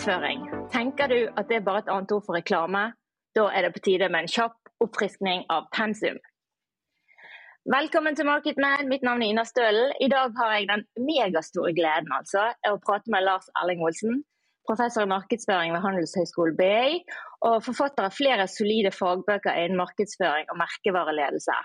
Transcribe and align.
markedsføring? 0.00 0.68
Tenker 0.72 1.08
du 1.08 1.28
at 1.36 1.48
det 1.48 1.56
er 1.56 1.64
bare 1.64 1.78
et 1.84 1.90
annet 1.92 2.12
ord 2.12 2.22
for 2.24 2.34
reklame? 2.34 2.92
Da 3.36 3.50
er 3.52 3.62
det 3.62 3.74
på 3.74 3.82
tide 3.84 4.08
med 4.08 4.24
en 4.24 4.32
kjapp 4.32 4.56
oppfriskning 4.80 5.44
av 5.52 5.66
pensum. 5.76 6.16
Velkommen 7.68 8.16
til 8.16 8.24
Marketman, 8.24 8.88
Mitt 8.88 9.02
navn 9.04 9.20
er 9.22 9.28
Ina 9.28 9.44
Stølen. 9.44 9.92
I 10.00 10.08
dag 10.08 10.32
har 10.38 10.54
jeg 10.54 10.68
den 10.70 10.86
megastore 11.04 11.74
gleden 11.76 12.08
altså, 12.16 12.46
å 12.64 12.78
prate 12.80 13.12
med 13.12 13.26
Lars 13.26 13.50
Erling 13.60 13.84
Olsen, 13.84 14.22
professor 14.64 15.04
i 15.04 15.10
markedsføring 15.10 15.74
ved 15.76 15.84
Handelshøyskolen 15.84 16.56
BI, 16.56 17.02
og 17.44 17.60
forfatter 17.66 18.08
av 18.08 18.16
flere 18.16 18.48
solide 18.48 18.94
fagbøker 18.96 19.52
innen 19.52 19.82
markedsføring 19.82 20.48
og 20.48 20.62
merkevareledelse. 20.62 21.58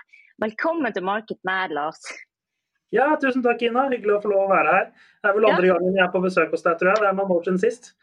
Velkommen 0.44 0.92
til 0.92 1.06
Marketman, 1.08 1.72
Lars. 1.72 2.04
Ja, 2.92 3.08
tusen 3.16 3.40
takk, 3.42 3.64
Ina. 3.64 3.88
Hyggelig 3.88 4.18
å 4.18 4.20
få 4.26 4.34
lov 4.34 4.44
å 4.44 4.52
være 4.52 4.76
her. 4.76 4.92
Det 5.24 5.32
er 5.32 5.38
vel 5.40 5.48
andre 5.48 5.72
ja. 5.72 5.78
gangen 5.78 5.96
jeg 5.96 6.04
er 6.04 6.12
på 6.12 6.22
besøk 6.28 6.52
hos 6.52 6.68
deg, 6.68 6.76
tror 6.76 6.92
jeg. 6.92 7.00
Det 7.00 7.08
er 7.08 7.16
noen 7.16 7.32
år 7.32 7.48
siden 7.48 7.64
sist. 7.64 7.96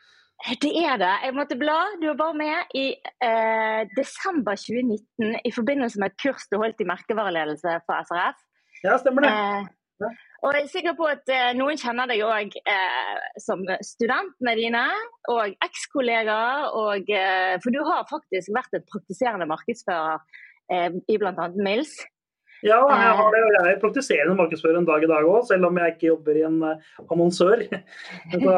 Det 0.43 0.71
er 0.75 0.97
det. 0.99 1.13
Jeg 1.23 1.35
måtte 1.37 1.55
bla. 1.55 1.77
Du 2.01 2.09
var 2.19 2.33
med 2.35 2.75
i 2.75 2.89
eh, 3.23 3.81
desember 3.95 4.59
2019 4.59 5.39
i 5.47 5.51
forbindelse 5.55 6.01
med 6.01 6.11
et 6.11 6.19
kurs 6.19 6.49
du 6.51 6.57
holdt 6.59 6.83
i 6.83 6.87
merkevareledelse 6.89 7.77
på 7.87 7.99
SRF. 8.09 8.43
Ja, 8.83 8.97
stemmer 8.99 9.23
det. 9.23 9.31
Eh. 9.31 10.19
Og 10.43 10.51
jeg 10.51 10.65
er 10.65 10.71
sikker 10.71 10.95
på 10.99 11.07
at 11.07 11.29
eh, 11.31 11.53
noen 11.55 11.79
kjenner 11.79 12.09
deg 12.11 12.25
òg 12.27 12.57
eh, 12.59 13.27
som 13.39 13.63
studentene 13.87 14.55
dine 14.59 14.83
og 15.31 15.53
ekskollegaer. 15.63 16.67
Eh, 17.07 17.53
for 17.63 17.71
du 17.71 17.79
har 17.87 18.09
faktisk 18.09 18.51
vært 18.55 18.75
et 18.75 18.89
praktiserende 18.91 19.47
markedsfører 19.47 20.19
eh, 20.73 20.89
i 21.07 21.19
bl.a. 21.21 21.47
Mills. 21.55 21.95
Ja, 22.63 22.79
jeg 22.87 23.15
har 23.19 23.33
det. 23.33 23.41
og 23.43 23.55
Jeg 23.57 23.73
er 23.73 23.81
praktiserende 23.81 24.37
markedsfører 24.39 24.79
en 24.79 24.87
dag 24.87 25.03
i 25.03 25.09
dag 25.11 25.27
òg, 25.27 25.41
selv 25.49 25.67
om 25.67 25.79
jeg 25.81 25.95
ikke 25.95 26.09
jobber 26.13 26.39
i 26.39 26.45
en 26.47 26.61
uh, 26.63 26.93
annonsør. 27.11 27.65
Så 28.31 28.55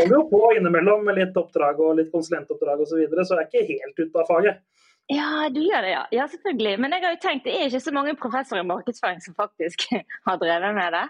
holder 0.00 0.16
jo 0.16 0.24
på 0.32 0.42
innimellom 0.58 1.06
med 1.06 1.20
litt 1.20 1.38
oppdrag 1.38 1.78
og 1.78 1.96
litt 2.00 2.10
konsulentoppdrag 2.14 2.82
osv., 2.82 2.90
så, 2.90 2.98
videre, 2.98 3.26
så 3.26 3.38
jeg 3.38 3.46
er 3.46 3.50
ikke 3.50 3.78
helt 3.84 4.02
ute 4.02 4.22
av 4.22 4.30
faget. 4.30 4.60
Ja, 5.10 5.48
du 5.50 5.60
gjør 5.62 5.86
det, 5.86 5.94
ja. 5.94 6.02
ja. 6.14 6.26
Selvfølgelig. 6.30 6.76
Men 6.82 6.94
jeg 6.94 7.06
har 7.06 7.14
jo 7.14 7.22
tenkt, 7.22 7.46
det 7.46 7.54
er 7.54 7.70
ikke 7.70 7.82
så 7.82 7.94
mange 7.94 8.14
professorer 8.18 8.62
i 8.62 8.70
markedsføring 8.70 9.22
som 9.24 9.38
faktisk 9.38 9.86
har 10.28 10.42
drevet 10.42 10.76
med 10.76 10.98
det. 10.98 11.06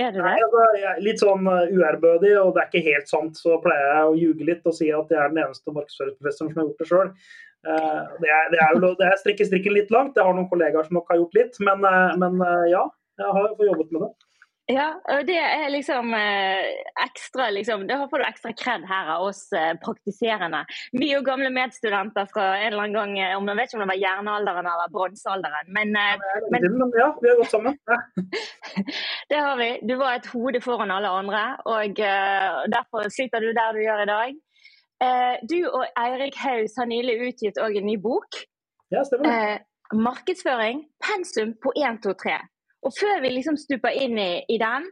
Er 0.00 0.08
det 0.08 0.20
det? 0.20 0.24
Nei, 0.24 0.38
altså, 0.40 0.66
jeg 0.78 0.88
er 0.88 1.00
litt 1.04 1.20
sånn 1.20 1.48
uh, 1.48 1.68
uærbødig, 1.68 2.32
og 2.40 2.54
det 2.56 2.62
er 2.62 2.68
ikke 2.70 2.86
helt 2.86 3.10
sant. 3.10 3.36
Så 3.36 3.58
pleier 3.60 3.90
jeg 3.90 4.08
å 4.08 4.18
ljuge 4.18 4.46
litt 4.48 4.68
og 4.68 4.76
si 4.76 4.88
at 4.88 5.12
jeg 5.12 5.20
er 5.20 5.34
den 5.34 5.42
eneste 5.44 5.74
markedsføringsprofessoren 5.74 6.54
som 6.54 6.62
har 6.62 6.70
gjort 6.70 6.80
det 6.80 6.88
sjøl. 6.88 7.10
Eh, 7.62 8.02
det 8.22 8.30
er, 8.30 8.48
det 8.50 8.58
er, 8.58 8.74
jo, 8.74 8.90
det 8.98 9.06
er 9.06 9.20
strikken 9.20 9.76
litt 9.76 9.92
langt. 9.94 10.18
Jeg 10.18 10.26
har 10.26 10.34
noen 10.34 10.50
kollegaer 10.50 10.88
som 10.88 10.98
nok 10.98 11.10
har 11.12 11.20
gjort 11.20 11.38
litt, 11.38 11.58
men, 11.62 11.86
eh, 11.86 12.18
men 12.22 12.42
eh, 12.42 12.68
ja. 12.74 12.82
Jeg 13.20 13.34
har 13.36 13.50
fått 13.52 13.68
jobbet 13.68 13.90
med 13.92 14.06
det. 14.06 14.10
Ja, 14.72 14.88
og 15.12 15.26
det 15.28 15.36
er 15.36 15.66
liksom 15.72 16.14
ekstra 16.14 17.48
liksom, 17.52 17.82
Da 17.88 17.98
får 18.08 18.22
du 18.22 18.24
ekstra 18.24 18.52
kred 18.56 18.84
her 18.88 19.10
av 19.16 19.26
oss 19.26 19.42
praktiserende. 19.82 20.62
Vi 20.94 21.10
er 21.10 21.18
jo 21.18 21.26
gamle 21.26 21.50
medstudenter 21.52 22.28
fra 22.30 22.46
en 22.60 22.68
eller 22.70 22.86
annen 22.86 22.96
gang 22.96 23.36
om 23.36 23.50
Jeg 23.50 23.58
vet 23.58 23.68
ikke 23.68 23.78
om 23.78 23.82
det 23.84 23.90
var 23.90 24.00
jernalderen 24.00 24.70
eller 24.72 24.94
bronsealderen, 24.94 25.72
men, 25.76 25.92
men, 26.54 26.68
Ja, 26.96 27.10
vi 27.18 27.32
har 27.32 27.40
gått 27.42 27.52
sammen. 27.52 27.76
Ja. 27.90 27.98
det 29.32 29.42
har 29.42 29.58
vi. 29.60 29.68
Du 29.82 29.96
var 30.00 30.16
et 30.16 30.30
hode 30.32 30.62
foran 30.64 30.94
alle 30.94 31.10
andre, 31.10 31.42
og 31.68 32.00
derfor 32.72 33.10
sitter 33.12 33.44
du 33.44 33.52
der 33.52 33.76
du 33.76 33.82
gjør 33.84 34.06
i 34.06 34.10
dag. 34.12 34.40
Eh, 35.02 35.36
du 35.50 35.58
og 35.66 35.84
Eirik 35.98 36.36
Haus 36.38 36.76
har 36.78 36.86
nylig 36.86 37.16
utgitt 37.26 37.58
en 37.58 37.86
ny 37.86 37.96
bok. 37.98 38.38
Ja, 38.92 39.02
stemmer 39.06 39.26
det. 39.26 39.34
Eh, 39.34 39.98
markedsføring, 39.98 40.84
pensum 41.02 41.56
på 41.62 41.72
1, 41.76 42.02
2, 42.04 42.14
3. 42.22 42.38
Og 42.82 42.94
før 42.96 43.20
vi 43.22 43.32
liksom 43.36 43.58
stuper 43.60 43.94
inn 44.04 44.18
i, 44.18 44.30
i 44.50 44.58
den, 44.60 44.88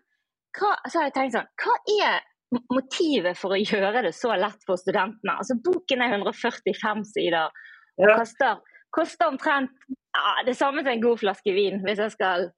hva, 0.58 0.74
så 0.86 1.00
har 1.00 1.08
jeg 1.08 1.16
tenkt 1.16 1.36
sånn 1.36 1.50
Hva 1.62 1.76
er 1.94 2.26
motivet 2.74 3.38
for 3.38 3.54
å 3.54 3.60
gjøre 3.60 4.02
det 4.06 4.14
så 4.16 4.34
lett 4.38 4.64
for 4.66 4.80
studentene? 4.80 5.36
Altså 5.36 5.58
Boken 5.62 6.02
er 6.02 6.16
145 6.16 7.04
sider 7.12 7.44
og 7.46 8.06
ja. 8.06 8.16
koster, 8.18 8.62
koster, 8.94 9.30
omtrent 9.30 9.74
ja, 9.90 10.40
det 10.46 10.56
samme 10.58 10.82
som 10.82 10.90
en 10.94 11.04
god 11.04 11.20
flaske 11.20 11.54
vin, 11.54 11.78
hvis 11.84 12.02
jeg 12.02 12.14
skal 12.16 12.48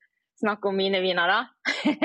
snakke 0.42 0.70
om 0.70 0.78
mine 0.78 1.02
viner, 1.04 1.28
da. 1.28 1.40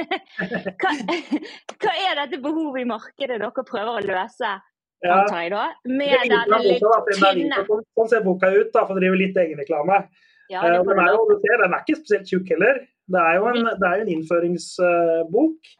hva, 0.81 0.91
hva, 1.81 1.93
er 1.93 2.19
dette 2.19 2.41
behovet 2.43 2.83
i 2.83 2.89
markedet 2.89 3.39
dere 3.39 3.67
prøver 3.67 3.93
å 3.93 4.03
løse 4.03 4.49
ja. 4.49 5.13
antar 5.13 5.45
jeg 5.45 5.53
da. 5.53 5.63
Med 5.87 6.33
den 6.33 6.55
litt 6.66 6.85
tynne 7.21 7.63
Sånn 7.67 8.11
ser 8.11 8.25
boka 8.25 8.51
ut, 8.51 8.73
da, 8.73 8.83
for 8.83 8.97
å 8.97 8.99
drive 8.99 9.19
litt 9.19 9.39
egenreklame. 9.39 10.03
Ja, 10.51 10.63
uh, 10.63 10.79
den, 10.83 10.99
er 11.03 11.16
jo, 11.16 11.25
den 11.43 11.73
er 11.73 11.81
ikke 11.81 11.99
spesielt 11.99 12.29
tjukk 12.29 12.53
heller. 12.55 12.83
Det 13.07 13.19
er 13.23 13.38
jo 13.40 13.50
en, 13.51 13.68
det 13.68 13.90
er 13.90 14.01
en 14.03 14.13
innføringsbok. 14.16 15.75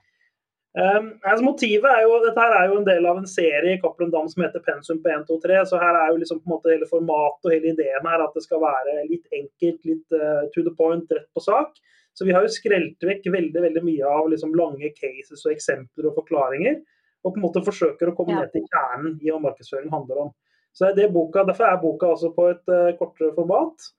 Um, 0.78 1.08
altså 1.26 1.42
motivet 1.42 1.88
er 1.90 2.04
jo, 2.06 2.20
Dette 2.22 2.44
her 2.44 2.54
er 2.54 2.68
jo 2.70 2.76
en 2.78 2.86
del 2.86 3.08
av 3.10 3.18
en 3.18 3.30
serie 3.30 3.72
i 3.74 3.80
Cappelen 3.82 4.12
Dam 4.14 4.28
som 4.30 4.44
heter 4.46 4.62
Pensum 4.62 5.00
på 5.02 5.10
1, 5.10 5.24
2, 5.30 5.40
3. 5.46 5.62
Så 5.72 5.80
her 5.82 5.98
er 5.98 6.12
jo 6.12 6.20
liksom 6.22 6.42
på 6.42 6.48
en 6.48 6.54
måte 6.54 6.74
hele 6.74 6.90
formatet 6.90 7.50
og 7.50 7.56
hele 7.56 7.74
ideen 7.74 8.10
her 8.12 8.24
at 8.24 8.38
det 8.38 8.46
skal 8.46 8.62
være 8.62 9.00
litt 9.10 9.40
enkelt, 9.40 9.80
litt 9.90 10.18
uh, 10.18 10.44
to 10.54 10.64
the 10.68 10.74
point, 10.78 11.10
rett 11.18 11.30
på 11.34 11.44
sak. 11.44 11.74
Så 12.18 12.26
vi 12.26 12.34
har 12.34 12.46
jo 12.46 12.54
skrelt 12.54 13.04
vekk 13.10 13.28
veldig 13.34 13.64
veldig 13.66 13.84
mye 13.86 14.14
av 14.20 14.30
liksom 14.32 14.54
lange 14.58 14.94
cases 14.96 15.44
og 15.44 15.54
eksempler 15.54 16.10
og 16.10 16.16
forklaringer 16.18 16.80
og 17.26 17.34
på 17.34 17.40
en 17.40 17.46
måte 17.46 17.64
forsøker 17.66 18.10
å 18.10 18.16
komme 18.18 18.36
ja. 18.36 18.44
ned 18.44 18.54
til 18.54 18.66
kjernen 18.72 19.18
i 19.22 19.32
hva 19.32 19.42
markedsføring 19.44 19.92
handler 19.94 20.28
om. 20.28 20.34
Så 20.74 20.86
det 20.86 20.92
er 20.94 20.98
det 21.02 21.14
boka, 21.16 21.44
Derfor 21.48 21.68
er 21.68 21.80
boka 21.82 22.12
altså 22.14 22.32
på 22.36 22.50
et 22.52 22.74
uh, 22.74 22.94
kortere 23.00 23.34
format. 23.36 23.90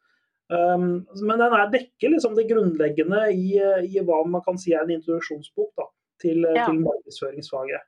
Um, 0.48 1.04
men 1.28 1.42
den 1.42 1.52
er 1.52 1.68
dekker 1.68 2.14
liksom 2.14 2.32
det 2.38 2.46
grunnleggende 2.48 3.26
i, 3.34 3.58
i, 3.84 4.00
hva 4.00 4.22
man 4.24 4.40
kan 4.46 4.56
si 4.56 4.72
er 4.72 4.86
en 4.86 4.94
introduksjonsbok 4.94 5.74
da, 5.76 5.84
til, 6.24 6.40
ja. 6.56 6.64
til 6.64 6.80
markedsføringsfaget. 6.86 7.84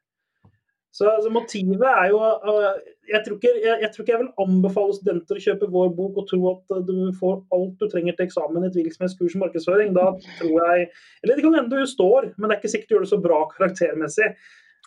Så 0.93 1.06
altså, 1.06 1.31
Motivet 1.32 1.87
er 1.87 2.10
jo 2.10 2.19
uh, 2.19 2.66
jeg, 3.09 3.22
tror 3.25 3.38
ikke, 3.38 3.54
jeg, 3.62 3.76
jeg, 3.81 3.91
tror 3.94 4.04
ikke, 4.04 4.12
jeg 4.12 4.22
vil 4.25 4.44
anbefale 4.44 4.97
studenter 4.99 5.38
å 5.38 5.44
kjøpe 5.47 5.70
vår 5.72 5.93
bok 5.97 6.20
og 6.20 6.28
tro 6.28 6.41
at 6.50 6.76
du 6.91 6.97
får 7.16 7.41
alt 7.56 7.81
du 7.81 7.87
trenger 7.88 8.19
til 8.19 8.28
eksamen 8.28 8.66
i 8.66 8.69
et 8.69 8.76
hvilket 8.76 9.25
i 9.25 9.43
markedsføring. 9.44 9.97
Da 9.97 10.10
tror 10.43 10.54
jeg 10.59 10.88
Eller 11.22 11.37
det 11.37 11.47
kan 11.47 11.56
hende 11.62 11.81
du 11.81 11.88
står, 11.88 12.32
men 12.37 12.50
det 12.50 12.56
er 12.56 12.60
ikke 12.60 12.75
sikkert 12.75 12.91
du 12.91 12.97
gjør 12.99 13.06
det 13.06 13.15
så 13.15 13.22
bra 13.25 13.41
karaktermessig. 13.54 14.32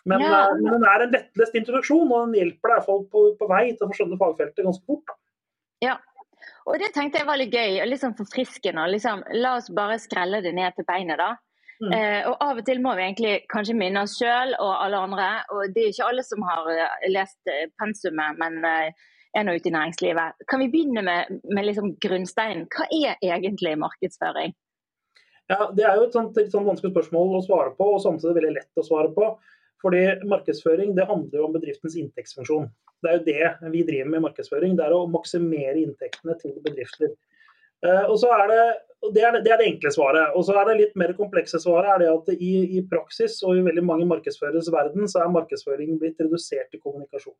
Men, 0.04 0.20
ja. 0.20 0.44
Eh, 0.44 0.56
men, 0.60 0.74
den 0.76 0.86
er 0.86 1.02
en 1.02 1.14
lettlest 1.16 1.54
introduksjon, 1.58 2.06
og 2.12 2.26
den 2.28 2.38
hjelper 2.42 2.76
deg 2.76 2.88
på, 3.10 3.28
på 3.40 3.50
vei 3.50 3.66
til 3.72 3.88
å 3.88 3.96
skjønne 3.96 4.20
fagfeltet 4.20 4.66
ganske 4.68 4.84
fort. 4.84 5.16
Ja, 5.82 5.98
og 6.64 6.78
det 6.80 6.92
tenkte 6.94 7.20
jeg 7.20 7.28
var 7.28 7.40
litt 7.40 7.54
gøy 7.54 7.80
og 7.82 7.90
liksom 7.90 8.14
forfriskende. 8.18 8.86
Liksom, 8.92 9.24
la 9.36 9.56
oss 9.58 9.70
bare 9.74 10.00
skrelle 10.00 10.40
det 10.44 10.54
ned 10.56 10.76
til 10.76 10.86
beinet, 10.88 11.20
da. 11.20 11.34
Mm. 11.82 11.90
Eh, 11.92 12.20
og 12.30 12.38
av 12.40 12.60
og 12.60 12.66
til 12.66 12.78
må 12.80 12.94
vi 12.94 13.02
egentlig 13.02 13.32
kanskje 13.50 13.74
minne 13.76 14.04
oss 14.06 14.14
sjøl 14.20 14.54
og 14.56 14.72
alle 14.78 15.02
andre. 15.08 15.28
Og 15.52 15.74
det 15.74 15.82
er 15.82 15.92
ikke 15.92 16.10
alle 16.12 16.24
som 16.26 16.44
har 16.46 16.70
eh, 16.72 17.08
lest 17.12 17.50
eh, 17.50 17.66
pensumet, 17.80 18.38
men 18.40 18.60
eh, 18.68 19.08
er 19.34 19.46
nå 19.46 19.56
ute 19.56 19.68
i 19.68 19.74
næringslivet. 19.74 20.44
Kan 20.50 20.62
vi 20.62 20.70
begynne 20.72 21.02
med, 21.04 21.40
med 21.50 21.66
liksom 21.68 21.96
grunnsteinen? 22.02 22.68
Hva 22.72 22.86
er 22.94 23.18
egentlig 23.18 23.74
markedsføring? 23.82 24.54
Ja, 25.50 25.68
Det 25.76 25.84
er 25.84 25.98
jo 25.98 26.06
et 26.06 26.14
sånt, 26.16 26.38
et 26.40 26.52
sånt 26.52 26.68
vanskelig 26.68 26.94
spørsmål 26.94 27.36
å 27.36 27.44
svare 27.44 27.74
på, 27.76 27.90
og 27.96 28.00
samtidig 28.00 28.38
veldig 28.38 28.54
lett 28.54 28.80
å 28.80 28.86
svare 28.86 29.10
på. 29.16 29.34
Fordi 29.84 30.04
markedsføring 30.30 30.94
det 30.96 31.04
handler 31.10 31.44
om 31.44 31.52
bedriftens 31.52 31.98
inntektsfunksjon. 32.00 32.70
Det 33.04 33.12
er 33.12 33.20
jo 33.20 33.26
det 33.28 33.70
vi 33.74 33.84
driver 33.86 34.10
med 34.10 34.22
i 34.22 34.24
markedsføring. 34.24 34.74
Det 34.78 34.86
er 34.86 34.96
å 34.96 35.04
maksimere 35.10 35.76
inntektene 35.82 36.36
til 36.40 36.56
bedrifter. 36.64 37.12
Uh, 37.84 38.06
og 38.08 38.16
så 38.22 38.30
er 38.32 38.48
det, 38.48 38.60
det, 39.12 39.20
er 39.20 39.34
det, 39.36 39.42
det, 39.44 39.52
er 39.52 39.60
det 39.60 39.68
enkle 39.68 39.92
svaret. 39.92 40.32
Og 40.38 40.46
så 40.48 40.56
er 40.56 40.70
det 40.70 40.78
litt 40.80 40.96
mer 41.00 41.12
komplekse 41.18 41.60
svaret 41.60 41.90
er 41.92 42.04
det 42.04 42.10
at 42.14 42.32
i, 42.38 42.54
i 42.78 42.84
praksis 42.88 43.42
og 43.44 43.58
i 43.58 43.66
veldig 43.66 43.84
mange 43.84 44.08
markedsføreres 44.08 44.72
verden, 44.72 45.04
så 45.10 45.20
er 45.20 45.34
markedsføring 45.34 45.98
blitt 46.00 46.22
redusert 46.24 46.72
til 46.72 46.80
kommunikasjon. 46.80 47.36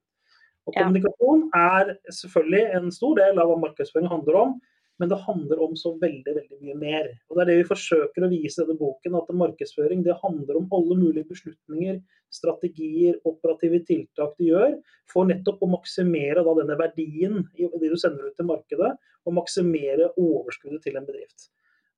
Og 0.65 0.77
Kommunikasjon 0.77 1.49
er 1.57 1.97
selvfølgelig 2.13 2.79
en 2.79 2.93
stor 2.93 3.19
del 3.21 3.41
av 3.41 3.51
hva 3.51 3.59
markedsføring 3.67 4.09
handler 4.13 4.41
om. 4.41 4.55
Men 5.03 5.11
det 5.11 5.25
handler 5.25 5.63
om 5.65 5.73
så 5.77 5.91
veldig 5.99 6.37
veldig 6.37 6.59
mye 6.63 6.77
mer. 6.79 7.09
Og 7.29 7.37
Det 7.37 7.43
er 7.43 7.49
det 7.51 7.57
vi 7.61 7.71
forsøker 7.71 8.25
å 8.25 8.31
vise 8.31 8.61
i 8.61 8.63
denne 8.63 8.79
boken. 8.79 9.17
At 9.19 9.33
markedsføring 9.35 10.05
det 10.07 10.21
handler 10.21 10.61
om 10.61 10.69
alle 10.77 10.99
mulige 11.01 11.27
beslutninger, 11.33 11.99
strategier, 12.35 13.19
operative 13.29 13.81
tiltak 13.89 14.35
du 14.39 14.49
gjør 14.51 14.79
for 15.11 15.29
nettopp 15.29 15.63
å 15.63 15.71
maksimere 15.73 16.45
da, 16.45 16.55
denne 16.61 16.79
verdien 16.81 17.43
i 17.55 17.69
det 17.69 17.91
du 17.93 17.99
sender 18.01 18.31
ut 18.31 18.39
til 18.39 18.49
markedet, 18.49 18.95
og 19.25 19.37
maksimere 19.39 20.11
overskuddet 20.21 20.83
til 20.85 20.99
en 20.99 21.07
bedrift. 21.07 21.49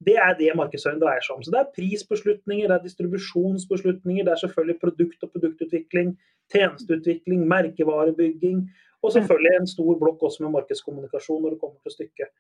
Det 0.06 0.16
er 0.20 0.34
det 0.36 0.52
markedsføring 0.58 1.00
dreier 1.00 1.24
seg 1.24 1.38
om. 1.38 1.44
Så 1.44 1.52
Det 1.54 1.60
er 1.60 1.72
prisbeslutninger, 1.76 2.68
det 2.68 2.74
er 2.76 2.84
distribusjonsbeslutninger, 2.84 4.24
det 4.24 4.32
er 4.32 4.42
selvfølgelig 4.42 4.80
produkt- 4.82 5.24
og 5.24 5.32
produktutvikling, 5.32 6.16
tjenesteutvikling, 6.52 7.46
merkevarebygging, 7.48 8.66
og 9.02 9.12
selvfølgelig 9.12 9.56
en 9.60 9.72
stor 9.72 9.96
blokk 10.02 10.22
også 10.28 10.44
med 10.44 10.52
markedskommunikasjon 10.58 11.42
når 11.42 11.56
det 11.56 11.60
kommer 11.62 11.80
til 11.82 11.96
stykket. 11.96 12.30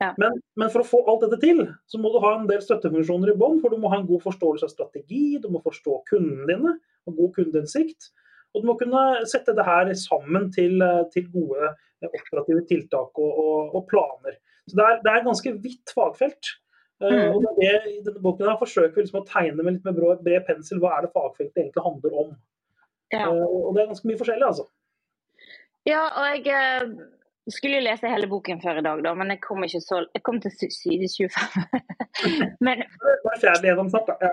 Ja. 0.00 0.12
Men, 0.18 0.36
men, 0.54 0.68
for 0.70 0.84
å 0.84 0.86
få 0.86 1.00
alt 1.10 1.24
dette 1.26 1.40
til, 1.42 1.64
så 1.90 1.98
må 1.98 2.12
du 2.14 2.20
ha 2.22 2.36
en 2.36 2.46
del 2.46 2.60
støttefunksjoner 2.62 3.32
i 3.32 3.38
bånn. 3.38 3.58
For 3.62 3.74
du 3.74 3.80
må 3.82 3.90
ha 3.90 3.98
en 3.98 4.06
god 4.06 4.22
forståelse 4.28 4.68
av 4.68 4.70
strategi, 4.70 5.40
du 5.42 5.48
må 5.50 5.62
forstå 5.64 5.96
kundene 6.10 6.46
dine 6.46 6.76
og 7.08 7.18
god 7.18 7.34
kundeinnsikt. 7.40 8.12
Og 8.54 8.62
du 8.62 8.70
må 8.70 8.76
kunne 8.80 9.02
sette 9.28 9.52
det 9.56 9.66
her 9.66 9.90
sammen 9.98 10.48
til, 10.54 10.80
til 11.12 11.26
gode 11.32 11.72
operative 12.06 12.62
tiltak 12.68 13.18
og, 13.18 13.32
og, 13.42 13.74
og 13.76 13.84
planer. 13.90 14.38
Så 14.68 14.78
det 14.78 14.84
er, 14.84 14.96
det 15.02 15.10
er, 15.10 15.20
et 15.20 15.28
ganske 15.28 15.52
vidt 15.64 15.92
fagfelt. 15.96 16.50
Eh, 17.02 17.12
mm. 17.12 17.34
Og 17.34 17.44
det, 17.60 17.74
I 17.92 18.00
denne 18.06 18.22
boken 18.24 18.48
her 18.48 18.58
forsøker 18.60 18.96
vi 18.96 19.04
liksom 19.04 19.22
å 19.22 19.28
tegne 19.28 19.62
med 19.62 19.76
litt 19.76 19.86
med 19.86 19.96
bred, 19.98 20.24
bred 20.26 20.46
pensel 20.48 20.82
hva 20.82 20.96
er 20.96 21.06
det 21.06 21.14
fagfeltet 21.14 21.62
egentlig 21.62 21.84
handler 21.84 22.18
om. 22.24 22.34
Ja. 23.14 23.28
Og 23.30 23.70
det 23.74 23.82
er 23.82 23.92
ganske 23.92 24.10
mye 24.10 24.20
forskjellig, 24.20 24.48
altså. 24.50 24.66
Ja, 25.88 26.02
og 26.20 26.48
jeg 26.48 26.58
skulle 27.54 27.78
jo 27.78 27.84
lese 27.86 28.10
hele 28.10 28.28
boken 28.30 28.60
før 28.62 28.80
i 28.80 28.84
dag, 28.84 29.00
da, 29.04 29.14
men 29.16 29.32
jeg 29.32 29.40
kom, 29.44 29.64
så, 29.68 30.02
jeg 30.14 30.22
kom 30.26 30.40
til 30.42 30.52
side 30.52 31.08
25. 31.08 31.64
men, 32.66 32.84
Bare 33.24 33.40
fjerde 33.40 33.70
gjennom 33.70 33.90
snart, 33.92 34.10
da. 34.20 34.30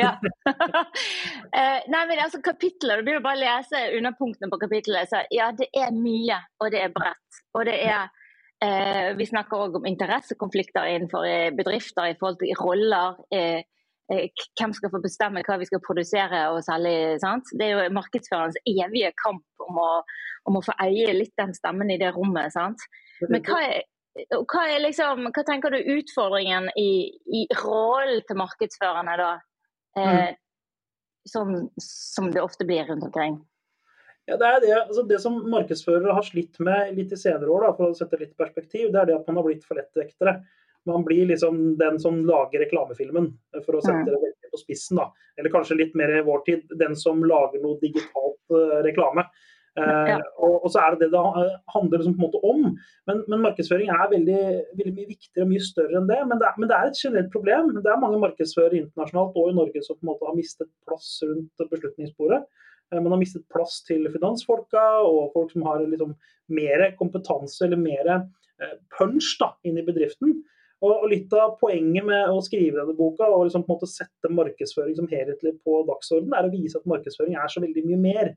Ja. 0.00 0.12
uh, 1.58 1.80
nei, 1.94 2.02
men 2.10 2.22
altså, 2.24 2.42
kapitler, 2.44 3.00
Du 3.00 3.06
begynner 3.06 3.24
bare 3.24 3.38
å 3.38 3.44
lese 3.44 3.82
underpunktene 3.98 4.52
på 4.52 4.60
kapittelet. 4.64 5.10
Så 5.10 5.22
ja, 5.34 5.50
det 5.56 5.70
er 5.76 5.94
mye, 5.94 6.40
og 6.62 6.72
det 6.74 6.82
er 6.82 6.94
bredt. 6.94 7.40
Og 7.56 7.66
det 7.68 7.76
er 7.86 8.08
eh, 8.64 9.14
Vi 9.18 9.28
snakker 9.28 9.66
òg 9.66 9.80
om 9.80 9.88
interessekonflikter 9.88 10.88
innenfor 10.90 11.26
eh, 11.28 11.50
bedrifter 11.56 12.10
i 12.10 12.18
forhold 12.18 12.40
til 12.42 12.56
roller. 12.60 13.20
Uh, 13.32 13.62
hvem 14.06 14.72
skal 14.76 14.92
få 14.92 15.00
bestemme 15.02 15.42
hva 15.46 15.58
vi 15.58 15.66
skal 15.68 15.82
produsere 15.84 16.44
og 16.52 16.62
selge. 16.66 17.16
Sant? 17.22 17.50
Det 17.58 17.66
er 17.66 17.74
jo 17.74 17.96
markedsførerens 17.96 18.58
evige 18.68 19.10
kamp 19.22 19.66
om 19.66 19.80
å, 19.82 19.90
om 20.46 20.58
å, 20.60 20.64
få 20.64 20.76
eie 20.84 21.14
litt 21.16 21.34
den 21.40 21.54
stemmen 21.56 21.90
i 21.90 21.98
det 22.00 22.12
rommet. 22.14 22.54
Sant? 22.54 22.82
Men 23.26 23.42
hva, 23.46 23.60
er, 23.66 23.82
hva, 24.38 24.62
er 24.68 24.84
liksom, 24.84 25.26
hva 25.34 25.44
tenker 25.48 25.74
du 25.74 25.92
utfordringen 25.98 26.70
i, 26.78 26.90
i 27.26 27.44
rollen 27.64 28.22
til 28.28 28.38
markedsførerne, 28.38 29.18
da? 29.20 29.32
Eh, 29.96 30.14
mm. 30.14 30.40
som, 31.32 31.54
som, 31.82 32.30
det 32.32 32.44
ofte 32.44 32.68
blir 32.68 32.86
rundt 32.86 33.08
omkring? 33.08 33.40
Ja, 34.26 34.36
det, 34.36 34.46
er 34.46 34.62
det, 34.62 34.70
altså 34.74 35.02
det 35.06 35.18
som 35.22 35.38
markedsførere 35.50 36.14
har 36.14 36.24
slitt 36.26 36.58
med 36.62 36.94
litt 36.96 37.14
i 37.14 37.18
senere 37.18 37.50
år, 37.50 37.68
da, 37.68 37.74
for 37.78 37.90
å 37.90 37.98
sette 37.98 38.18
litt 38.20 38.34
perspektiv, 38.38 38.90
det 38.92 39.02
er 39.02 39.10
det 39.10 39.18
at 39.18 39.28
man 39.30 39.38
har 39.38 39.46
blitt 39.46 39.66
for 39.66 39.78
lettvektere. 39.78 40.40
Man 40.86 41.04
blir 41.04 41.26
liksom 41.26 41.76
den 41.80 42.00
som 42.00 42.22
lager 42.28 42.62
reklamefilmen, 42.62 43.32
for 43.64 43.78
å 43.78 43.82
sette 43.84 44.06
det 44.10 44.20
veldig 44.22 44.46
på 44.56 44.62
spissen. 44.64 44.96
da. 45.00 45.10
Eller 45.36 45.52
kanskje 45.52 45.78
litt 45.80 45.94
mer 45.98 46.12
i 46.16 46.24
vår 46.24 46.44
tid, 46.48 46.64
den 46.80 46.96
som 46.96 47.24
lager 47.24 47.62
noe 47.62 47.78
digitalt 47.82 48.54
uh, 48.54 48.80
reklame. 48.86 49.26
Uh, 49.76 50.06
ja. 50.08 50.20
og, 50.40 50.54
og, 50.62 50.70
så 50.72 50.80
er 50.80 50.94
det 50.94 51.04
det 51.04 51.10
det 51.12 51.48
handler 51.74 52.00
liksom 52.00 52.14
på 52.16 52.22
en 52.22 52.26
måte 52.30 52.40
om. 52.48 52.62
Men, 53.10 53.24
men 53.28 53.42
markedsføring 53.44 53.90
er 53.92 54.12
veldig, 54.14 54.44
veldig, 54.78 54.94
mye 54.96 55.10
viktigere 55.10 55.44
og 55.44 55.50
mye 55.52 55.66
større 55.66 55.98
enn 56.00 56.08
det. 56.08 56.20
Men, 56.30 56.40
det. 56.40 56.54
men, 56.56 56.70
det 56.70 56.78
er 56.78 56.92
et 56.92 57.02
generelt 57.02 57.34
problem. 57.34 57.74
Det 57.76 57.92
er 57.92 58.00
mange 58.00 58.22
markedsførere 58.22 58.80
internasjonalt 58.80 59.36
og 59.36 59.50
i 59.52 59.58
Norge 59.58 59.84
som 59.84 59.98
på 59.98 60.06
en 60.06 60.12
måte 60.14 60.30
har 60.30 60.38
mistet 60.38 60.72
plass 60.88 61.10
rundt 61.26 61.68
beslutningsbordet. 61.74 62.40
Man 62.94 63.10
har 63.10 63.18
mistet 63.18 63.42
plass 63.50 63.80
til 63.82 64.04
finansfolka 64.14 64.82
og 65.02 65.32
folk 65.34 65.50
som 65.50 65.64
har 65.66 65.80
liksom 65.82 66.12
mer 66.54 66.84
kompetanse 67.00 67.64
eller 67.66 67.80
mer 67.80 68.10
punch 68.94 69.32
da, 69.40 69.48
inn 69.66 69.80
i 69.80 69.84
bedriften. 69.84 70.36
Og, 70.84 71.06
Litt 71.08 71.32
av 71.32 71.54
poenget 71.60 72.04
med 72.04 72.28
å 72.28 72.42
skrive 72.44 72.82
denne 72.82 72.96
boka 72.96 73.28
og 73.30 73.46
liksom 73.46 73.64
på 73.64 73.72
en 73.72 73.78
måte 73.78 73.88
sette 73.88 74.28
markedsføring 74.32 74.98
som 74.98 75.08
helhetlig 75.08 75.54
på 75.64 75.80
dagsorden, 75.88 76.34
er 76.36 76.48
å 76.48 76.52
vise 76.52 76.76
at 76.76 76.90
markedsføring 76.90 77.38
er 77.38 77.48
så 77.52 77.62
veldig 77.64 77.84
mye 77.86 78.02
mer. 78.02 78.34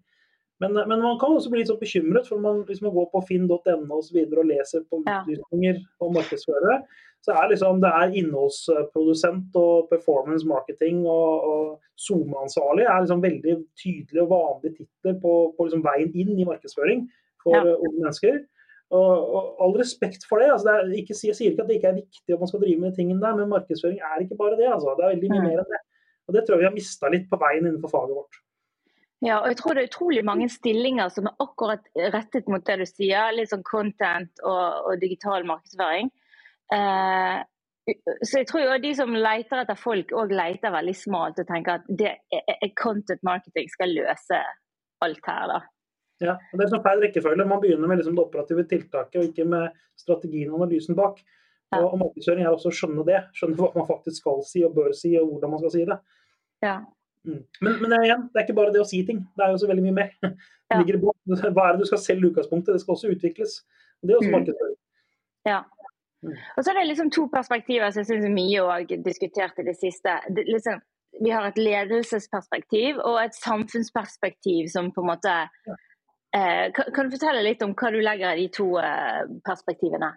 Men, 0.60 0.76
men 0.76 1.00
man 1.00 1.20
kan 1.20 1.36
også 1.36 1.52
bli 1.52 1.62
litt 1.62 1.70
sånn 1.72 1.80
bekymret, 1.80 2.28
for 2.28 2.42
man 2.44 2.66
liksom 2.68 2.92
går 2.92 3.12
på 3.14 3.22
finn.no 3.28 3.56
og, 3.56 3.92
og, 3.96 4.02
så 4.08 4.16
videre, 4.16 4.44
og 4.44 4.50
leser 4.50 4.84
på 4.88 5.00
utlysninger 5.04 5.80
om 6.04 6.16
markedsførere. 6.16 6.82
Så 7.24 7.36
er 7.36 7.50
liksom, 7.52 7.82
det 7.84 7.92
er 7.92 8.16
innholdsprodusent 8.22 9.56
og 9.60 9.90
performance 9.92 10.48
marketing 10.48 11.02
og, 11.04 11.48
og 11.52 11.64
SoMe-ansvarlig 12.00 12.86
er 12.88 13.02
liksom 13.04 13.24
veldig 13.24 13.56
tydelige 13.80 14.24
og 14.24 14.32
vanlige 14.32 14.78
titler 14.78 15.18
på, 15.24 15.34
på 15.58 15.68
liksom 15.68 15.84
veien 15.84 16.14
inn 16.16 16.38
i 16.38 16.48
markedsføring 16.48 17.04
for 17.44 17.60
ja. 17.60 17.76
unge 17.76 17.98
mennesker. 17.98 18.40
Og, 18.90 19.34
og, 19.38 19.50
all 19.62 19.76
respekt 19.78 20.24
for 20.26 20.42
det. 20.42 20.50
Altså 20.50 20.66
det 20.66 20.76
er, 20.76 20.94
ikke, 20.98 21.16
jeg 21.28 21.38
sier 21.38 21.54
ikke 21.54 21.66
at 21.66 21.70
det 21.70 21.78
ikke 21.78 21.92
er 21.92 22.00
viktig 22.00 22.34
at 22.34 22.42
man 22.42 22.50
skal 22.50 22.62
drive 22.64 22.82
med 22.82 22.96
tingene 22.98 23.22
der, 23.22 23.36
men 23.38 23.52
markedsføring 23.52 24.00
er 24.02 24.24
ikke 24.24 24.38
bare 24.40 24.58
det. 24.58 24.70
Altså. 24.70 24.96
Det 24.98 25.06
er 25.06 25.14
veldig 25.14 25.34
mye 25.36 25.46
mer 25.46 25.64
enn 25.64 25.74
det. 25.74 25.82
Og 26.30 26.36
Det 26.36 26.46
tror 26.46 26.56
jeg 26.56 26.62
vi 26.62 26.70
har 26.70 26.78
mista 26.78 27.10
litt 27.10 27.28
på 27.30 27.38
veien 27.42 27.66
innenfor 27.66 27.94
faget 27.94 28.18
vårt. 28.18 28.42
Ja, 29.26 29.42
og 29.42 29.50
jeg 29.52 29.58
tror 29.60 29.76
det 29.76 29.82
er 29.82 29.90
utrolig 29.90 30.22
mange 30.26 30.48
stillinger 30.50 31.10
som 31.12 31.28
er 31.28 31.42
akkurat 31.44 31.88
rettet 32.16 32.48
mot 32.48 32.64
det 32.66 32.78
du 32.80 32.86
sier. 32.88 33.34
Litt 33.36 33.52
sånn 33.52 33.66
content 33.68 34.44
og, 34.48 34.90
og 34.90 35.02
digital 35.02 35.48
markedsføring. 35.50 36.12
Eh, 36.74 37.40
så 38.24 38.42
jeg 38.42 38.48
tror 38.50 38.64
jo 38.64 38.78
de 38.84 38.94
som 38.96 39.18
leter 39.18 39.64
etter 39.64 39.80
folk, 39.80 40.14
òg 40.16 40.32
leter 40.34 40.74
veldig 40.74 40.96
smalt 40.96 41.42
og 41.42 41.50
tenker 41.50 41.80
at 41.80 41.90
det 41.90 42.72
content 42.80 43.22
marketing 43.26 43.70
skal 43.74 43.94
løse 43.98 44.40
alt 45.04 45.30
her. 45.30 45.54
da. 45.54 45.60
Ja, 46.20 46.36
og 46.36 46.60
det 46.60 46.66
er 46.66 46.72
sånn 46.74 46.84
feil 46.84 47.02
rekkefølge. 47.04 47.48
Man 47.48 47.62
begynner 47.64 47.88
med 47.88 48.02
liksom 48.02 48.18
det 48.18 48.24
operative 48.26 48.66
tiltaket, 48.68 49.20
og 49.22 49.28
ikke 49.30 49.46
med 49.48 49.76
strategien 50.00 50.52
og 50.52 50.60
analysen 50.60 50.98
bak. 51.00 51.22
Ja. 51.72 51.80
Og, 51.80 51.94
og 51.94 52.00
Markedsføring 52.04 52.44
er 52.44 52.52
også 52.52 52.72
å 52.72 52.76
skjønne 52.76 53.06
det. 53.08 53.22
Skjønne 53.38 53.60
hva 53.60 53.70
man 53.76 53.88
faktisk 53.88 54.24
skal 54.24 54.42
si 54.48 54.64
og 54.68 54.76
bør 54.76 54.92
si, 54.98 55.14
og 55.20 55.30
hvordan 55.32 55.54
man 55.54 55.62
skal 55.64 55.74
si 55.76 55.86
det. 55.88 56.00
Ja. 56.66 56.76
Mm. 57.28 57.42
Men, 57.62 57.74
men 57.84 57.96
igjen, 58.02 58.28
det 58.34 58.42
er 58.42 58.48
ikke 58.48 58.58
bare 58.58 58.76
det 58.76 58.84
å 58.84 58.90
si 58.90 59.02
ting. 59.08 59.24
Det 59.38 59.46
er 59.46 59.54
jo 59.54 59.62
så 59.64 59.72
veldig 59.72 59.90
mye 59.90 60.00
mer. 60.04 60.16
Ja. 60.70 60.78
Hva 61.56 61.64
er 61.66 61.72
det 61.74 61.82
du 61.82 61.88
skal 61.90 61.98
selge 61.98 62.28
i 62.28 62.30
utgangspunktet? 62.30 62.76
Det 62.76 62.84
skal 62.84 62.94
også 62.94 63.10
utvikles. 63.10 63.56
Og 64.04 64.04
Det 64.06 64.14
er 64.14 64.20
også 64.20 64.28
mm. 64.28 64.36
markedsføring. 64.36 64.76
Ja. 65.50 65.56
Mm. 66.22 66.36
Og 66.36 66.60
så 66.60 66.70
er 66.70 66.78
det 66.78 66.84
liksom 66.92 67.10
to 67.16 67.24
perspektiver 67.32 67.90
som 67.90 68.04
jeg 68.04 68.10
syns 68.12 68.28
er 68.28 68.36
mye 68.36 68.66
òg 68.76 68.94
diskutert 69.02 69.58
i 69.58 69.66
det 69.66 69.74
siste. 69.80 70.14
Det, 70.30 70.44
liksom, 70.46 70.84
vi 71.26 71.34
har 71.34 71.48
et 71.50 71.58
ledelsesperspektiv 71.58 73.02
og 73.02 73.18
et 73.24 73.40
samfunnsperspektiv 73.40 74.70
som 74.70 74.92
på 74.94 75.02
en 75.02 75.10
måte 75.10 75.34
ja 75.50 75.80
kan 76.34 77.08
du 77.08 77.16
fortelle 77.16 77.42
litt 77.46 77.64
om 77.66 77.72
hva 77.74 77.90
du 77.94 78.02
legger 78.06 78.38
i 78.38 78.46
de 78.46 78.52
to 78.54 78.68
eh, 78.82 79.24
perspektivene? 79.46 80.12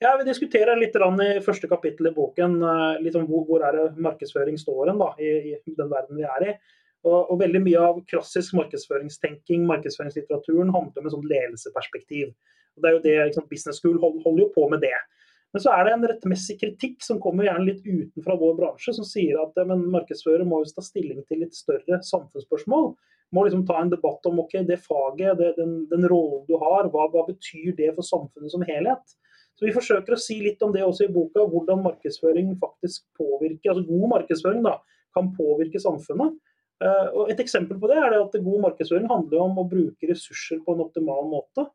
Ja, 0.00 0.14
Vi 0.16 0.24
diskuterer 0.24 0.78
litt 0.80 0.94
i 0.96 1.40
første 1.44 1.68
kapittel 1.68 2.08
i 2.08 2.14
boken 2.16 2.62
eh, 2.62 3.00
litt 3.04 3.16
om 3.18 3.26
hvor, 3.28 3.42
hvor 3.48 3.64
er 3.66 3.76
det 3.76 4.00
markedsføring 4.00 4.56
står 4.58 4.94
da, 4.94 5.10
i, 5.20 5.56
i, 5.58 5.74
den 5.76 5.90
verden 5.90 6.16
vi 6.16 6.24
er 6.24 6.46
i. 6.46 6.54
Og, 7.04 7.18
og, 7.32 7.34
Veldig 7.40 7.60
mye 7.64 7.82
av 7.84 7.98
klassisk 8.08 8.54
markedsføringstenking, 8.56 9.66
markedsføringslitteraturen, 9.68 10.72
handler 10.72 11.02
om 11.02 11.08
et 11.08 11.16
sånt 11.16 11.28
ledelseperspektiv. 11.28 12.32
Og 12.76 12.82
det 12.82 12.88
er 12.88 12.96
jo 12.96 13.02
det, 13.04 13.16
liksom, 13.32 13.48
Business 13.50 13.80
School 13.82 13.98
holder, 14.00 14.24
holder 14.24 14.44
jo 14.46 14.50
på 14.54 14.66
med 14.72 14.84
det. 14.84 14.96
Men 15.52 15.64
så 15.64 15.72
er 15.74 15.84
det 15.84 15.94
en 15.96 16.08
rettmessig 16.08 16.56
kritikk 16.60 17.00
som 17.02 17.18
kommer 17.20 17.48
gjerne 17.48 17.66
litt 17.66 17.84
utenfra 17.84 18.36
vår 18.38 18.56
bransje, 18.60 18.94
som 18.94 19.04
sier 19.04 19.40
at 19.42 19.56
men 19.66 19.88
markedsfører 19.90 20.46
må 20.46 20.62
jo 20.62 20.70
ta 20.76 20.84
stilling 20.86 21.24
til 21.26 21.42
litt 21.42 21.56
større 21.58 21.98
samfunnsspørsmål 22.06 22.92
må 23.34 23.44
liksom 23.46 23.64
ta 23.66 23.78
en 23.80 23.90
debatt 23.92 24.26
om 24.26 24.42
okay, 24.42 24.64
det 24.66 24.80
faget, 24.82 25.38
det, 25.38 25.54
den, 25.58 25.84
den 25.90 26.06
rollen 26.10 26.44
du 26.48 26.56
har, 26.60 26.88
hva, 26.90 27.06
hva, 27.12 27.24
betyr 27.28 27.74
det 27.78 27.92
for 27.96 28.06
samfunnet 28.06 28.52
som 28.52 28.64
helhet? 28.66 29.16
Så 29.58 29.66
Vi 29.66 29.74
forsøker 29.76 30.16
å 30.16 30.20
si 30.20 30.38
litt 30.42 30.62
om 30.64 30.72
det 30.74 30.82
også 30.86 31.06
i 31.06 31.12
boka, 31.12 31.44
hvordan 31.46 31.82
markedsføring 31.84 32.54
faktisk 32.62 33.04
påvirker, 33.18 33.74
altså 33.74 33.84
god 33.86 34.14
markedsføring 34.14 34.64
da, 34.66 34.78
kan 35.16 35.34
påvirke 35.36 35.82
samfunnet. 35.82 36.38
Uh, 36.80 37.08
og 37.12 37.30
Et 37.30 37.42
eksempel 37.42 37.76
på 37.76 37.90
det 37.90 37.98
er 38.00 38.14
det 38.14 38.22
at 38.22 38.40
god 38.40 38.64
markedsføring 38.64 39.10
handler 39.10 39.44
om 39.44 39.60
å 39.60 39.68
bruke 39.68 40.08
ressurser 40.08 40.62
på 40.64 40.74
en 40.74 40.82
optimal 40.86 41.28
måte. 41.28 41.66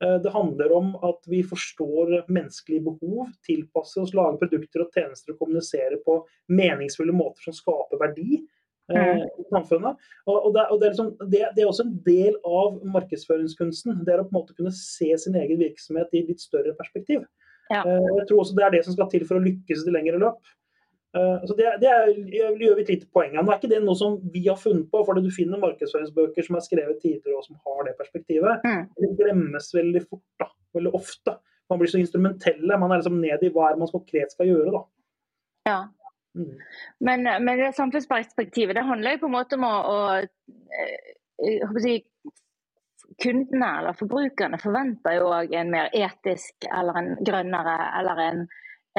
Uh, 0.00 0.16
det 0.24 0.32
handler 0.32 0.72
om 0.72 0.94
at 1.04 1.28
vi 1.28 1.42
forstår 1.44 2.22
menneskelige 2.24 2.86
behov, 2.88 3.28
tilpasser 3.44 4.06
oss, 4.06 4.14
lager 4.16 4.40
produkter 4.40 4.86
og 4.86 4.96
tjenester 4.96 5.34
og 5.34 5.42
kommuniserer 5.44 6.00
på 6.08 6.22
meningsfulle 6.56 7.12
måter 7.14 7.50
som 7.50 7.58
skaper 7.58 8.00
verdi 8.00 8.40
eh, 8.92 9.24
i 9.26 9.46
samfunnet. 9.50 10.02
Og, 10.26 10.36
og, 10.36 10.50
det, 10.56 10.66
og 10.70 10.80
det, 10.80 10.86
er 10.86 10.94
liksom, 10.94 11.10
det, 11.32 11.42
det, 11.56 11.62
er 11.62 11.70
også 11.70 11.86
en 11.86 11.96
del 12.06 12.36
av 12.46 12.76
markedsføringskunsten. 12.96 14.04
Det 14.06 14.14
er 14.14 14.22
å 14.22 14.28
på 14.28 14.34
en 14.34 14.40
måte 14.40 14.56
kunne 14.58 14.74
se 14.76 15.10
sin 15.22 15.38
egen 15.38 15.62
virksomhet 15.62 16.14
i 16.14 16.26
litt 16.28 16.44
større 16.44 16.76
perspektiv. 16.78 17.24
Ja. 17.72 17.82
Eh, 17.82 18.12
jeg 18.20 18.28
tror 18.28 18.44
også 18.44 18.58
det 18.58 18.66
er 18.66 18.76
det 18.76 18.84
som 18.86 18.96
skal 18.96 19.10
til 19.12 19.26
for 19.26 19.40
å 19.40 19.44
lykkes 19.44 19.82
i 19.82 19.88
det 19.88 19.96
lengre 19.96 20.22
løp. 20.22 20.54
Uh, 21.16 21.40
så 21.48 21.54
det, 21.56 21.70
det 21.80 21.88
er, 21.88 22.10
gjør 22.60 22.74
vi 22.76 22.82
et 22.82 22.90
lite 22.92 23.06
poeng 23.14 23.38
av. 23.38 23.46
Nå 23.46 23.52
er 23.52 23.60
ikke 23.60 23.70
det 23.70 23.78
noe 23.80 23.96
som 23.96 24.18
vi 24.34 24.42
har 24.44 24.58
funnet 24.60 24.90
på, 24.92 25.00
for 25.06 25.16
du 25.16 25.30
finner 25.32 25.62
markedsføringsbøker 25.62 26.44
som 26.44 26.58
er 26.58 26.64
skrevet 26.66 26.98
tidligere 27.00 27.38
og 27.38 27.46
som 27.46 27.56
har 27.56 27.86
det 27.86 27.94
perspektivet. 27.96 28.66
Mm. 28.66 28.82
Det 29.00 29.12
glemmes 29.22 29.70
veldig 29.72 30.02
fort, 30.04 30.26
da, 30.42 30.50
veldig 30.76 30.92
ofte. 30.98 31.38
Man 31.72 31.80
blir 31.80 31.90
så 31.90 32.02
instrumentelle. 32.02 32.78
Man 32.78 32.92
er 32.92 33.00
liksom 33.00 33.16
ned 33.22 33.42
i 33.42 33.50
hva 33.54 33.70
man 33.80 33.90
konkret 33.90 34.34
skal 34.34 34.50
gjøre. 34.50 34.74
da. 34.76 34.82
Ja. 35.66 35.78
Mm. 36.36 36.58
Men, 37.00 37.22
men, 37.44 37.58
det 37.58 37.72
samfunnsperspektivet 37.76 38.76
det 38.76 38.84
handler 38.84 39.16
jo 39.16 39.22
på 39.22 39.30
en 39.30 39.36
måte 39.36 39.56
om 39.56 39.64
å, 39.64 39.74
å 39.88 39.98
eh, 40.20 41.80
si, 41.80 41.98
Kundene 43.22 43.68
eller 43.78 43.96
forbrukerne 43.96 44.58
forventer 44.60 45.14
jo 45.16 45.28
òg 45.32 45.52
en 45.56 45.70
mer 45.72 45.86
etisk 45.94 46.66
eller 46.68 46.98
en 47.00 47.06
grønnere 47.24 47.76
eller 48.00 48.18
en, 48.20 48.42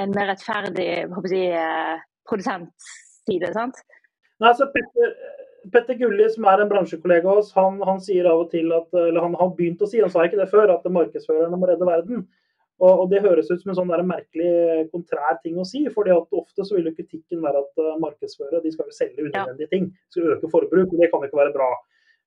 en 0.02 0.16
mer 0.16 0.32
rettferdig 0.32 0.88
si, 1.30 1.42
eh, 1.52 2.00
produsentside. 2.26 3.52
sant? 3.54 3.84
Nei, 4.42 4.54
så 4.58 4.66
Petter, 4.74 5.14
Petter 5.74 6.00
Gulli, 6.00 6.26
som 6.34 6.48
er 6.50 6.64
en 6.64 6.72
bransjekollega 6.72 7.30
av 7.30 7.44
oss, 7.44 7.54
han, 7.58 7.78
han, 7.86 8.02
sier 8.02 8.30
av 8.32 8.46
og 8.46 8.52
til 8.56 8.74
at, 8.74 8.90
eller 9.04 9.28
han 9.28 9.38
har 9.38 9.54
begynt 9.60 9.84
å 9.86 9.90
si, 9.92 10.02
han 10.02 10.14
sa 10.14 10.26
ikke 10.26 10.40
det 10.42 10.50
før, 10.50 10.74
at 10.74 10.88
markedsførerne 10.98 11.60
må 11.60 11.70
redde 11.70 11.90
verden. 11.90 12.26
Og, 12.78 13.10
Det 13.10 13.24
høres 13.24 13.50
ut 13.50 13.62
som 13.62 13.72
en 13.74 13.78
sånn 13.80 13.90
der 13.90 14.06
merkelig 14.06 14.88
kontrær 14.92 15.40
ting 15.42 15.58
å 15.58 15.66
si. 15.66 15.84
fordi 15.94 16.14
at 16.14 16.40
Ofte 16.40 16.66
så 16.66 16.78
vil 16.78 16.90
jo 16.90 16.98
kritikken 16.98 17.42
være 17.42 17.64
at 17.64 17.82
uh, 17.82 17.96
markedsførere 18.04 18.62
de 18.62 18.74
skal 18.74 18.90
jo 18.90 18.98
selge 18.98 19.24
unødvendige 19.26 19.72
ting. 19.72 19.88
Skal 20.14 20.36
øke 20.36 20.52
forbruk. 20.52 20.92
og 20.94 21.00
Det 21.02 21.10
kan 21.12 21.26
ikke 21.26 21.42
være 21.42 21.56
bra. 21.56 21.72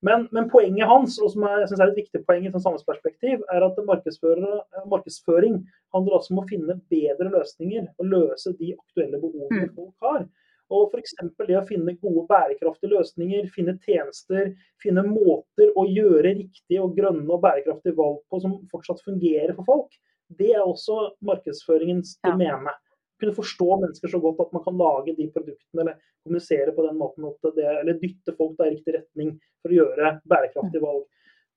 Men, 0.01 0.25
men 0.33 0.49
poenget 0.49 0.89
hans, 0.89 1.19
og 1.21 1.29
som 1.29 1.45
jeg 1.45 1.67
synes 1.69 1.81
er 1.83 1.91
et 1.91 1.99
viktig 1.99 2.23
poeng 2.25 2.45
i 2.45 2.49
et 2.49 2.55
samfunnsperspektiv, 2.57 3.43
er 3.53 3.65
at 3.67 3.81
markedsføring 3.85 5.59
handler 5.93 6.15
også 6.17 6.33
om 6.33 6.41
å 6.41 6.47
finne 6.49 6.79
bedre 6.89 7.29
løsninger 7.29 7.85
og 8.01 8.09
løse 8.09 8.55
de 8.57 8.73
aktuelle 8.73 9.21
behovene 9.21 9.67
mm. 9.67 9.75
folk 9.77 10.07
har. 10.07 10.25
Og 10.71 10.95
f.eks. 10.95 11.13
det 11.19 11.57
å 11.59 11.65
finne 11.67 11.93
gode 12.01 12.23
bærekraftige 12.31 12.95
løsninger, 12.95 13.49
finne 13.53 13.75
tjenester, 13.85 14.53
finne 14.81 15.03
måter 15.05 15.69
å 15.77 15.85
gjøre 15.85 16.33
riktige 16.39 16.81
og 16.81 16.95
grønne 16.97 17.27
og 17.27 17.43
bærekraftige 17.43 17.97
valg 17.97 18.23
på 18.31 18.39
som 18.41 18.57
fortsatt 18.71 19.03
fungerer 19.05 19.53
for 19.57 19.67
folk, 19.67 19.99
det 20.39 20.53
er 20.55 20.63
også 20.63 21.11
markedsføringens 21.27 22.17
domene. 22.25 22.73
Kunne 23.21 23.37
forstå 23.37 23.67
mennesker 23.83 24.09
så 24.09 24.19
godt 24.21 24.39
at 24.41 24.53
man 24.55 24.63
kan 24.65 24.77
lage 24.79 25.15
de 25.17 25.27
produktene 25.33 25.83
eller 25.83 25.97
kommunisere 26.23 26.73
på 26.75 26.85
den 26.87 26.97
måten 26.97 27.27
at 27.29 27.49
det, 27.57 27.67
eller 27.81 27.99
dytte 28.01 28.35
folk 28.37 28.59
i 28.59 28.71
riktig 28.71 28.95
retning 28.97 29.35
for 29.61 29.73
å 29.73 29.77
gjøre 29.81 30.13
bærekraftige 30.29 30.83
valg. 30.83 31.05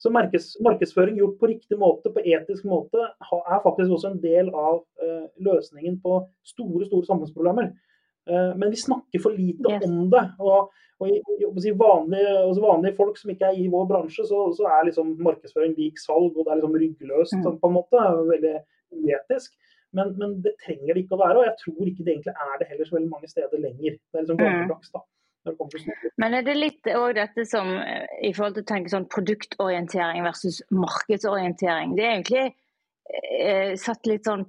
Så 0.02 0.10
markeds, 0.12 0.50
markedsføring 0.64 1.16
gjort 1.16 1.38
på 1.40 1.48
riktig 1.48 1.78
måte, 1.80 2.10
på 2.12 2.22
etisk 2.26 2.66
måte, 2.68 3.06
er 3.22 3.60
faktisk 3.64 3.94
også 3.94 4.10
en 4.10 4.20
del 4.20 4.50
av 4.50 4.82
uh, 5.00 5.26
løsningen 5.46 6.00
på 6.02 6.18
store 6.44 6.88
store 6.90 7.08
samfunnsproblemer. 7.08 7.70
Uh, 8.30 8.52
men 8.56 8.72
vi 8.72 8.80
snakker 8.80 9.22
for 9.22 9.36
lite 9.36 9.72
yes. 9.72 9.84
om 9.88 10.08
det. 10.12 10.24
Og, 10.40 10.70
og 11.02 11.10
i, 11.10 11.18
i 11.42 11.74
vanlige, 11.76 12.30
altså 12.40 12.64
vanlige, 12.64 12.96
folk 12.96 13.18
som 13.20 13.32
ikke 13.34 13.50
er 13.50 13.58
i 13.60 13.66
vår 13.72 13.88
bransje, 13.90 14.24
så, 14.28 14.46
så 14.56 14.68
er 14.70 14.88
liksom 14.88 15.16
markedsføring 15.26 15.74
lik 15.76 16.00
salg, 16.00 16.32
og 16.32 16.44
det 16.44 16.54
er 16.54 16.60
liksom 16.62 16.78
ryggløst 16.84 17.40
mm. 17.40 17.58
på 17.60 17.70
en 17.70 17.76
måte. 17.76 18.04
Veldig 18.32 18.56
uetisk. 18.94 19.58
Men, 19.94 20.14
men, 20.18 20.38
det 20.42 20.56
trenger 20.64 20.94
det 20.94 21.04
ikke 21.04 21.18
å 21.18 21.22
være, 21.22 21.38
og 21.38 21.48
jeg 21.48 21.58
tror 21.60 21.90
ikke 21.90 22.06
det 22.06 22.14
egentlig 22.16 22.34
er 22.34 22.54
det 22.60 22.70
heller 22.70 22.88
så 22.88 22.96
veldig 22.96 23.10
mange 23.12 23.30
steder 23.30 23.60
lenger. 23.62 23.98
Det 23.98 24.18
er 24.18 24.24
liksom 24.24 24.40
mm. 24.40 24.44
gammeldags, 24.44 24.94
da. 24.94 25.04
Men 26.16 26.34
er 26.38 26.44
det 26.46 26.54
litt 26.56 26.88
òg 26.88 27.18
dette 27.18 27.44
som 27.44 27.68
eh, 27.76 28.06
i 28.24 28.30
forhold 28.32 28.56
til 28.56 28.64
å 28.64 28.68
tenke 28.70 28.92
sånn 28.92 29.08
produktorientering 29.12 30.24
versus 30.24 30.62
markedsorientering. 30.72 31.92
Det 31.98 32.04
er 32.04 32.14
egentlig 32.14 32.44
eh, 32.48 33.74
satt 33.80 34.08
litt 34.08 34.24
sånn 34.24 34.46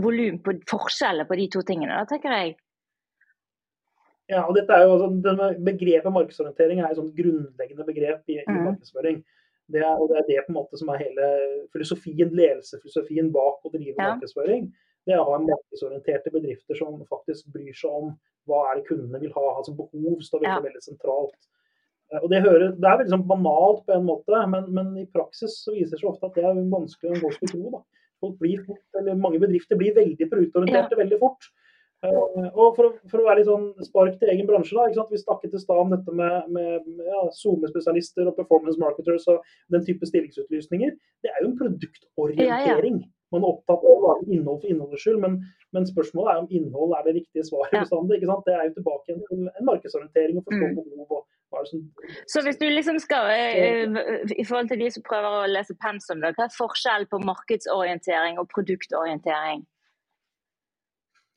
volum 0.00 0.40
på 0.44 0.56
forskjeller 0.70 1.28
på 1.28 1.38
de 1.40 1.46
to 1.52 1.64
tingene, 1.68 1.92
da 1.92 2.08
tenker 2.08 2.36
jeg. 2.38 2.56
Ja, 4.30 4.44
og 4.46 4.54
dette 4.54 4.76
er 4.76 4.86
jo 4.86 4.94
altså, 4.94 5.50
Begrepet 5.66 6.14
markedsorientering 6.14 6.80
er 6.80 6.90
et 6.90 6.98
sånt 7.00 7.16
grunnleggende 7.16 7.86
begrep 7.86 8.30
i, 8.30 8.38
i 8.38 8.46
mm. 8.46 8.62
markedsføring. 8.68 9.20
Det 9.70 9.82
er, 9.82 9.94
og 9.96 10.10
det 10.10 10.18
er 10.18 10.26
det 10.28 10.44
på 10.46 10.52
en 10.52 10.58
måte 10.58 10.78
som 10.78 10.90
er 10.90 11.02
hele 11.04 11.26
filosofien, 11.74 12.32
ledelsesfilosofien 12.34 13.30
bak 13.34 13.66
å 13.66 13.72
drive 13.72 13.94
ja. 13.94 14.12
markedsføring. 14.12 14.66
Det 15.06 15.14
er 15.14 15.22
å 15.22 15.28
ha 15.28 15.38
markedsorienterte 15.42 16.32
bedrifter 16.34 16.78
som 16.78 16.98
faktisk 17.10 17.48
bryr 17.54 17.74
seg 17.76 17.94
om 18.02 18.10
hva 18.50 18.64
er 18.70 18.80
det 18.80 18.88
kundene 18.88 19.20
vil 19.22 19.32
ha. 19.36 19.46
altså 19.60 19.74
Behov 19.78 20.20
står 20.26 20.42
veldig, 20.42 20.56
ja. 20.56 20.64
veldig 20.66 20.84
sentralt. 20.84 21.38
Eh, 22.10 22.18
og 22.20 22.28
Det, 22.32 22.42
hører, 22.46 22.74
det 22.76 22.90
er 22.90 23.00
veldig 23.00 23.14
sånn 23.14 23.28
banalt 23.30 23.86
på 23.86 23.96
en 23.96 24.06
måte, 24.08 24.42
men, 24.52 24.68
men, 24.76 24.92
i 25.00 25.06
praksis 25.14 25.60
så 25.64 25.74
viser 25.76 25.94
det 25.94 26.02
seg 26.02 26.12
ofte 26.12 26.30
at 26.30 26.38
det 26.38 26.46
er 26.46 26.62
vanskelig 26.74 27.16
å 27.16 27.22
gå 27.24 27.32
skulle 27.36 27.54
tro. 27.54 27.74
da. 27.78 27.82
Folk 28.20 28.36
blir 28.42 28.62
fort, 28.66 28.86
eller 29.00 29.16
Mange 29.16 29.40
bedrifter 29.42 29.78
blir 29.80 29.96
veldig 29.96 30.28
produktorienterte 30.28 30.98
ja. 30.98 31.02
veldig 31.04 31.20
fort. 31.22 31.52
Uh, 32.00 32.46
og 32.56 32.78
for, 32.78 32.94
for, 33.10 33.20
å 33.20 33.26
være 33.26 33.42
litt 33.42 33.48
sånn 33.50 33.66
spark 33.84 34.14
til 34.20 34.30
egen 34.32 34.46
bransje, 34.48 34.72
da, 34.72 34.86
ikke 34.88 35.02
sant? 35.02 35.12
Vi 35.12 35.20
snakket 35.20 35.56
i 35.56 35.60
stad 35.60 35.80
om 35.82 35.90
dette 35.92 36.14
med, 36.16 36.50
med 36.54 37.08
ja, 37.10 37.22
SoMe-spesialister 37.36 38.30
og 38.30 38.38
performance 38.38 38.80
marketers 38.80 39.26
og 39.32 39.42
den 39.74 39.84
type 39.84 40.08
stillingsutlysninger. 40.08 40.94
Det 41.20 41.32
er 41.32 41.42
jo 41.42 41.50
en 41.50 41.58
produktorientering. 41.60 43.02
Ja, 43.04 43.10
man 43.30 43.44
er 43.44 43.52
opptatt 43.52 43.84
av 43.84 43.90
å 43.90 43.98
lage 44.02 44.30
innhold 44.32 44.62
for 44.62 44.72
innholdets 44.72 45.04
skyld, 45.04 45.20
men, 45.22 45.36
men, 45.76 45.84
spørsmålet 45.86 46.32
er 46.32 46.40
om 46.40 46.48
innhold 46.58 46.96
er 46.96 47.04
det 47.06 47.18
riktige 47.20 47.44
svaret 47.46 47.76
ja. 47.76 47.84
bestandig. 47.84 48.16
ikke 48.18 48.30
sant? 48.30 48.48
Det 48.48 48.56
er 48.56 48.64
jo 48.64 48.72
tilbake 48.78 49.04
til 49.06 49.44
en 49.44 49.68
markedsorientering 49.68 50.40
og 50.40 50.48
forstå 50.48 50.70
mm. 50.70 50.80
behov. 50.80 51.20
og 51.20 51.28
hva 51.50 51.60
er 51.60 51.66
det 51.66 51.70
som... 51.70 51.84
Så 52.32 52.42
hvis 52.46 52.58
du 52.58 52.66
liksom 52.70 52.98
skal, 53.02 53.28
eh, 53.34 54.00
i 54.34 54.46
forhold 54.46 54.72
til 54.72 54.82
de 54.82 54.90
som 54.94 55.04
prøver 55.06 55.36
å 55.42 55.50
lese 55.50 55.76
pensum, 55.82 56.24
hva 56.24 56.32
er 56.46 56.56
forskjellen 56.56 57.10
på 57.10 57.22
markedsorientering 57.28 58.40
og 58.42 58.50
produktorientering? 58.54 59.62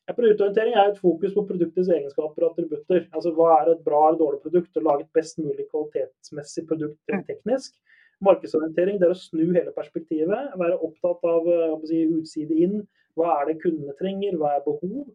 Ja, 0.03 0.13
produktorientering 0.17 0.73
er 0.75 0.89
et 0.91 0.99
fokus 0.99 1.31
på 1.31 1.45
produktets 1.47 1.87
egenskaper 1.87 2.43
og 2.43 2.49
attributter. 2.51 3.05
Altså 3.15 3.31
Hva 3.37 3.53
er 3.61 3.71
et 3.71 3.83
bra 3.85 4.01
eller 4.09 4.19
dårlig 4.19 4.41
produkt? 4.43 4.75
og 4.77 4.83
lage 4.83 5.05
et 5.05 5.13
best 5.15 5.39
mulig 5.39 5.65
kvalitetsmessig 5.69 6.65
produkt 6.67 6.99
mm. 7.13 7.23
teknisk. 7.29 7.77
Markedsorientering 8.23 8.99
det 8.99 9.07
er 9.07 9.13
å 9.15 9.19
snu 9.19 9.45
hele 9.45 9.71
perspektivet. 9.75 10.51
Være 10.59 10.79
opptatt 10.87 11.23
av 11.27 11.47
eh, 11.47 11.77
si, 11.87 12.01
utside 12.19 12.57
inn. 12.65 12.81
Hva 13.15 13.37
er 13.39 13.51
det 13.51 13.61
kundene 13.61 13.95
trenger, 13.99 14.35
hva 14.41 14.57
er 14.57 14.65
behov? 14.65 15.05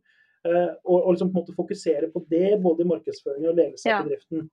Eh, 0.48 0.70
og, 0.86 0.96
og 1.02 1.10
liksom 1.12 1.34
på 1.34 1.36
en 1.36 1.42
måte 1.42 1.56
fokusere 1.56 2.08
på 2.14 2.24
det 2.32 2.56
både 2.64 2.84
i 2.84 2.88
markedsføring 2.88 3.44
og 3.50 3.60
ledelse 3.60 3.92
av 3.92 4.08
bedriften. 4.08 4.48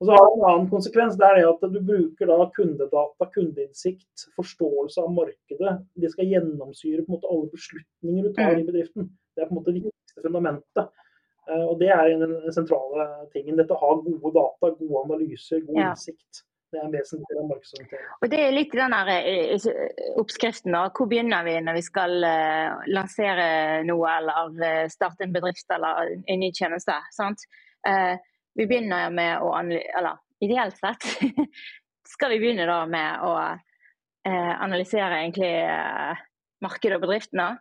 Og 0.00 0.08
så 0.08 0.16
har 0.16 0.24
det 0.24 0.32
en 0.36 0.48
annen 0.50 0.66
konsekvens. 0.72 1.16
det 1.20 1.28
er 1.28 1.38
det 1.38 1.44
at 1.48 1.68
Du 1.72 1.78
bruker 1.92 2.28
da 2.28 2.48
kundedata, 2.56 3.28
kundeinnsikt, 3.36 4.26
forståelse 4.36 5.04
av 5.04 5.12
markedet. 5.12 5.76
Det 5.96 6.12
skal 6.12 6.32
gjennomsyre 6.32 7.04
på 7.04 7.08
en 7.08 7.16
måte 7.16 7.30
alle 7.32 7.52
beslutninger 7.52 8.28
du 8.28 8.32
tar 8.36 8.56
mm. 8.56 8.60
i 8.60 8.68
bedriften. 8.72 9.08
Det 9.36 9.44
er 9.44 9.50
på 9.50 9.54
en 9.54 9.60
måte 9.60 9.74
det 9.76 9.84
viktigste 9.84 10.24
fundamentet. 10.24 10.92
Eh, 11.50 11.64
og 11.64 11.78
Det 11.78 11.88
er 11.92 12.12
den 12.18 12.52
sentrale 12.54 13.06
tingen. 13.32 13.58
Dette 13.58 13.76
å 13.76 13.80
ha 13.82 13.94
gode 14.02 14.32
data, 14.34 14.72
gode 14.80 15.02
analyser, 15.04 15.62
god 15.66 15.80
ja. 15.80 15.90
innsikt. 15.92 16.42
Det 16.72 16.80
er 16.80 16.86
en 16.88 16.94
vesentlig 16.96 17.42
markedsorientering. 17.46 18.06
Og 18.18 18.30
det 18.32 18.40
er 18.42 18.54
litt 18.56 18.72
den 18.74 18.96
der 18.96 19.10
eh, 19.14 19.68
oppskriften. 20.18 20.74
da. 20.74 20.86
Hvor 20.96 21.10
begynner 21.10 21.46
vi 21.46 21.58
når 21.62 21.78
vi 21.78 21.84
skal 21.86 22.16
lansere 22.90 23.46
noe 23.86 24.16
eller 24.16 24.90
starte 24.92 25.28
en 25.28 25.36
bedrift 25.36 25.70
eller 25.76 26.16
en 26.16 26.42
ny 26.42 26.50
tjeneste? 26.56 26.96
sant? 27.14 27.46
Vi 28.56 28.64
begynner 28.66 29.12
med 29.14 29.44
å 29.44 29.52
Eller 29.60 30.16
ideelt 30.42 30.74
sett 30.80 31.04
skal 32.16 32.32
vi 32.32 32.40
begynne 32.40 32.66
da 32.66 32.80
med 32.90 33.22
å 33.22 33.30
analysere 34.26 35.20
egentlig 35.20 35.52
markedet 36.64 36.98
og 36.98 37.04
bedriftene. 37.04 37.52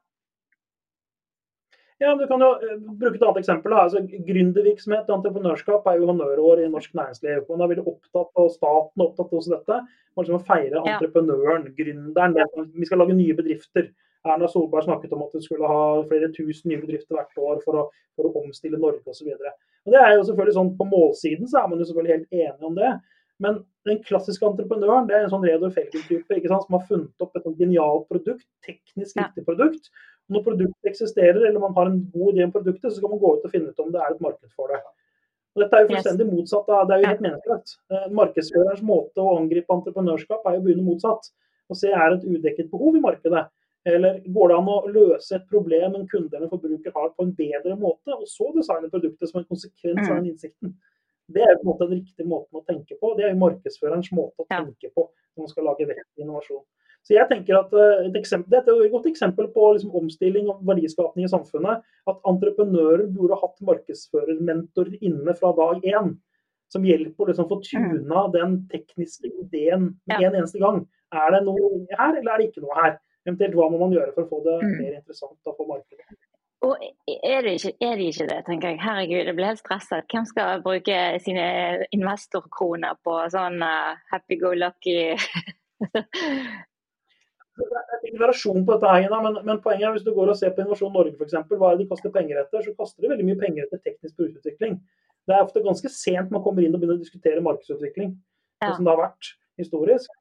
Ja, 2.04 2.12
du 2.20 2.26
kan 2.28 2.42
jo 2.44 2.50
eh, 2.60 2.80
bruke 3.00 3.16
et 3.16 3.24
annet 3.24 3.38
eksempel. 3.40 3.72
Da. 3.72 3.86
Altså, 3.86 4.02
Gründervirksomhet 4.28 5.08
og 5.08 5.20
entreprenørskap 5.20 5.86
er 5.88 6.00
jo 6.02 6.10
honnørår 6.10 6.66
i 6.66 6.72
norsk 6.72 6.96
næringsliv. 6.98 7.46
Man 7.48 7.64
er 7.64 7.72
veldig 7.72 7.86
opptatt 7.88 8.42
av 8.42 8.50
staten 8.52 9.04
og 9.04 9.06
opptatt 9.06 9.38
også 9.40 9.54
dette. 9.54 9.78
Man 10.16 10.28
liksom 10.28 10.44
feire 10.48 10.82
entreprenøren, 10.82 11.70
gründeren. 11.78 12.36
Vi 12.76 12.90
skal 12.90 13.00
lage 13.04 13.16
nye 13.16 13.38
bedrifter. 13.38 13.94
Erna 14.26 14.48
Solberg 14.50 14.88
snakket 14.88 15.14
om 15.14 15.24
at 15.24 15.36
vi 15.38 15.44
skulle 15.46 15.70
ha 15.70 15.82
flere 16.10 16.32
tusen 16.34 16.72
nye 16.72 16.82
bedrifter 16.82 17.16
hvert 17.16 17.42
år 17.48 17.60
for 17.64 17.80
å, 17.80 17.84
for 18.18 18.28
å 18.28 18.42
omstille 18.42 18.80
Norge 18.82 19.06
osv. 19.12 19.30
Det 19.86 20.00
er 20.02 20.16
jo 20.16 20.24
selvfølgelig 20.26 20.56
sånn 20.56 20.72
På 20.80 20.88
målsiden 20.90 21.52
så 21.52 21.62
er 21.62 21.70
man 21.70 21.80
jo 21.80 21.88
selvfølgelig 21.92 22.16
helt 22.16 22.40
enig 22.42 22.72
om 22.72 22.80
det. 22.80 22.96
Men 23.44 23.60
den 23.86 24.00
klassiske 24.08 24.48
entreprenøren 24.48 25.10
det 25.10 25.18
er 25.18 25.26
en 25.26 25.32
sånn 25.34 25.46
Reodor 25.46 25.74
Felgen-type 25.76 26.40
som 26.50 26.78
har 26.78 26.86
funnet 26.90 27.24
opp 27.24 27.36
et 27.36 27.48
genialt 27.60 28.08
produkt, 28.10 28.48
teknisk 28.66 29.20
riktig 29.20 29.44
produkt, 29.48 29.92
når 30.32 30.44
produktet 30.46 30.90
eksisterer 30.90 31.44
eller 31.44 31.62
man 31.62 31.76
har 31.78 31.90
en 31.92 32.00
god 32.14 32.34
idé 32.34 32.46
om 32.46 32.54
produktet, 32.54 32.88
så 32.90 32.98
skal 32.98 33.12
man 33.14 33.22
gå 33.22 33.34
ut 33.36 33.46
og 33.46 33.52
finne 33.54 33.72
ut 33.72 33.82
om 33.84 33.92
det 33.94 34.02
er 34.02 34.14
et 34.16 34.24
marked 34.26 34.54
for 34.58 34.72
det. 34.74 34.80
Og 35.56 35.64
dette 35.64 35.78
er 35.78 35.86
jo 35.86 35.92
fullstendig 35.94 36.26
motsatt. 36.28 36.66
Da. 36.68 36.80
Det 36.84 36.96
er 36.96 37.04
jo 37.04 37.12
helt 37.12 37.22
meningsløst. 37.24 37.76
Eh, 37.94 38.08
markedsførerens 38.20 38.82
måte 38.84 39.24
å 39.24 39.36
angripe 39.40 39.78
entreprenørskap 39.78 40.50
er 40.50 40.58
jo 40.58 40.64
å 40.64 40.66
begynne 40.66 40.88
motsatt. 40.88 41.30
Og 41.72 41.80
se 41.80 41.94
er 41.94 42.10
det 42.12 42.18
et 42.18 42.34
udekket 42.34 42.74
behov 42.74 42.98
i 42.98 43.04
markedet. 43.06 43.46
Eller 43.86 44.18
går 44.34 44.50
det 44.50 44.58
an 44.58 44.70
å 44.74 44.80
løse 44.90 45.38
et 45.38 45.46
problem 45.50 45.96
en 45.96 46.08
kunde 46.10 46.34
eller 46.34 46.50
forbruker 46.50 46.94
har 46.96 47.12
på 47.14 47.26
en 47.28 47.34
bedre 47.38 47.76
måte, 47.78 48.16
og 48.16 48.26
så 48.26 48.50
designe 48.56 48.90
produktet 48.90 49.30
som 49.30 49.44
en 49.44 49.46
konsekvens 49.46 50.02
av 50.08 50.16
mm. 50.16 50.16
den 50.18 50.32
innsikten. 50.32 50.72
Det 51.36 51.44
er 51.46 51.52
jo 51.54 51.60
på 51.60 51.66
en 51.66 51.70
måte 51.70 51.88
den 51.92 52.00
riktige 52.00 52.30
måten 52.30 52.58
å 52.58 52.64
tenke 52.66 52.98
på. 52.98 53.14
Det 53.18 53.28
er 53.28 53.36
jo 53.36 53.44
markedsførerens 53.44 54.10
måte 54.18 54.42
å 54.42 54.50
tenke 54.50 54.90
på 54.90 55.06
når 55.06 55.46
man 55.46 55.54
skal 55.54 55.70
lage 55.70 55.88
vekk 55.92 56.04
innovasjon. 56.22 56.66
Så 57.06 57.14
jeg 57.14 57.30
tenker 57.30 57.60
at 57.60 57.74
eh, 57.78 58.08
et 58.08 58.18
eksempel, 58.18 58.50
Dette 58.56 58.74
er 58.74 58.88
et 58.88 58.94
godt 58.94 59.06
eksempel 59.12 59.50
på 59.54 59.68
liksom 59.76 59.94
omstilling 60.00 60.50
og 60.50 60.64
verdiskapning 60.66 61.28
i 61.28 61.32
samfunnet. 61.32 61.86
At 62.10 62.22
entreprenører 62.32 63.06
burde 63.14 63.38
hatt 63.42 63.62
markedsførermentorer 63.70 64.98
inne 65.06 65.38
fra 65.38 65.54
dag 65.58 65.86
én. 65.86 66.16
Som 66.74 66.86
hjelper 66.88 67.28
å 67.28 67.30
liksom, 67.30 67.50
få 67.52 67.60
tuna 67.62 68.26
mm. 68.26 68.32
den 68.34 68.60
tekniske 68.72 69.30
ideen 69.30 69.92
med 70.10 70.26
en 70.32 70.40
eneste 70.42 70.62
gang. 70.62 70.82
Er 71.14 71.36
det 71.36 71.44
noe 71.46 71.86
her, 71.94 72.18
eller 72.18 72.34
er 72.34 72.42
det 72.42 72.50
ikke 72.50 72.66
noe 72.66 72.80
her? 72.82 72.98
Eventuelt 73.26 73.58
hva 73.58 73.70
må 73.70 73.82
man 73.82 73.94
gjøre 73.94 74.14
for 74.16 74.26
å 74.26 74.32
få 74.34 74.42
det 74.46 74.58
mm. 74.64 74.74
mer 74.82 74.98
interessant 74.98 75.38
da, 75.46 75.54
på 75.54 75.70
markedet? 75.70 76.18
Og 76.66 76.82
er 76.82 77.46
det, 77.46 77.60
ikke, 77.60 77.76
er 77.86 78.00
det 78.00 78.06
ikke 78.10 78.26
det, 78.32 78.38
tenker 78.48 78.72
jeg. 78.72 78.82
Herregud, 78.82 79.28
jeg 79.30 79.38
blir 79.38 79.52
helt 79.52 79.62
stresset. 79.62 80.08
Hvem 80.10 80.26
skal 80.26 80.64
bruke 80.66 81.02
sine 81.22 81.46
investorkroner 81.94 82.98
på 83.06 83.20
sånn 83.30 83.62
uh, 83.62 83.94
happy 84.10 84.40
go 84.42 84.56
lucky 84.58 85.14
Det 87.56 88.12
er 88.12 88.20
variasjon 88.20 88.66
på 88.68 88.76
dette 88.76 88.92
her, 88.92 89.16
men, 89.24 89.40
men, 89.48 89.62
poenget 89.64 89.88
er 89.88 89.96
hvis 89.96 90.06
du 90.06 90.12
går 90.16 90.34
og 90.34 90.38
ser 90.40 90.52
på 90.56 90.64
Innovasjon 90.64 90.92
Norge 90.94 91.16
f.eks., 91.16 91.38
hva 91.52 91.72
er 91.72 91.78
det 91.78 91.86
de 91.86 91.90
kaster 91.92 92.12
penger 92.14 92.42
etter, 92.42 92.66
så 92.66 92.76
kaster 92.76 93.04
de 93.06 93.12
veldig 93.14 93.28
mye 93.30 93.40
penger 93.40 93.66
etter 93.66 93.82
teknisk 93.86 94.18
produktutvikling. 94.20 94.78
Det 95.26 95.34
er 95.34 95.46
ofte 95.46 95.64
ganske 95.66 95.90
sent 95.94 96.34
man 96.34 96.44
kommer 96.46 96.66
inn 96.66 96.76
og 96.76 96.84
begynner 96.84 97.00
å 97.00 97.02
diskutere 97.02 97.44
markedsutvikling, 97.46 98.14
ja. 98.62 98.74
som 98.76 98.86
det 98.86 98.94
har 98.94 99.02
vært 99.08 99.32
historisk. 99.62 100.12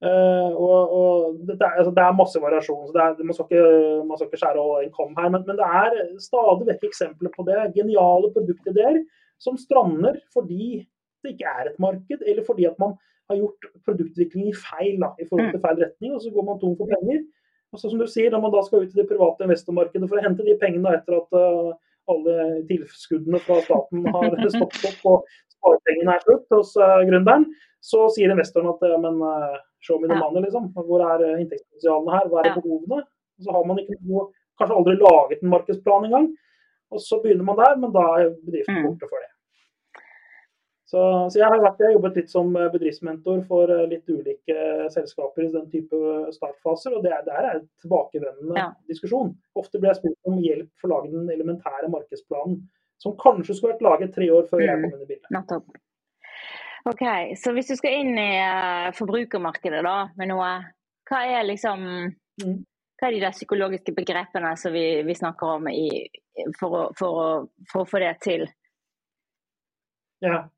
Uh, 0.00 0.56
og, 0.56 0.92
og 0.96 1.40
det, 1.44 1.58
er, 1.58 1.74
altså, 1.76 1.92
det, 1.92 2.02
er, 2.02 2.16
masse 2.16 2.40
variasjon, 2.40 2.86
så 2.88 3.02
er, 3.04 3.18
man, 3.20 3.36
skal 3.36 3.48
ikke, 3.50 3.64
man, 4.08 4.16
skal 4.16 4.30
ikke, 4.30 4.40
skjære 4.40 4.62
over 4.62 4.84
en 4.84 4.94
kam 4.96 5.12
her. 5.18 5.32
Men, 5.34 5.44
men, 5.48 5.58
det 5.60 5.66
er 5.66 5.98
stadig 6.24 6.68
vekk 6.70 6.86
eksempler 6.88 7.32
på 7.34 7.44
det. 7.48 7.58
Geniale 7.76 8.32
produktideer 8.36 9.02
som 9.40 9.58
strander 9.60 10.16
fordi 10.34 10.86
det 11.20 11.34
ikke 11.34 11.52
er 11.52 11.68
et 11.68 11.78
marked, 11.82 12.24
eller 12.24 12.46
fordi 12.46 12.66
at 12.68 12.80
man 12.80 12.96
har 13.30 13.38
gjort 13.40 13.68
produktutvikling 13.86 14.50
i 14.50 14.56
feil, 14.56 14.96
da, 15.02 15.12
i 15.18 15.26
forhold 15.28 15.52
til 15.52 15.60
mm. 15.60 15.66
feil 15.66 15.84
retning, 15.84 16.16
og 16.16 16.24
så 16.24 16.32
går 16.34 16.48
man 16.48 16.58
tom 16.62 16.74
for 16.78 16.90
penger. 16.90 17.22
Og 17.70 17.78
så 17.78 17.90
som 17.90 18.00
du 18.00 18.06
sier, 18.10 18.32
Når 18.34 18.42
man 18.42 18.52
da 18.54 18.64
skal 18.66 18.82
ut 18.82 18.90
i 18.90 18.98
det 18.98 19.06
private 19.08 19.46
investormarkedet 19.46 20.08
for 20.10 20.18
å 20.18 20.24
hente 20.24 20.46
de 20.46 20.56
pengene 20.58 20.96
etter 20.98 21.16
at, 21.20 21.38
uh, 21.38 21.70
alle 22.10 22.36
tilskuddene 22.66 23.38
fra 23.44 23.60
staten 23.62 24.06
har 24.14 24.36
stoppet 24.56 24.86
opp 24.88 25.08
og 25.12 25.34
sparepengene 25.54 26.16
er 26.16 26.24
slutt 26.24 26.56
hos 26.56 26.72
uh, 26.80 27.00
gründeren, 27.06 27.46
så 27.84 28.06
sier 28.12 28.32
investoren 28.32 28.72
at 28.72 28.82
men 29.04 29.20
uh, 29.24 29.56
show 29.84 30.00
me 30.00 30.10
the 30.10 30.18
money, 30.18 30.42
liksom. 30.44 30.68
Hvor 30.74 31.04
er 31.06 31.24
uh, 31.24 31.40
inntektspotensialene 31.40 32.16
her? 32.16 32.28
Hva 32.32 32.44
er 32.44 32.56
behovene? 32.58 33.02
Og 33.04 33.46
så 33.46 33.56
har 33.56 33.66
man 33.68 33.80
ikke 33.80 33.98
noe, 34.02 34.28
kanskje 34.60 34.76
aldri 34.76 34.96
laget 35.00 35.44
en 35.44 35.52
markedsplan 35.54 36.08
engang. 36.10 36.30
Og 36.90 37.00
så 37.00 37.20
begynner 37.22 37.46
man 37.46 37.60
der, 37.60 37.76
men 37.80 37.92
da 37.94 38.06
er 38.18 38.32
bedriften 38.34 38.80
Mm. 38.80 38.88
borte 38.88 39.08
for 39.08 39.22
det. 39.22 39.30
Så, 40.90 40.98
så 41.30 41.38
jeg 41.38 41.46
har 41.46 41.60
vært, 41.62 41.78
jeg 41.78 41.86
har 41.86 41.94
jobbet 41.94 42.16
litt 42.18 42.30
som 42.32 42.48
eh, 42.58 42.64
bedriftsmentor 42.72 43.44
for 43.46 43.70
eh, 43.70 43.84
litt 43.92 44.08
ulike 44.10 44.56
selskaper 44.90 45.44
i 45.46 45.50
den 45.52 45.68
type 45.70 46.00
startfaser, 46.34 46.96
og 46.96 47.04
det 47.04 47.12
er, 47.14 47.22
der 47.28 47.46
er 47.46 47.58
en 47.60 47.68
tilbakevendende 47.84 48.56
Ja. 48.58 48.64
diskusjon. 48.90 49.36
Ofte 49.60 49.78
blir 49.78 49.92
jeg 49.92 50.00
spurt 50.00 50.30
om 50.32 50.40
hjelp 50.42 50.72
for 50.82 50.88
å 50.90 50.96
lage 50.96 51.12
den 51.14 51.30
elementære 51.30 51.92
markedsplanen, 51.94 52.58
som 52.98 53.14
kanskje 53.22 53.54
skulle 53.60 53.76
vært 53.76 53.86
laget 53.86 54.14
tre 54.18 54.26
år 54.34 54.48
før 54.50 54.64
jeg 54.66 54.76
Mm. 54.80 54.82
kom 54.90 54.98
inn 54.98 55.06
i 55.06 55.10
bildet. 55.12 55.30
Nettopp. 55.30 55.70
Ok, 56.90 57.04
Så 57.38 57.52
hvis 57.54 57.68
du 57.68 57.76
skal 57.76 57.92
inn 58.00 58.18
i 58.18 58.28
eh, 58.40 58.90
forbrukermarkedet 58.98 59.84
da, 59.86 60.08
med 60.18 60.28
noe, 60.34 60.50
hva 61.06 61.22
er 61.38 61.44
liksom 61.46 61.86
Mm. 62.42 62.64
hva 62.98 63.08
er 63.08 63.12
de 63.12 63.20
der 63.20 63.32
psykologiske 63.36 63.94
begrepene 63.94 64.56
som 64.58 64.72
vi, 64.72 65.02
vi 65.06 65.14
snakker 65.14 65.54
om 65.56 65.68
i, 65.68 66.08
for, 66.58 66.70
å, 66.70 66.82
for, 66.98 67.08
å, 67.20 67.48
for 67.70 67.84
å 67.84 67.88
få 67.88 68.00
det 68.02 68.16
til? 68.26 68.48
Ja. 70.20 70.48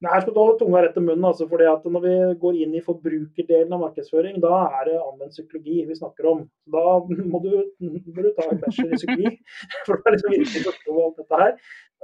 Nei, 0.00 0.12
her 0.14 0.22
skal 0.24 0.32
holde 0.38 0.56
tunga 0.62 0.80
rett 0.80 0.96
i 0.96 1.00
munnen. 1.04 1.24
Altså, 1.28 1.44
fordi 1.48 1.66
at 1.68 1.84
Når 1.84 2.02
vi 2.06 2.12
går 2.40 2.54
inn 2.64 2.72
i 2.78 2.80
forbrukerdelen 2.86 3.74
av 3.76 3.82
markedsføring, 3.82 4.38
da 4.40 4.62
er 4.80 4.86
det 4.88 4.94
anvendt 4.96 5.34
psykologi 5.36 5.82
vi 5.90 5.96
snakker 5.98 6.28
om. 6.30 6.40
Da 6.72 6.84
må 7.04 7.40
du, 7.44 7.50
må 7.84 8.22
du 8.24 8.30
ta 8.38 8.46
en 8.48 8.62
bachelor 8.62 8.96
i 8.96 9.00
psykologi, 9.02 9.34
for 9.86 10.00
det 10.00 10.08
er 10.08 10.16
liksom 10.16 10.34
virkelig 10.38 10.64
forstå 10.70 10.96
alt 11.04 11.20
dette 11.20 11.42
her. 11.44 11.52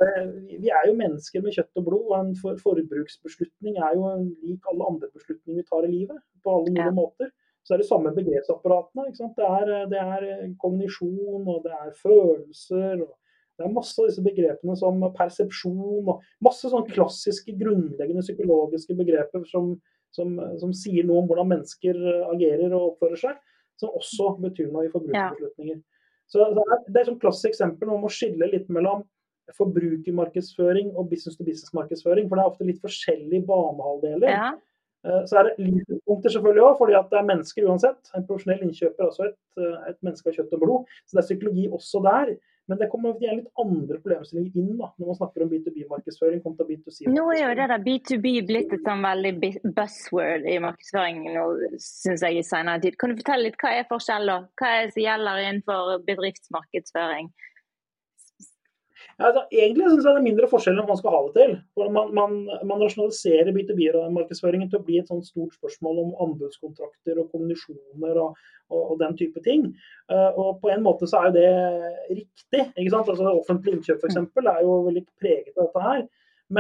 Eh, 0.04 0.28
Vi 0.64 0.68
er 0.68 0.90
jo 0.90 0.98
mennesker 1.00 1.40
med 1.46 1.56
kjøtt 1.56 1.80
og 1.80 1.86
blod, 1.88 2.04
og 2.10 2.16
en 2.20 2.34
for 2.42 2.60
forbruksbeslutning 2.66 3.80
er 3.80 3.96
jo 3.96 4.12
lik 4.44 4.68
alle 4.72 4.90
andre 4.92 5.08
beslutninger 5.16 5.62
vi 5.62 5.68
tar 5.72 5.88
i 5.88 5.92
livet. 5.96 6.20
På 6.44 6.58
alle 6.58 6.70
mulige 6.74 6.90
Ja. 6.92 6.96
måter. 7.00 7.32
Så 7.66 7.74
er 7.74 7.78
det 7.82 7.88
samme 7.88 8.12
begrepsapparatene. 8.14 9.08
Det, 9.10 9.46
er, 9.58 9.86
det 9.90 9.98
er 9.98 10.52
kognisjon, 10.62 11.48
og 11.48 11.64
det 11.64 11.72
er 11.72 11.96
følelser. 12.04 13.00
og 13.02 13.16
det 13.56 13.66
er 13.66 13.75
masse 13.75 13.96
av 14.00 14.08
disse 14.10 14.25
begrepene 14.25 14.76
som 14.78 15.00
persepsjon 15.16 16.08
og 16.12 16.22
masse 16.44 16.68
sånne 16.68 16.92
klassiske, 16.92 17.54
grunnleggende 17.56 18.25
psykologiske 18.25 18.96
begreper 18.98 19.46
som, 19.48 19.75
som, 20.14 20.36
som 20.60 20.75
sier 20.76 21.06
noe 21.08 21.22
om 21.22 21.30
hvordan 21.30 21.52
mennesker 21.54 22.00
agerer 22.34 22.75
og 22.76 22.92
oppfører 22.92 23.22
seg, 23.22 23.42
som 23.80 23.96
også 23.96 24.34
betyr 24.44 24.70
noe 24.72 24.86
i 24.86 24.92
forbrukerbeslutninger. 24.92 25.82
Så 26.28 26.42
det 26.52 26.62
er, 26.64 26.84
det 26.90 27.02
er 27.02 27.10
et 27.12 27.20
klassisk 27.22 27.52
eksempel 27.54 27.92
om 27.94 28.04
å 28.04 28.12
skille 28.12 28.48
litt 28.50 28.68
mellom 28.72 29.04
forbrukermarkedsføring 29.56 30.90
og 30.98 31.12
business-to-business-markedsføring. 31.12 32.26
For 32.26 32.36
det 32.36 32.42
er 32.42 32.50
ofte 32.50 32.66
litt 32.66 32.80
forskjellige 32.82 33.46
banehalvdeler. 33.46 34.32
Ja, 34.32 34.48
Eh, 35.06 35.22
Så 35.26 35.38
er 35.38 35.42
det 35.46 35.54
livspunkter 35.62 36.32
selvfølgelig 36.34 36.64
òg, 36.66 36.75
fordi 36.80 36.96
at 36.98 37.10
det 37.12 37.18
er 37.20 37.30
mennesker 37.30 37.68
uansett. 37.70 38.10
En 38.16 38.26
profesjonell 38.26 38.64
innkjøper 38.66 39.04
er 39.04 39.10
også 39.10 39.28
et, 39.28 39.38
eh, 39.62 39.90
et 39.90 39.98
menneske 40.02 40.30
av 40.30 40.34
kjøtt 40.38 40.54
og 40.56 40.62
blod. 40.64 40.94
Så 41.06 41.16
det 41.16 41.22
er 41.22 41.28
psykologi 41.30 41.66
også 41.70 42.02
der. 42.02 42.36
Men 42.66 42.80
det 42.80 42.88
kommer 42.90 43.14
gjerne 43.23 43.44
litt 43.44 43.61
andre 43.62 43.99
problemstillinger 44.02 44.58
inn 44.58 44.78
da, 44.80 44.88
når 44.99 45.11
man 45.12 45.18
snakker 45.20 45.44
om 45.44 45.50
B2B-markedsføring 45.52 46.40
kontra 46.42 46.66
B2C. 46.66 47.06
Nå 47.14 47.26
er 47.30 47.42
jo 47.44 47.52
det 47.61 47.68
der 47.70 47.85
B2B 47.85 48.32
blitt 48.49 48.75
et 48.75 48.87
sånn 48.87 49.06
veldig 49.06 49.35
buzzword 49.76 50.49
i 50.50 50.56
markedsføring 50.64 51.20
nå, 51.37 51.44
syns 51.79 52.24
jeg, 52.26 52.40
i 52.40 52.46
senere 52.46 52.83
tid. 52.83 52.98
Kan 52.98 53.14
du 53.14 53.20
fortelle 53.20 53.46
litt 53.46 53.61
hva 53.62 53.70
er 53.76 53.87
forskjellen? 53.90 54.48
Hva 54.59 54.72
er 54.72 54.88
det 54.88 54.96
som 54.96 55.05
gjelder 55.05 55.42
innenfor 55.44 55.92
bedriftsmarkedsføring? 56.11 57.31
Ja, 59.16 59.31
altså, 59.31 59.42
egentlig 59.48 59.87
syns 59.88 60.05
jeg 60.05 60.12
det 60.12 60.20
er 60.20 60.24
mindre 60.26 60.48
forskjell 60.50 60.76
enn 60.76 60.88
man 60.90 60.98
skal 61.00 61.14
ha 61.14 61.20
det 61.24 61.33
til. 61.38 61.52
Man, 61.96 62.11
man, 62.18 62.35
man 62.68 62.83
rasjonaliserer 62.85 63.55
B2B-markedsføringen 63.57 64.68
til 64.68 64.83
å 64.83 64.85
bli 64.85 64.98
et 65.00 65.09
sånt 65.09 65.24
stort 65.24 65.57
spørsmål 65.57 66.02
om 66.02 66.11
anbudskontrakter 66.26 67.22
og 67.22 67.31
kommunisjoner 67.33 68.20
og, 68.20 68.37
og, 68.68 68.83
og 68.83 69.00
den 69.00 69.16
type 69.16 69.40
ting. 69.46 69.70
Eh, 70.12 70.37
og 70.37 70.61
på 70.61 70.68
en 70.74 70.85
måte 70.85 71.09
så 71.09 71.22
er 71.22 71.31
jo 71.31 71.37
det 71.38 71.48
riktig. 72.11 72.66
ikke 72.74 72.92
sant? 72.92 73.09
Altså 73.14 73.33
Offentlig 73.33 73.79
innkjøp 73.79 74.05
f.eks. 74.05 74.20
er 74.20 74.61
jo 74.68 74.76
veldig 74.90 75.07
preget 75.22 75.57
av 75.57 75.64
dette 75.64 75.88
her. 75.88 76.07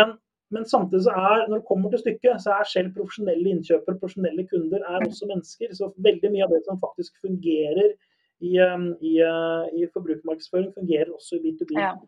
Men, 0.00 0.16
men 0.56 0.68
samtidig 0.72 1.04
så 1.10 1.12
er, 1.12 1.46
når 1.50 1.58
det 1.60 1.68
kommer 1.68 1.92
til 1.92 2.06
stykket, 2.06 2.40
så 2.40 2.56
er 2.56 2.72
selv 2.72 2.96
profesjonelle 2.96 3.52
innkjøpere, 3.52 4.00
profesjonelle 4.00 4.48
kunder, 4.48 4.80
er 4.80 5.04
også 5.04 5.28
mennesker. 5.28 5.76
Så 5.76 5.92
veldig 6.08 6.32
mye 6.32 6.48
av 6.48 6.56
det 6.56 6.64
som 6.64 6.80
faktisk 6.80 7.20
fungerer 7.20 7.92
i, 8.40 8.56
um, 8.64 8.94
i, 9.04 9.18
uh, 9.20 9.68
i 9.76 9.84
forbrukermarkedsføring, 9.92 10.72
fungerer 10.72 11.12
også 11.12 11.36
i 11.36 11.44
B2B. 11.44 11.76
Ja. 11.76 11.98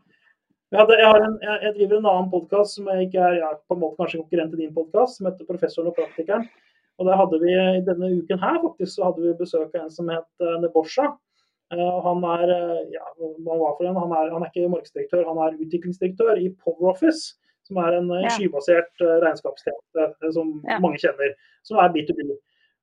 Jeg, 0.68 0.82
hadde, 0.82 0.96
jeg, 1.00 1.08
har 1.08 1.22
en, 1.24 1.36
jeg, 1.40 1.70
driver 1.78 1.96
en 1.96 2.06
annen 2.10 2.26
podkast 2.28 2.74
som 2.76 2.88
jeg 2.92 3.06
ikke 3.06 3.20
er 3.24 3.38
jeg 3.38 3.44
er 3.46 3.60
på 3.64 3.76
en 3.76 3.80
måte 3.80 3.96
kanskje 3.96 4.18
konkurrent 4.20 4.50
til 4.52 4.60
din 4.60 4.74
podkast, 4.76 5.16
som 5.16 5.28
heter 5.28 5.46
'Professoren 5.48 5.88
og 5.88 5.96
praktikeren'. 5.96 6.44
Og 6.98 7.06
der 7.08 7.16
hadde 7.16 7.38
vi 7.40 7.52
i 7.54 7.84
Denne 7.86 8.10
uken 8.18 8.42
her 8.42 8.58
faktisk, 8.60 8.92
så 8.94 9.06
hadde 9.06 9.22
vi 9.22 9.32
besøk 9.38 9.72
av 9.72 9.86
en 9.86 9.94
som 9.94 10.10
het 10.12 10.44
uh, 10.44 10.58
Nebosha. 10.60 11.06
Uh, 11.72 11.96
han 12.04 12.20
er 12.34 12.52
uh, 12.52 12.82
ja, 12.92 13.04
hva 13.16 13.70
en? 13.80 13.96
Han 13.96 14.12
er, 14.12 14.28
han 14.34 14.44
er 14.44 14.50
ikke 14.50 14.68
markedsdirektør, 14.74 15.24
han 15.30 15.40
er 15.46 15.56
utviklingsdirektør 15.56 16.42
i 16.42 16.50
PowerOffice, 16.60 17.38
som 17.64 17.80
er 17.80 17.96
en 18.00 18.12
Ja. 18.12 18.34
skybasert 18.36 18.92
regnskapstjeneste 19.24 20.32
som 20.36 20.60
Ja. 20.68 20.78
mange 20.84 21.00
kjenner, 21.00 21.32
som 21.64 21.78
er 21.78 21.88
B2B. 21.96 22.28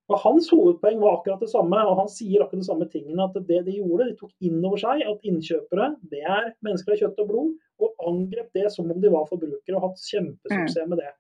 Og 0.10 0.18
Hans 0.22 0.50
hovedpoeng 0.50 1.00
var 1.02 1.20
akkurat 1.20 1.42
det 1.42 1.50
samme, 1.50 1.78
og 1.86 1.98
han 2.02 2.10
sier 2.10 2.42
akkurat 2.42 2.62
de 2.62 2.72
samme 2.72 2.90
tingene. 2.90 3.30
At 3.30 3.48
det 3.48 3.66
de 3.66 3.78
gjorde, 3.78 4.10
de 4.10 4.18
tok 4.18 4.34
inn 4.42 4.66
over 4.66 4.78
seg 4.78 5.06
at 5.06 5.22
innkjøpere 5.22 5.96
det 6.10 6.22
er 6.22 6.54
mennesker 6.66 6.94
av 6.94 6.98
kjøtt 7.02 7.22
og 7.22 7.30
blod, 7.30 7.54
og 7.82 8.08
angrep 8.10 8.52
det 8.56 8.70
som 8.74 8.92
om 8.92 9.02
de 9.02 9.12
var 9.12 9.28
forbrukere, 9.30 9.78
og 9.78 9.90
hatt 9.90 10.04
kjempesuksess 10.10 10.92
med 10.92 11.02
det. 11.04 11.12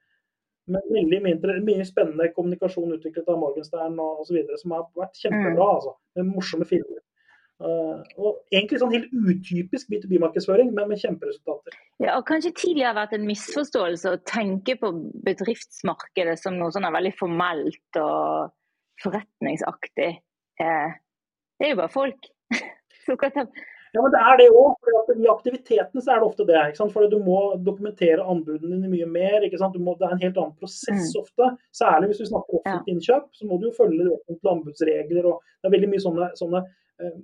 Med 0.72 0.86
veldig 0.90 1.20
mye, 1.22 1.58
mye 1.66 1.86
spennende 1.86 2.32
kommunikasjon 2.34 2.96
utviklet 2.96 3.28
av 3.30 3.42
Morgenstern 3.42 4.00
osv. 4.02 4.40
som 4.62 4.74
har 4.74 4.88
vært 4.98 5.20
kjempebra. 5.22 5.68
altså, 5.76 5.94
Med 6.18 6.32
morsomme 6.32 6.66
filmer. 6.70 7.04
Uh, 7.56 8.02
og 8.20 8.42
egentlig 8.52 8.82
sånn 8.82 8.92
helt 8.92 9.14
utypisk 9.16 9.88
B2B-markedsføring, 9.94 10.74
men 10.76 10.90
med 10.92 11.00
kjemperesultater. 11.00 11.78
Ja, 12.04 12.18
og 12.18 12.26
Kanskje 12.28 12.52
tidligere 12.52 12.90
har 12.90 12.98
vært 12.98 13.16
en 13.16 13.30
misforståelse 13.30 14.12
å 14.12 14.20
tenke 14.28 14.76
på 14.82 14.92
bedriftsmarkedet 15.24 16.36
som 16.42 16.58
noe 16.60 16.74
sånn 16.76 16.90
veldig 16.92 17.14
formelt 17.16 18.02
og 18.02 18.52
forretningsaktig. 19.04 20.10
Eh, 20.60 21.00
det 21.56 21.70
er 21.70 21.72
jo 21.72 21.80
bare 21.80 21.96
folk. 21.96 22.28
Så 23.06 23.16
kan 23.22 23.32
Ja, 23.96 24.02
men 24.04 24.12
det 24.12 24.20
er 24.28 24.38
det 24.42 24.46
òg. 24.52 24.90
I 25.16 25.28
aktivitetene 25.32 26.02
så 26.04 26.12
er 26.12 26.20
det 26.20 26.28
ofte 26.28 26.46
det. 26.50 26.58
ikke 26.68 26.78
sant? 26.82 26.92
For 26.92 27.08
du 27.08 27.16
må 27.24 27.38
dokumentere 27.64 28.20
anbudene 28.28 28.76
dine 28.82 28.90
mye 28.92 29.08
mer. 29.08 29.46
ikke 29.48 29.58
sant? 29.62 29.72
Du 29.74 29.80
må, 29.80 29.94
det 29.98 30.10
er 30.10 30.16
en 30.18 30.24
helt 30.26 30.38
annen 30.42 30.56
prosess 30.60 31.14
Mm. 31.16 31.22
ofte. 31.22 31.48
Særlig 31.72 32.10
hvis 32.12 32.20
du 32.20 32.26
snakker 32.28 32.60
offentlig 32.60 32.96
innkjøp, 32.98 33.30
så 33.32 33.48
må 33.48 33.60
du 33.62 33.70
jo 33.70 33.76
følge 33.78 34.10
offentlige 34.12 34.52
anbudsregler. 34.52 35.26
og 35.32 35.42
Det 35.64 35.70
er 35.70 35.76
veldig 35.78 35.90
mye 35.94 36.04
sånne, 36.04 36.28
sånne 36.36 36.62
uh, 37.00 37.16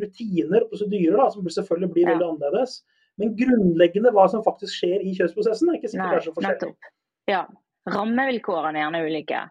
rutiner 0.00 0.62
og 0.64 0.70
prosedyrer 0.72 1.16
da, 1.20 1.28
som 1.30 1.44
selvfølgelig 1.44 1.92
blir 1.92 2.06
Ja. 2.08 2.14
veldig 2.14 2.28
annerledes. 2.32 2.82
Men 3.18 3.36
grunnleggende 3.36 4.12
hva 4.14 4.28
som 4.30 4.42
faktisk 4.42 4.72
skjer 4.80 5.00
i 5.04 5.12
kjøpsprosessen, 5.18 5.68
er 5.68 5.76
ikke 5.78 5.90
sikkert 5.92 6.08
Nei, 6.08 6.14
det 6.14 6.20
er 6.22 6.30
så 6.30 6.34
forskjellig. 6.34 6.60
nettopp. 6.62 6.92
Ja. 7.28 7.46
Rammevilkårene 7.88 8.76
er 8.78 8.84
gjerne 8.90 9.04
ulike. 9.04 9.50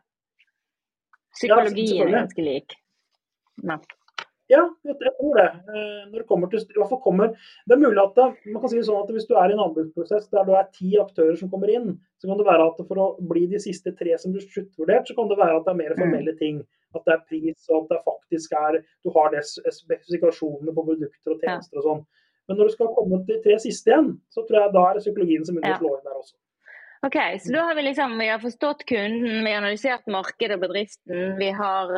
Psykologien 1.38 2.08
er 2.08 2.14
ganske 2.26 2.44
lik. 2.44 2.76
Men, 3.64 3.80
Ja, 4.48 4.62
jeg, 4.88 4.96
tror 5.20 5.34
det. 5.36 5.48
Eh, 5.68 6.04
Når 6.08 6.22
det 6.22 6.28
kommer 6.28 6.48
til, 6.52 6.62
i 6.64 6.80
hvert 6.80 6.92
fall 6.92 7.02
kommer, 7.04 7.34
det 7.68 7.76
er 7.76 7.82
mulig 7.82 8.00
at 8.00 8.16
det, 8.16 8.28
man 8.54 8.62
kan 8.64 8.72
si 8.72 8.80
det 8.80 8.86
sånn 8.88 9.02
at 9.02 9.12
hvis 9.12 9.28
du 9.28 9.34
er 9.36 9.52
i 9.52 9.58
en 9.58 9.64
anbudsprosess 9.66 10.30
der 10.32 10.48
du 10.48 10.54
er 10.56 10.70
ti 10.76 10.94
aktører 11.02 11.36
som 11.40 11.52
kommer 11.52 11.72
inn, 11.74 11.98
så 12.22 12.30
kan 12.30 12.40
det 12.40 12.48
være 12.48 12.70
at 12.72 12.80
for 12.88 13.02
å 13.04 13.08
bli 13.32 13.44
de 13.52 13.60
siste 13.60 13.92
tre 14.00 14.16
som 14.22 14.32
blir 14.32 14.46
sluttvurdert, 14.48 15.10
så 15.10 15.18
kan 15.18 15.28
det 15.28 15.40
være 15.40 15.60
at 15.60 15.68
det 15.68 15.74
er 15.74 15.82
mer 15.82 15.98
formelle 16.00 16.36
ting. 16.40 16.62
At 16.96 17.04
det 17.04 17.18
er 17.18 17.26
pris, 17.28 17.68
og 17.68 17.84
at 17.84 17.92
det 17.92 18.00
faktisk 18.08 18.56
er 18.56 18.80
du 19.04 19.12
har 19.18 19.36
det 19.36 19.44
spesifikasjonene 19.44 20.74
på 20.74 20.88
produkter 20.88 21.36
og 21.36 21.44
tjenester 21.44 21.82
og 21.82 21.88
sånn. 21.90 22.02
Men 22.48 22.62
når 22.62 22.70
du 22.70 22.76
skal 22.78 22.94
komme 22.96 23.20
til 23.26 23.36
de 23.36 23.44
tre 23.44 23.60
siste 23.60 23.92
igjen, 23.92 24.14
så 24.32 24.46
tror 24.48 24.62
jeg 24.62 24.76
da 24.78 24.86
er 24.88 24.96
det 24.96 25.04
psykologien 25.04 25.44
som 25.44 25.58
begynner 25.58 25.76
å 25.76 25.84
slå 25.84 25.92
inn 25.98 26.08
der 26.08 26.22
også. 26.22 26.38
ok, 27.10 27.20
så 27.44 27.54
da 27.58 27.68
har 27.68 27.76
vi 27.76 27.86
liksom 27.90 28.16
vi 28.24 28.32
har 28.32 28.40
forstått 28.40 28.88
kunden, 28.88 29.44
vi 29.44 29.52
har 29.52 29.60
analysert 29.60 30.08
markedet 30.08 30.56
og 30.56 30.64
bedriften. 30.64 31.36
Vi 31.44 31.52
har 31.60 31.92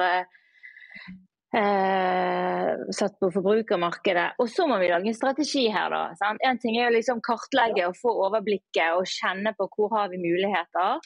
eh, 1.56 2.72
satt 2.96 3.16
på 3.20 3.30
forbrukermarkedet. 3.34 4.28
Og 4.42 4.50
så 4.52 4.68
må 4.70 4.80
vi 4.82 4.90
lage 4.92 5.10
en 5.12 5.18
strategi 5.18 5.68
her, 5.74 5.90
da. 5.94 6.04
Sant? 6.20 6.44
En 6.46 6.60
ting 6.62 6.78
er 6.80 6.90
å 6.90 6.96
liksom 6.96 7.24
kartlegge 7.26 7.88
og 7.90 7.98
få 7.98 8.14
overblikket 8.28 8.98
og 8.98 9.10
kjenne 9.10 9.56
på 9.58 9.70
hvor 9.74 9.96
har 9.98 10.12
vi 10.14 10.22
muligheter. 10.22 11.00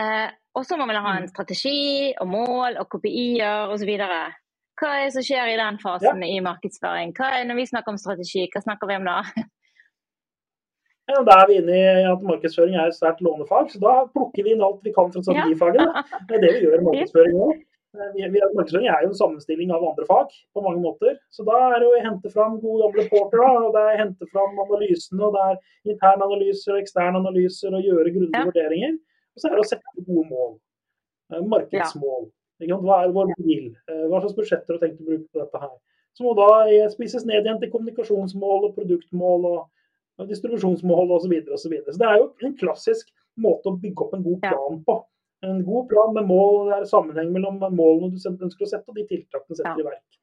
Eh, 0.00 0.28
og 0.56 0.68
så 0.68 0.76
må 0.76 0.86
vi 0.88 1.00
ha 1.06 1.16
en 1.16 1.28
strategi 1.30 2.12
og 2.20 2.28
mål 2.28 2.78
og 2.80 2.88
KPI-er 2.92 3.72
osv. 3.72 3.92
Hva 4.80 4.92
er 4.96 5.06
det 5.06 5.14
som 5.14 5.24
skjer 5.24 5.52
i 5.52 5.58
den 5.60 5.80
fasen 5.82 6.22
i 6.26 6.38
markedsføring? 6.44 7.12
Hva 7.16 7.34
er, 7.38 7.48
når 7.48 7.60
vi 7.60 7.66
snakker 7.70 7.94
om 7.94 8.00
strategi, 8.00 8.46
hva 8.52 8.62
snakker 8.64 8.90
vi 8.90 9.00
om 9.00 9.10
da? 9.10 9.18
Ja, 11.10 11.18
da 11.26 11.34
er 11.42 11.48
vi 11.50 11.56
inne 11.58 11.74
i 11.74 12.04
at 12.06 12.20
markedsføring 12.24 12.76
er 12.78 12.88
et 12.88 12.94
sterkt 12.94 13.20
lånefag, 13.26 13.72
så 13.72 13.80
da 13.82 13.94
plukker 14.14 14.46
vi 14.46 14.52
inn 14.54 14.62
alt 14.62 14.84
vi 14.86 14.92
kan 14.94 15.10
fra 15.12 15.20
strategifaget. 15.20 15.82
da. 15.82 16.04
Det 16.28 16.36
er 16.36 16.44
det 16.44 16.52
vi 16.54 16.60
gjør 16.62 16.76
i 16.76 16.84
markedsføring 16.86 17.40
òg. 17.42 17.56
Markedsføring 17.92 18.88
er 18.88 19.04
jo 19.04 19.10
en 19.10 19.18
sammenstilling 19.18 19.72
av 19.74 19.84
andre 19.84 20.06
fag 20.08 20.32
på 20.56 20.64
mange 20.64 20.80
måter. 20.80 21.18
Så 21.34 21.44
da 21.44 21.58
er 21.68 21.82
det 21.82 21.88
å 21.90 22.02
hente 22.06 22.32
fram 22.32 22.58
gode 22.62 22.86
gamle 22.86 23.04
porter, 23.10 23.42
og 23.44 23.72
det 23.74 23.82
er 23.82 23.96
å 23.96 24.00
hente 24.00 24.28
fram 24.32 24.60
analysene, 24.64 25.20
og 25.26 25.36
det 25.36 25.42
er 25.50 25.92
interne 25.92 26.28
analyser 26.28 26.76
og 26.76 26.80
eksterne 26.80 27.20
analyser, 27.20 27.74
og 27.76 27.84
gjøre 27.84 28.14
grundige 28.14 28.40
ja. 28.40 28.46
vurderinger. 28.48 28.96
Og 29.32 29.42
så 29.42 29.48
er 29.48 29.56
det 29.56 29.64
å 29.64 29.68
sette 29.68 30.06
gode 30.06 30.24
mål. 30.30 30.54
Markedsmål. 31.52 32.26
Ja. 32.62 32.78
Hva 32.80 33.02
er 33.02 33.14
vår 33.14 33.32
bil? 33.40 33.70
Hva 33.88 34.20
slags 34.20 34.36
budsjetter 34.38 34.76
har 34.76 34.82
tenkt 34.82 35.00
å 35.02 35.08
bruke 35.08 35.26
på 35.28 35.42
dette 35.42 35.62
her? 35.62 35.72
Så 36.16 36.26
må 36.26 36.34
da 36.36 36.48
spises 36.92 37.24
ned 37.28 37.46
igjen 37.46 37.60
til 37.60 37.72
kommunikasjonsmål 37.72 38.68
og 38.68 38.74
produktmål 38.76 39.48
og, 39.48 39.62
og 40.20 40.28
distribusjonsmål 40.28 41.16
osv. 41.16 41.24
Så, 41.24 41.32
videre, 41.32 41.56
og 41.56 41.62
så, 41.62 41.72
videre. 41.72 41.94
så 41.94 42.02
det 42.02 42.10
er 42.10 42.20
jo 42.20 42.28
en 42.48 42.58
klassisk 42.60 43.08
måte 43.40 43.72
å 43.72 43.78
bygge 43.80 44.04
opp 44.04 44.16
en 44.16 44.26
god 44.26 44.44
plan 44.44 44.78
på. 44.86 44.98
En 45.42 45.62
god 45.66 45.88
plan 45.90 46.12
med 46.14 46.28
mål, 46.28 46.68
det 46.68 46.74
er 46.76 46.90
sammenheng 46.90 47.32
mellom 47.34 47.58
målene 47.74 48.12
du 48.14 48.44
ønsker 48.46 48.66
å 48.66 48.70
sette 48.70 48.92
og 48.92 48.98
de 48.98 49.06
tiltakene 49.08 49.50
du 49.50 49.58
setter 49.58 49.80
ja. 49.80 49.84
i 49.84 49.88
verk. 49.88 50.18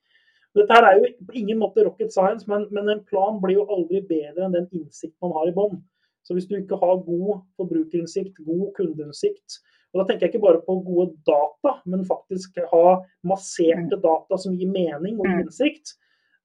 Dette 0.57 0.75
her 0.75 0.87
er 0.87 0.97
jo 0.97 1.09
på 1.27 1.35
ingen 1.37 1.59
måte 1.61 1.83
rocket 1.85 2.13
science, 2.13 2.47
men, 2.49 2.65
men, 2.73 2.89
en 2.89 3.03
plan 3.05 3.37
blir 3.41 3.59
jo 3.59 3.67
aldri 3.69 4.01
bedre 4.09 4.47
enn 4.47 4.55
den 4.55 4.69
innsikt 4.73 5.15
man 5.21 5.35
har 5.35 5.51
i 5.51 5.55
bånn. 5.55 5.77
Så 6.25 6.35
hvis 6.35 6.47
du 6.49 6.55
ikke 6.57 6.79
har 6.81 7.03
god 7.05 7.43
forbrukerinnsikt, 7.59 8.41
god 8.47 8.71
kundeinnsikt, 8.77 9.59
og 9.93 10.01
da 10.01 10.05
tenker 10.05 10.27
jeg 10.27 10.35
ikke 10.35 10.45
bare 10.45 10.61
på 10.65 10.75
gode 10.85 11.13
data, 11.25 11.79
men 11.89 12.05
faktisk 12.05 12.59
ha 12.71 12.99
masserte 13.25 13.97
mm. 13.97 14.03
data 14.03 14.37
som 14.41 14.57
gir 14.57 14.69
mening 14.69 15.17
og 15.17 15.25
mm. 15.25 15.39
innsikt, 15.45 15.95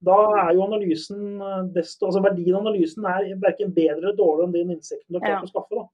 da 0.05 0.17
er 0.43 0.53
jo 0.55 0.65
analysen 0.65 1.43
desto, 1.73 2.09
altså 2.09 2.21
Verdien 2.25 2.57
av 2.57 2.65
analysen 2.65 3.05
er 3.09 3.29
verken 3.41 3.73
bedre 3.73 4.01
eller 4.01 4.17
dårligere 4.17 4.49
enn 4.49 4.55
den 4.55 4.73
innsikten 4.75 5.13
du 5.13 5.19
har 5.19 5.27
klart 5.27 5.47
å 5.47 5.53
skaffe. 5.53 5.77
da. 5.77 5.85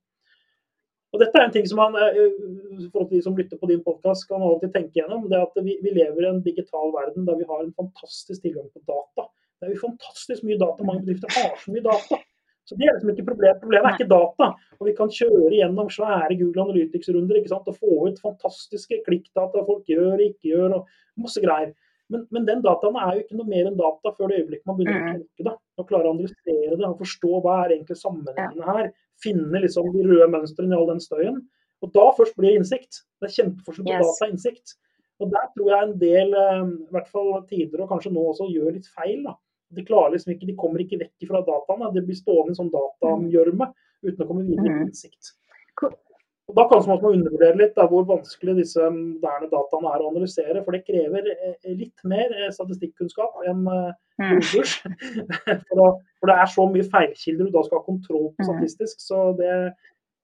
Og 1.11 1.19
dette 1.19 1.35
er 1.35 1.47
en 1.47 1.53
ting 1.53 1.67
som 1.67 1.81
man, 1.81 1.95
eh, 1.99 2.87
for 2.93 3.07
de 3.09 3.19
som 3.23 3.35
lytter 3.35 3.59
på 3.59 3.67
din 3.67 3.83
podkast, 3.83 4.27
kan 4.29 4.43
alltid 4.47 4.71
tenke 4.73 5.01
gjennom. 5.01 5.27
det 5.29 5.41
at 5.43 5.55
vi, 5.59 5.75
vi, 5.83 5.91
lever 5.91 6.23
i 6.23 6.29
en 6.29 6.43
digital 6.43 6.93
verden 6.95 7.27
der 7.27 7.35
vi 7.35 7.47
har 7.49 7.63
en 7.63 7.73
fantastisk 7.75 8.41
tilgang 8.41 8.69
på 8.71 8.83
data. 8.87 9.27
Det 9.59 9.67
er 9.67 9.73
jo 9.75 9.81
fantastisk 9.83 10.45
mye 10.47 10.57
data. 10.57 10.87
Mange 10.87 11.03
bedrifter 11.03 11.35
har 11.35 11.57
så 11.59 11.73
mye 11.73 11.83
data. 11.83 12.21
Så 12.65 12.77
Det 12.79 12.87
er 12.87 12.95
liksom 12.95 13.11
ikke 13.11 13.27
problem. 13.27 13.59
Problemet 13.59 13.89
er 13.89 13.97
ikke 13.99 14.13
data. 14.15 14.47
og 14.79 14.87
Vi 14.87 14.95
kan 14.95 15.11
kjøre 15.11 15.51
gjennom 15.59 15.91
svære 15.91 16.37
Google 16.39 16.63
Analytics-runder 16.63 17.41
ikke 17.41 17.51
sant? 17.51 17.67
og 17.67 17.75
få 17.75 18.07
ut 18.07 18.23
fantastiske 18.23 19.03
klikkdata 19.07 19.65
folk 19.67 19.83
gjør 19.91 20.15
og 20.15 20.27
ikke 20.29 20.53
gjør, 20.53 20.77
og 20.79 20.87
masse 21.19 21.43
greier. 21.43 21.73
Men, 22.11 22.25
men, 22.31 22.47
den 22.47 22.63
dataen 22.63 22.95
er 22.99 23.15
jo 23.15 23.23
ikke 23.25 23.37
noe 23.39 23.51
mer 23.51 23.67
enn 23.67 23.77
data 23.79 24.11
før 24.15 24.31
det 24.31 24.41
øyeblikket 24.41 24.67
man 24.67 24.79
begynner 24.79 25.03
å 25.03 25.11
tenke 25.19 25.47
det. 25.47 25.55
Og 25.79 25.87
klare 25.91 26.07
å 26.07 26.15
analysere 26.15 26.79
det 26.79 26.87
og 26.87 26.99
forstå 27.03 27.43
hva 27.43 27.57
er 27.65 27.75
egentlig 27.75 27.99
sammenhengene 27.99 28.67
her 28.67 28.91
finne 29.23 29.63
liksom 29.63 29.89
de 29.93 30.05
røde 30.07 30.29
mønstrene 30.33 30.75
i 30.75 30.79
all 30.79 30.89
den 30.89 31.03
støyen. 31.03 31.41
Og 31.81 31.93
da 31.95 32.07
først 32.17 32.37
blir 32.37 32.51
det 32.51 32.61
innsikt. 32.61 33.03
Det 33.19 33.29
er 33.29 33.35
kjempeforskjell 33.37 33.87
på 33.87 33.93
yes. 33.93 34.09
data 34.09 34.27
og 34.27 34.33
innsikt. 34.35 34.75
Og 35.21 35.31
der 35.33 35.47
tror 35.53 35.71
jeg 35.71 35.87
en 35.87 35.95
del, 36.01 36.35
eh, 36.37 36.67
i 36.89 36.93
hvert 36.95 37.09
fall 37.13 37.31
tidligere 37.49 37.85
og 37.85 37.93
kanskje 37.93 38.13
nå 38.13 38.25
også, 38.31 38.49
gjør 38.53 38.77
litt 38.77 38.89
feil. 38.93 39.23
da. 39.25 39.35
De 39.71 39.85
klarer 39.87 40.15
liksom 40.15 40.33
ikke, 40.35 40.49
de 40.49 40.57
kommer 40.59 40.83
ikke 40.83 40.99
vekk 41.01 41.27
fra 41.29 41.43
dataene. 41.47 41.91
Det 41.95 42.05
blir 42.07 42.17
stående 42.17 42.55
i 42.55 42.59
sånn 42.59 42.71
datagjørme 42.73 43.69
uten 44.01 44.23
å 44.25 44.29
komme 44.29 44.45
videre 44.47 44.67
i 44.67 44.79
mm. 44.79 44.87
innsikt. 44.89 45.35
Og 46.51 46.57
Da 46.57 46.67
kanskje 46.67 46.91
man 46.91 47.03
må 47.03 47.13
undervurdere 47.15 47.59
litt 47.61 47.77
da, 47.77 47.87
hvor 47.87 48.07
vanskelig 48.09 48.57
disse 48.59 48.89
moderne 48.91 49.47
dataene 49.51 49.93
er 49.93 50.03
å 50.03 50.09
analysere. 50.11 50.63
For 50.65 50.75
det 50.75 50.83
krever 50.87 51.29
eh, 51.31 51.69
litt 51.71 52.03
mer 52.07 52.33
eh, 52.35 52.51
statistikkunnskap 52.51 53.45
enn 53.47 53.63
jordkurs. 54.19 54.75
Mm. 54.83 55.31
for, 55.69 56.01
for, 56.19 56.31
det 56.31 56.35
er 56.35 56.51
så 56.51 56.67
mye 56.73 56.89
feilkilder 56.91 57.47
du 57.47 57.55
da 57.55 57.63
skal 57.67 57.79
ha 57.79 57.87
kontroll 57.87 58.29
på 58.35 58.43
mm. 58.43 58.49
statistisk. 58.51 58.99
Så 59.07 59.23
det, 59.39 59.53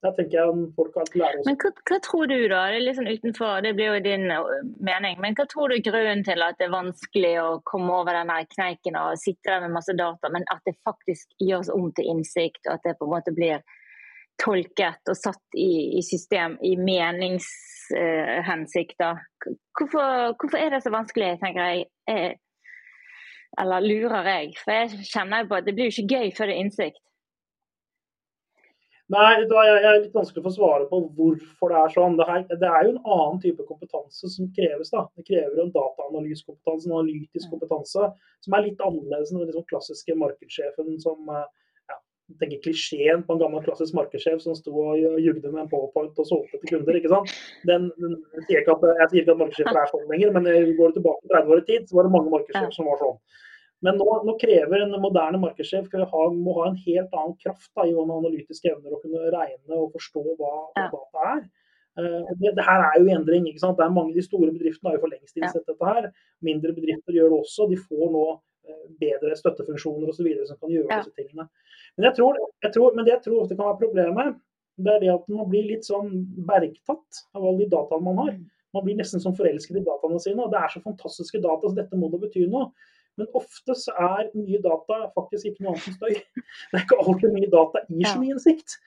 der 0.02 0.12
tenker 0.14 0.38
jeg 0.38 0.66
folk 0.76 0.94
har 0.94 1.08
lære 1.18 1.40
oss. 1.40 1.46
Men 1.48 1.56
hva, 1.58 1.70
hva, 1.90 1.98
tror 2.06 2.28
du 2.30 2.36
da, 2.50 2.60
det 2.70 2.78
er 2.78 2.84
litt 2.84 2.98
sånn 2.98 3.10
utenfor, 3.10 3.64
det 3.64 3.72
blir 3.78 3.90
jo 3.90 4.02
din 4.04 4.28
eh, 4.30 4.60
mening, 4.86 5.18
men 5.24 5.34
hva 5.38 5.48
tror 5.50 5.72
du 5.72 5.78
er 5.78 5.82
grunnen 5.88 6.22
til 6.26 6.44
at 6.44 6.60
det 6.60 6.68
er 6.68 6.76
vanskelig 6.76 7.32
å 7.42 7.48
komme 7.66 7.96
over 7.96 8.14
den 8.14 8.30
kneiken 8.54 8.98
og 9.00 9.18
sitte 9.18 9.50
der 9.50 9.64
med 9.64 9.74
masse 9.74 9.96
data, 9.98 10.30
men 10.34 10.46
at 10.54 10.62
det 10.68 10.76
faktisk 10.86 11.34
gjøres 11.42 11.72
om 11.74 11.90
til 11.96 12.12
innsikt, 12.12 12.62
og 12.68 12.76
at 12.76 12.86
det 12.86 12.94
på 13.00 13.08
en 13.08 13.14
måte 13.16 13.34
blir 13.34 13.64
tolket 14.42 15.10
og 15.10 15.16
satt 15.18 15.58
i, 15.58 15.98
i 15.98 16.02
system 16.06 16.58
i 16.64 16.76
meningshensikter. 16.78 19.14
Hvorfor, 19.78 20.34
hvorfor, 20.38 20.58
er 20.58 20.70
det 20.74 20.82
så 20.84 20.90
vanskelig, 20.94 21.38
tenker 21.42 21.62
jeg? 21.64 21.84
jeg 22.08 22.36
eller 23.58 23.80
lurer 23.80 24.28
jeg? 24.28 24.46
For 24.62 24.70
jeg 24.74 24.88
kjenner 25.08 25.48
på 25.48 25.54
at 25.58 25.66
det 25.66 25.74
blir 25.76 25.86
jo 25.88 25.94
ikke 25.96 26.14
gøy 26.18 26.28
før 26.36 26.46
det 26.50 26.56
er 26.56 26.64
innsikt. 26.64 27.02
Nei, 29.08 29.40
det 29.48 29.56
er 29.56 30.02
litt 30.02 30.12
vanskelig 30.12 30.42
å 30.42 30.48
få 30.50 30.52
svare 30.52 30.84
på 30.90 30.98
hvorfor 31.16 31.72
det 31.72 31.78
er 31.80 31.92
sånn. 31.94 32.18
Det, 32.18 32.26
her, 32.28 32.42
det, 32.50 32.68
er 32.68 32.82
jo 32.84 32.90
en 32.92 33.06
annen 33.14 33.38
type 33.40 33.64
kompetanse 33.64 34.28
som 34.34 34.50
kreves. 34.52 34.90
da. 34.92 35.06
Det 35.16 35.24
krever 35.30 35.62
en 35.62 35.72
dataanalysekompetanse, 35.72 36.90
en 36.90 36.98
analytisk 36.98 37.48
kompetanse, 37.54 38.10
som 38.44 38.56
er 38.58 38.66
litt 38.66 38.84
annerledes 38.84 39.32
enn 39.32 39.40
den 39.40 39.48
liksom 39.48 39.64
klassiske 39.72 40.18
markedssjefen 40.20 41.00
som 41.00 41.24
uh, 41.32 41.48
tenker 42.40 42.60
klisjeen 42.64 43.22
på 43.24 43.34
en 43.34 43.40
gammel 43.40 43.62
klassisk 43.64 43.96
markedssjef 43.96 44.42
som 44.44 44.56
sto 44.56 44.72
og 44.72 45.20
jugde 45.22 45.48
med 45.48 45.62
en 45.64 45.70
powerpoint 45.70 46.18
og 46.20 46.28
solgte 46.28 46.60
til 46.60 46.74
kunder. 46.74 46.98
ikke 46.98 47.12
sant? 47.12 47.34
Den, 47.68 47.88
den, 48.02 48.18
sier 48.48 48.62
at, 48.62 48.88
jeg 49.02 49.10
sier 49.12 49.22
ikke 49.22 49.34
at 49.34 49.42
markedssjefer 49.42 49.80
er 49.80 49.92
sånn 49.92 50.08
lenger, 50.12 50.34
men 50.36 50.48
går 50.78 50.96
tilbake 50.96 51.18
tilbake 51.18 51.34
30 51.34 51.54
år 51.54 51.62
i 51.62 51.68
tid, 51.68 51.86
så 51.88 51.98
var 51.98 52.08
det 52.08 52.14
mange 52.14 52.32
markedssjefer 52.34 52.74
som 52.76 52.90
var 52.90 53.00
sånn. 53.02 53.20
Men 53.86 53.94
nå, 54.00 54.06
nå 54.26 54.34
krever 54.40 54.82
en 54.82 54.96
moderne 54.98 55.38
markedssjef 55.38 55.86
ha, 55.94 56.24
må 56.34 56.56
ha 56.58 56.66
en 56.70 56.80
helt 56.82 57.14
annen 57.14 57.36
kraft 57.38 57.70
da, 57.78 57.86
i 57.86 57.94
analytiske 57.94 58.72
evner 58.72 58.96
å 58.96 59.00
kunne 59.02 59.30
regne 59.30 59.78
og 59.78 59.94
forstå 59.94 60.24
hva, 60.40 60.52
hva 60.74 60.88
data 60.96 61.30
er. 61.36 61.46
Uh, 61.98 62.26
det, 62.38 62.52
det, 62.54 62.64
her 62.66 62.82
er 62.88 62.98
jo 63.00 63.10
endring. 63.14 63.46
ikke 63.50 63.62
sant? 63.62 63.78
Det 63.78 63.86
er 63.86 63.94
mange 63.94 64.14
De 64.14 64.22
store 64.22 64.52
bedriftene 64.54 64.90
har 64.90 64.98
jo 64.98 65.04
for 65.06 65.14
lengst 65.14 65.38
innsett 65.38 65.66
dette 65.66 65.94
her. 65.94 66.10
Mindre 66.46 66.74
bedrifter 66.74 67.16
gjør 67.16 67.32
det 67.32 67.40
også. 67.42 67.66
De 67.70 67.78
får 67.78 68.12
nå 68.14 68.26
bedre 69.00 69.36
støttefunksjoner 69.38 70.12
osv. 70.12 70.28
som 70.48 70.60
kan 70.60 70.74
gjøre 70.74 70.90
ja. 70.90 71.00
disse 71.00 71.14
tingene. 71.16 71.48
Men, 71.96 72.08
jeg 72.10 72.18
tror, 72.18 72.38
jeg 72.64 72.74
tror, 72.76 72.94
men 72.96 73.08
det 73.08 73.16
jeg 73.16 73.24
tror 73.26 73.42
ofte 73.44 73.56
kan 73.58 73.70
være 73.70 73.80
problemet, 73.82 74.38
det 74.78 74.92
er 74.94 75.02
det 75.02 75.10
at 75.14 75.26
man 75.32 75.48
blir 75.50 75.66
litt 75.66 75.86
sånn 75.88 76.12
bergtatt 76.46 77.24
av 77.34 77.42
alle 77.42 77.64
de 77.64 77.72
dataene 77.72 78.06
man 78.06 78.20
har. 78.22 78.36
Man 78.76 78.84
blir 78.84 78.98
nesten 78.98 79.22
sånn 79.22 79.36
forelsket 79.38 79.80
i 79.80 79.86
dataene 79.86 80.20
sine. 80.22 80.44
og 80.44 80.52
Det 80.52 80.60
er 80.60 80.74
så 80.74 80.84
fantastiske 80.84 81.40
data, 81.42 81.66
så 81.66 81.78
dette 81.78 81.98
må 81.98 82.10
da 82.12 82.20
bety 82.22 82.44
noe. 82.50 82.68
Men 83.18 83.30
ofte 83.34 83.74
så 83.74 83.94
er 83.98 84.28
mye 84.38 84.60
data 84.62 85.08
faktisk 85.16 85.50
ikke 85.50 85.64
noe 85.64 85.74
annet 85.74 85.88
enn 85.90 85.96
støy. 85.96 86.20
Det 86.70 86.78
er 86.78 86.84
ikke 86.84 87.00
alltid 87.02 87.34
mye 87.34 87.50
data 87.50 87.82
så 87.88 88.14
mye 88.20 88.36
innsikt. 88.36 88.78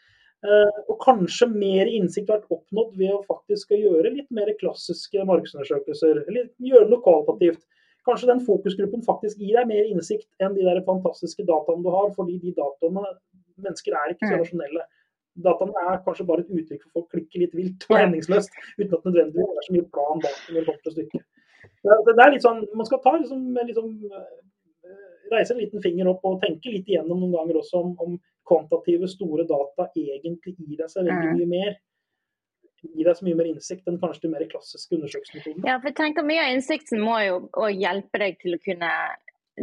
Uh, 0.42 0.78
og 0.90 0.96
kanskje 1.04 1.46
mer 1.52 1.90
innsikt 1.92 2.32
har 2.32 2.40
vært 2.40 2.56
oppnådd 2.56 2.96
ved 2.98 3.12
å 3.14 3.26
faktisk 3.28 3.76
gjøre 3.76 4.14
litt 4.16 4.32
mer 4.34 4.50
klassiske 4.62 5.26
markedsundersøkelser. 5.28 6.24
Eller 6.32 6.48
gjøre 6.64 6.88
det 6.88 6.96
lokaltativt 6.96 7.62
kanskje 8.08 8.30
den 8.32 8.42
fokusgruppen 8.46 9.04
faktisk 9.06 9.42
gir 9.42 9.60
deg 9.60 9.70
mer 9.70 9.90
innsikt 9.90 10.28
enn 10.42 10.56
de 10.58 10.66
der 10.66 10.82
fantastiske 10.88 11.46
dataene 11.48 11.86
du 11.86 11.92
har, 11.94 12.10
fordi 12.18 12.40
de 12.42 12.56
dataene 12.58 13.06
Mennesker 13.62 13.94
er 13.94 14.14
ikke 14.14 14.26
så 14.26 14.32
mm. 14.32 14.40
rasjonelle. 14.42 14.84
Dataene 15.46 15.82
er 15.92 16.00
kanskje 16.06 16.26
bare 16.26 16.42
et 16.42 16.54
uttrykk 16.56 16.86
for 16.88 17.04
å 17.04 17.10
klikke 17.12 17.42
litt 17.44 17.52
vilt 17.54 17.86
og 17.92 18.00
hendingsløst, 18.00 18.56
uten 18.80 18.96
at 18.98 19.06
nødvendigvis 19.06 19.52
det 19.52 19.60
er 19.60 19.68
så 19.68 19.76
mye 19.76 19.90
plan 19.94 20.24
bak 20.24 20.40
når 20.48 20.58
det 20.58 20.64
kommer 20.70 20.88
til 20.88 20.96
stykket. 20.96 21.28
Det, 21.82 22.16
er 22.16 22.34
litt 22.34 22.46
sånn, 22.46 22.64
Man 22.78 22.88
skal 22.90 23.02
ta 23.04 23.14
liksom, 23.20 23.44
liksom, 23.68 23.92
reise 25.32 25.54
en 25.54 25.62
liten 25.62 25.84
finger 25.84 26.10
opp 26.10 26.26
og 26.26 26.42
tenke 26.42 26.74
litt 26.74 26.90
igjennom 26.90 27.22
noen 27.22 27.36
ganger 27.38 27.62
også 27.62 27.84
om, 27.84 27.94
om 28.02 28.18
kvantitative, 28.50 29.12
store 29.12 29.46
data 29.50 29.88
egentlig 29.94 30.56
gir 30.58 30.82
deg 30.82 30.90
seg 30.90 31.06
veldig 31.06 31.30
mm. 31.30 31.38
mye 31.38 31.52
mer 31.54 31.78
gi 32.82 33.06
deg 33.06 33.18
så 33.18 33.26
mye 33.28 33.38
mer 33.38 33.50
innsikt 33.52 33.90
enn 33.90 34.00
kanskje 34.02 34.26
de 34.26 34.32
mer 34.34 34.46
klassiske 34.52 34.98
undersøkelsesmetodene. 34.98 35.68
Ja, 35.70 35.78
for 35.80 35.92
jeg 35.92 35.98
tenker 36.00 36.26
Mye 36.28 36.46
av 36.46 36.56
innsikten 36.56 37.04
må 37.04 37.20
jo 37.24 37.38
hjelpe 37.76 38.22
deg 38.22 38.40
til 38.42 38.58
å 38.58 38.62
kunne 38.64 38.92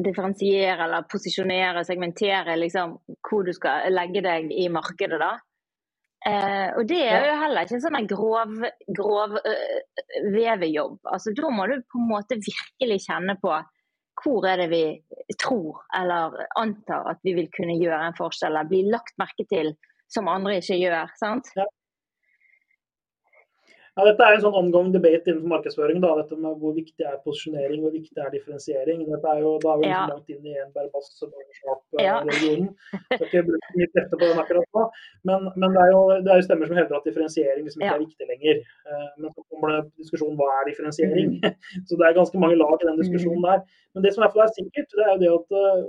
differensiere 0.05 0.85
eller 0.85 1.07
posisjonere, 1.11 1.85
segmentere 1.87 2.57
liksom, 2.61 2.99
hvor 3.25 3.47
du 3.47 3.55
skal 3.57 3.89
legge 3.93 4.23
deg 4.25 4.53
i 4.53 4.69
markedet. 4.73 5.19
da. 5.19 5.33
Eh, 6.27 6.69
og 6.77 6.87
det 6.91 7.01
er 7.07 7.27
jo 7.29 7.35
heller 7.43 7.67
ikke 7.67 7.77
en 7.79 7.85
sånn 7.85 8.09
grov, 8.11 8.55
grov 9.01 9.37
øh, 9.39 10.05
vevejobb. 10.35 10.99
Altså, 11.07 11.35
da 11.37 11.51
må 11.55 11.67
du 11.71 11.79
på 11.87 12.01
en 12.01 12.09
måte 12.11 12.41
virkelig 12.43 13.05
kjenne 13.07 13.39
på 13.43 13.55
hvor 14.19 14.49
er 14.51 14.59
det 14.59 14.67
vi 14.73 14.83
tror 15.39 15.85
eller 15.95 16.35
antar 16.59 17.07
at 17.13 17.21
vi 17.23 17.37
vil 17.37 17.47
kunne 17.55 17.77
gjøre 17.79 18.09
en 18.09 18.17
forskjell, 18.19 18.51
eller 18.51 18.71
bli 18.71 18.81
lagt 18.91 19.15
merke 19.23 19.47
til 19.47 19.77
som 20.11 20.27
andre 20.31 20.59
ikke 20.59 20.79
gjør. 20.81 21.13
sant? 21.21 21.53
Ja. 21.57 21.69
Ja, 23.99 24.05
dette 24.07 24.23
er 24.23 24.37
en 24.37 24.43
sånn 24.45 24.55
ongoing 24.55 24.93
debate 24.95 25.27
innenfor 25.27 25.51
markedsføring. 25.51 25.99
Da, 26.05 26.13
dette 26.21 26.37
med 26.39 26.61
Hvor 26.63 26.75
viktig 26.77 27.03
er 27.03 27.17
posisjonering, 27.25 27.81
hvor 27.83 27.91
viktig 27.91 28.23
er 28.23 28.31
differensiering. 28.31 29.01
Dette 29.09 29.33
er 29.33 29.41
jo, 29.43 29.57
Da 29.65 29.73
er 29.73 29.81
vi 29.81 29.89
ja. 29.91 30.03
langt 30.13 30.31
inn 30.31 30.47
i 30.47 30.55
en 30.55 30.71
Barbass-regionen. 30.77 31.89
Ja. 31.99 32.21
ikke 33.19 33.43
bruke 33.49 33.75
mye 33.75 33.91
krefter 33.97 34.15
på 34.15 34.23
den 34.23 34.43
akkurat 34.45 34.79
nå. 34.79 34.85
Men, 35.27 35.51
men 35.57 35.75
det, 35.75 35.83
er 35.83 35.91
jo, 35.97 36.03
det, 36.15 36.31
er 36.31 36.39
jo, 36.39 36.47
stemmer 36.47 36.71
som 36.71 36.79
hevder 36.79 37.01
at 37.01 37.09
differensiering 37.11 37.67
liksom 37.67 37.83
ikke 37.83 37.91
ja. 37.91 37.99
er 37.99 38.05
viktig 38.07 38.31
lenger. 38.31 38.63
Eh, 38.87 39.09
men 39.19 39.35
så 39.35 39.47
kommer 39.51 39.75
det 39.75 39.83
diskusjon 40.05 40.39
hva 40.39 40.53
er 40.61 40.71
differensiering. 40.71 41.35
Mm. 41.43 41.59
så 41.91 41.99
det 41.99 42.07
er 42.07 42.19
ganske 42.21 42.45
mange 42.45 42.61
lag 42.63 42.77
i 42.79 42.91
den 42.93 43.03
diskusjonen 43.03 43.43
mm. 43.43 43.49
der. 43.51 43.83
Men 43.99 44.07
det 44.07 44.15
som 44.15 44.23
i 44.23 44.29
hvert 44.29 44.39
fall 44.39 44.47
er 44.47 44.55
sikkert, 44.61 44.95
det 44.95 45.09
er 45.09 45.15
jo 45.17 45.23
det 45.25 45.33
at 45.41 45.59
eh, 45.59 45.89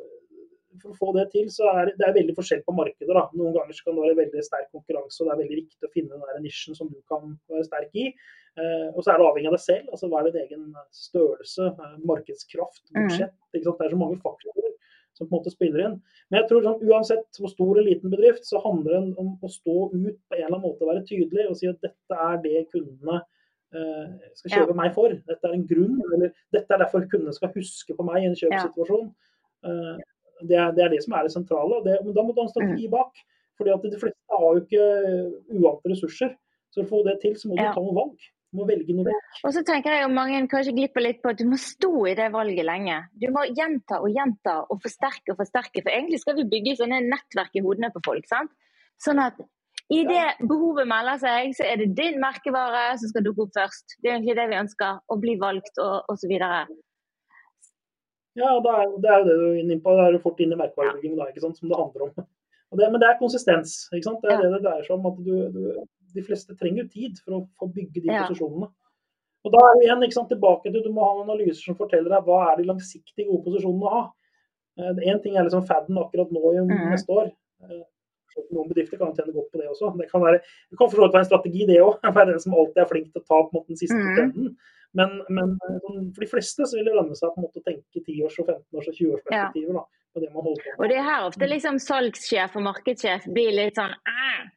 for 0.82 0.92
å 0.94 0.98
få 0.98 1.14
det 1.18 1.28
til, 1.34 1.48
så 1.54 1.70
er 1.74 1.92
det 1.94 2.08
er 2.08 2.16
veldig 2.16 2.36
forskjell 2.38 2.64
på 2.66 2.76
markedet. 2.78 3.14
Da. 3.16 3.26
Noen 3.38 3.56
ganger 3.56 3.80
kan 3.86 3.96
det 3.98 4.06
være 4.06 4.20
veldig 4.24 4.44
sterk 4.46 4.70
konkurranse, 4.76 5.22
og 5.22 5.30
det 5.30 5.34
er 5.36 5.42
veldig 5.44 5.60
viktig 5.64 5.88
å 5.90 5.94
finne 5.94 6.20
den 6.34 6.44
nisjen 6.46 6.78
som 6.78 6.90
du 6.92 7.00
kan 7.12 7.34
være 7.52 7.68
sterk 7.68 7.96
i. 7.96 8.10
Eh, 8.60 8.88
og 8.94 9.04
så 9.04 9.14
er 9.14 9.22
det 9.22 9.28
avhengig 9.30 9.52
av 9.52 9.56
deg 9.58 9.66
selv. 9.66 9.90
altså 9.94 10.10
Hva 10.10 10.20
er 10.20 10.32
din 10.32 10.42
egen 10.44 10.66
størrelse, 10.92 11.70
eh, 11.72 11.98
markedskraft, 12.04 12.84
Mm. 12.92 13.08
budsjett. 13.08 13.34
Det 13.54 13.62
er 13.62 13.90
så 13.90 13.98
mange 13.98 14.20
faktorer 14.20 14.74
som 15.14 15.28
på 15.28 15.36
en 15.36 15.40
måte 15.44 15.52
spiller 15.52 15.86
inn. 15.86 16.02
Men 16.32 16.42
jeg 16.42 16.50
tror 16.50 16.64
sånn, 16.64 16.84
uansett 16.90 17.40
hvor 17.40 17.50
stor 17.50 17.78
eller 17.78 17.90
liten 17.92 18.10
bedrift, 18.12 18.46
så 18.48 18.62
handler 18.64 18.92
det 18.92 19.18
om 19.18 19.38
å 19.44 19.50
stå 19.52 19.92
ut 19.94 20.18
på 20.30 20.36
en 20.36 20.44
eller 20.44 20.56
annen 20.56 20.64
måte 20.64 20.82
og 20.82 20.92
være 20.94 21.08
tydelig 21.08 21.50
og 21.50 21.58
si 21.58 21.68
at 21.68 21.82
dette 21.82 22.12
er 22.16 22.38
det 22.44 22.68
kundene 22.72 23.22
eh, 23.72 24.30
skal 24.34 24.52
kjøpe 24.56 24.76
meg 24.76 24.94
for. 24.96 25.10
Dette 25.10 25.46
er 25.46 25.54
en 25.54 25.68
grunn, 25.68 26.00
eller 26.14 26.32
dette 26.56 26.74
er 26.74 26.80
derfor 26.82 27.06
kundene 27.12 27.36
skal 27.36 27.52
huske 27.54 27.96
på 27.96 28.06
meg 28.08 28.24
i 28.24 28.30
en 28.32 28.38
kjøpssituasjon. 28.40 29.12
Eh, 29.66 30.00
det, 30.48 30.56
er, 30.58 30.72
det 30.72 30.84
er 30.86 30.90
det 30.90 31.04
som 31.04 31.14
er 31.14 31.24
det 31.28 31.32
sentrale. 31.34 31.76
og 31.80 31.84
det, 31.86 31.98
Men 32.06 32.14
da 32.14 32.22
må 32.24 32.34
du 32.36 32.42
ha 32.42 32.48
en 32.48 32.54
strategi 32.56 32.88
Mm. 32.88 32.92
bak. 32.92 33.14
fordi 33.60 33.72
at 33.76 33.82
de 33.84 33.98
fleste 34.00 34.32
har 34.32 34.54
jo 34.56 34.60
ikke 34.64 34.84
uante 35.60 35.90
ressurser. 35.92 36.30
Så 36.72 36.80
for 36.80 36.86
å 36.86 36.90
få 36.90 37.00
det 37.10 37.18
til, 37.22 37.34
så 37.36 37.50
må 37.50 37.58
du 37.58 37.64
Ja. 37.64 37.74
ta 37.74 37.82
noen 37.82 37.96
valg. 37.96 38.16
Du 38.54 38.58
må 38.58 38.66
velge 38.66 38.96
noe 38.96 39.04
valg. 39.04 39.26
Og 39.44 39.52
så 39.54 39.64
tenker 39.66 39.92
jeg 39.92 40.04
jo 40.04 40.14
mange 40.16 40.48
kanskje 40.48 40.74
glipper 40.78 41.02
litt 41.04 41.22
på 41.22 41.30
at 41.32 41.38
du 41.38 41.44
må 41.46 41.58
stå 41.60 41.92
i 42.08 42.14
det 42.16 42.32
valget 42.32 42.64
lenge. 42.66 43.04
Du 43.20 43.28
må 43.36 43.44
gjenta 43.54 44.00
og 44.00 44.10
gjenta 44.16 44.66
og 44.72 44.80
forsterke 44.82 45.32
og 45.36 45.38
forsterke. 45.38 45.84
For 45.84 45.92
egentlig 45.92 46.20
skal 46.22 46.36
vi 46.40 46.44
bygge 46.48 46.78
sånne 46.80 47.02
nettverk 47.04 47.52
i 47.54 47.60
hodene 47.62 47.92
på 47.92 48.00
folk. 48.06 48.26
sant? 48.28 48.50
Sånn 48.98 49.20
at 49.20 49.34
i 49.92 50.04
det 50.06 50.38
behovet 50.48 50.88
melder 50.88 51.18
seg, 51.20 51.52
så 51.54 51.66
er 51.66 51.76
det 51.78 51.96
din 51.96 52.20
merkevare 52.22 52.98
som 52.98 53.10
skal 53.10 53.24
dukke 53.24 53.42
opp 53.44 53.52
først. 53.58 53.98
Det 54.02 54.10
er 54.12 54.16
egentlig 54.20 54.36
det 54.40 54.50
vi 54.50 54.62
ønsker. 54.64 55.00
Å 55.12 55.20
bli 55.20 55.36
valgt 55.36 55.76
og 55.80 56.06
osv. 56.10 56.32
Ja, 58.40 58.50
det 58.64 58.72
er, 58.72 58.92
det 59.04 59.10
er 59.12 59.20
jo 59.22 59.28
det 59.28 59.38
du 59.40 59.46
er 59.52 59.60
inne 59.62 59.78
på. 59.84 59.94
Da 60.00 60.08
er 60.08 60.16
du 60.16 60.20
fort 60.24 60.40
inn 60.44 60.54
i 60.56 60.60
merkevarebygging, 60.60 61.16
da, 61.20 61.28
ikke 61.32 61.42
sant, 61.44 61.58
som 61.60 61.70
det 61.72 61.78
handler 61.80 62.08
om. 62.08 62.12
Det, 62.80 62.86
men 62.94 63.02
det 63.02 63.08
er 63.10 63.18
konsistens. 63.20 63.78
ikke 63.92 64.06
sant? 64.06 64.22
Det 64.24 64.32
er 64.32 64.44
det 64.46 64.52
det 64.54 64.62
dreier 64.64 64.84
seg 64.86 64.96
om. 64.96 65.08
at 65.10 65.18
du, 65.26 65.34
du, 65.56 65.86
De 66.16 66.22
fleste 66.26 66.56
trenger 66.58 66.84
jo 66.84 66.90
tid 66.94 67.18
for 67.26 67.36
å 67.38 67.48
få 67.60 67.68
bygge 67.74 68.02
de 68.04 68.08
Ja. 68.14 68.24
posisjonene. 68.28 68.70
Og 69.46 69.52
da 69.54 69.60
er 69.66 69.76
vi 69.80 69.86
igjen 69.88 70.12
sant, 70.12 70.30
tilbake 70.30 70.72
til 70.72 70.84
du 70.84 70.90
må 70.92 71.02
ha 71.06 71.24
analyser 71.24 71.64
som 71.70 71.76
forteller 71.80 72.10
deg 72.12 72.26
hva 72.28 72.40
er 72.52 72.58
de 72.60 72.66
langsiktige 72.70 73.28
gode 73.30 73.44
posisjonene 73.46 73.88
å 73.88 73.94
ha. 73.94 74.02
Én 74.80 75.22
ting 75.24 75.36
er 75.38 75.44
liksom 75.48 75.66
faden 75.68 75.98
akkurat 75.98 76.32
nå 76.32 76.44
i 76.54 76.60
Mhm. 76.64 76.90
neste 76.92 77.10
år. 77.12 77.32
Eh, 78.38 78.44
Noen 78.56 78.70
bedrifter 78.70 78.98
kan 79.02 79.14
tjene 79.16 79.34
godt 79.34 79.52
på 79.52 79.58
det 79.62 79.70
også. 79.70 79.94
Det 79.98 80.10
kan, 80.12 80.22
være, 80.22 80.42
det 80.70 80.78
kan 80.78 80.90
være 80.94 81.20
en 81.24 81.30
strategi, 81.30 81.66
det 81.70 81.80
òg. 81.82 82.00
Være 82.18 82.32
den 82.34 82.40
som 82.44 82.54
alltid 82.54 82.84
er 82.84 82.90
flink 82.92 83.08
til 83.14 83.22
å 83.22 83.26
ta 83.28 83.38
på 83.44 83.50
en 83.50 83.56
måte, 83.60 83.68
den 83.74 83.78
siste 83.82 83.96
Mhm. 84.00 84.16
trenden. 84.18 84.58
Men, 84.98 85.22
men 85.30 85.52
eh, 85.70 85.78
sånn, 85.86 86.06
for 86.16 86.22
de 86.26 86.28
fleste 86.32 86.66
så 86.66 86.78
vil 86.80 86.86
det 86.90 86.96
lønne 86.98 87.16
seg 87.16 87.30
på 87.34 87.38
en 87.38 87.46
måte 87.46 87.62
å 87.62 87.66
tenke 87.68 88.02
10-års- 88.02 88.40
og 88.42 88.48
15-års- 88.50 88.88
og 88.90 88.96
20-årsperspektiver. 88.98 89.74
da, 89.78 89.84
på 90.16 90.20
det 90.24 90.30
man 90.34 90.42
holder 90.48 90.64
på. 90.66 90.72
Og 90.82 90.90
det 90.90 90.96
er 90.98 91.04
her 91.06 91.26
ofte 91.28 91.46
liksom 91.46 91.76
salgssjef 91.78 92.56
og 92.58 92.64
markedssjef 92.66 93.28
blir 93.30 93.52
litt 93.54 93.76
sånn 93.78 93.94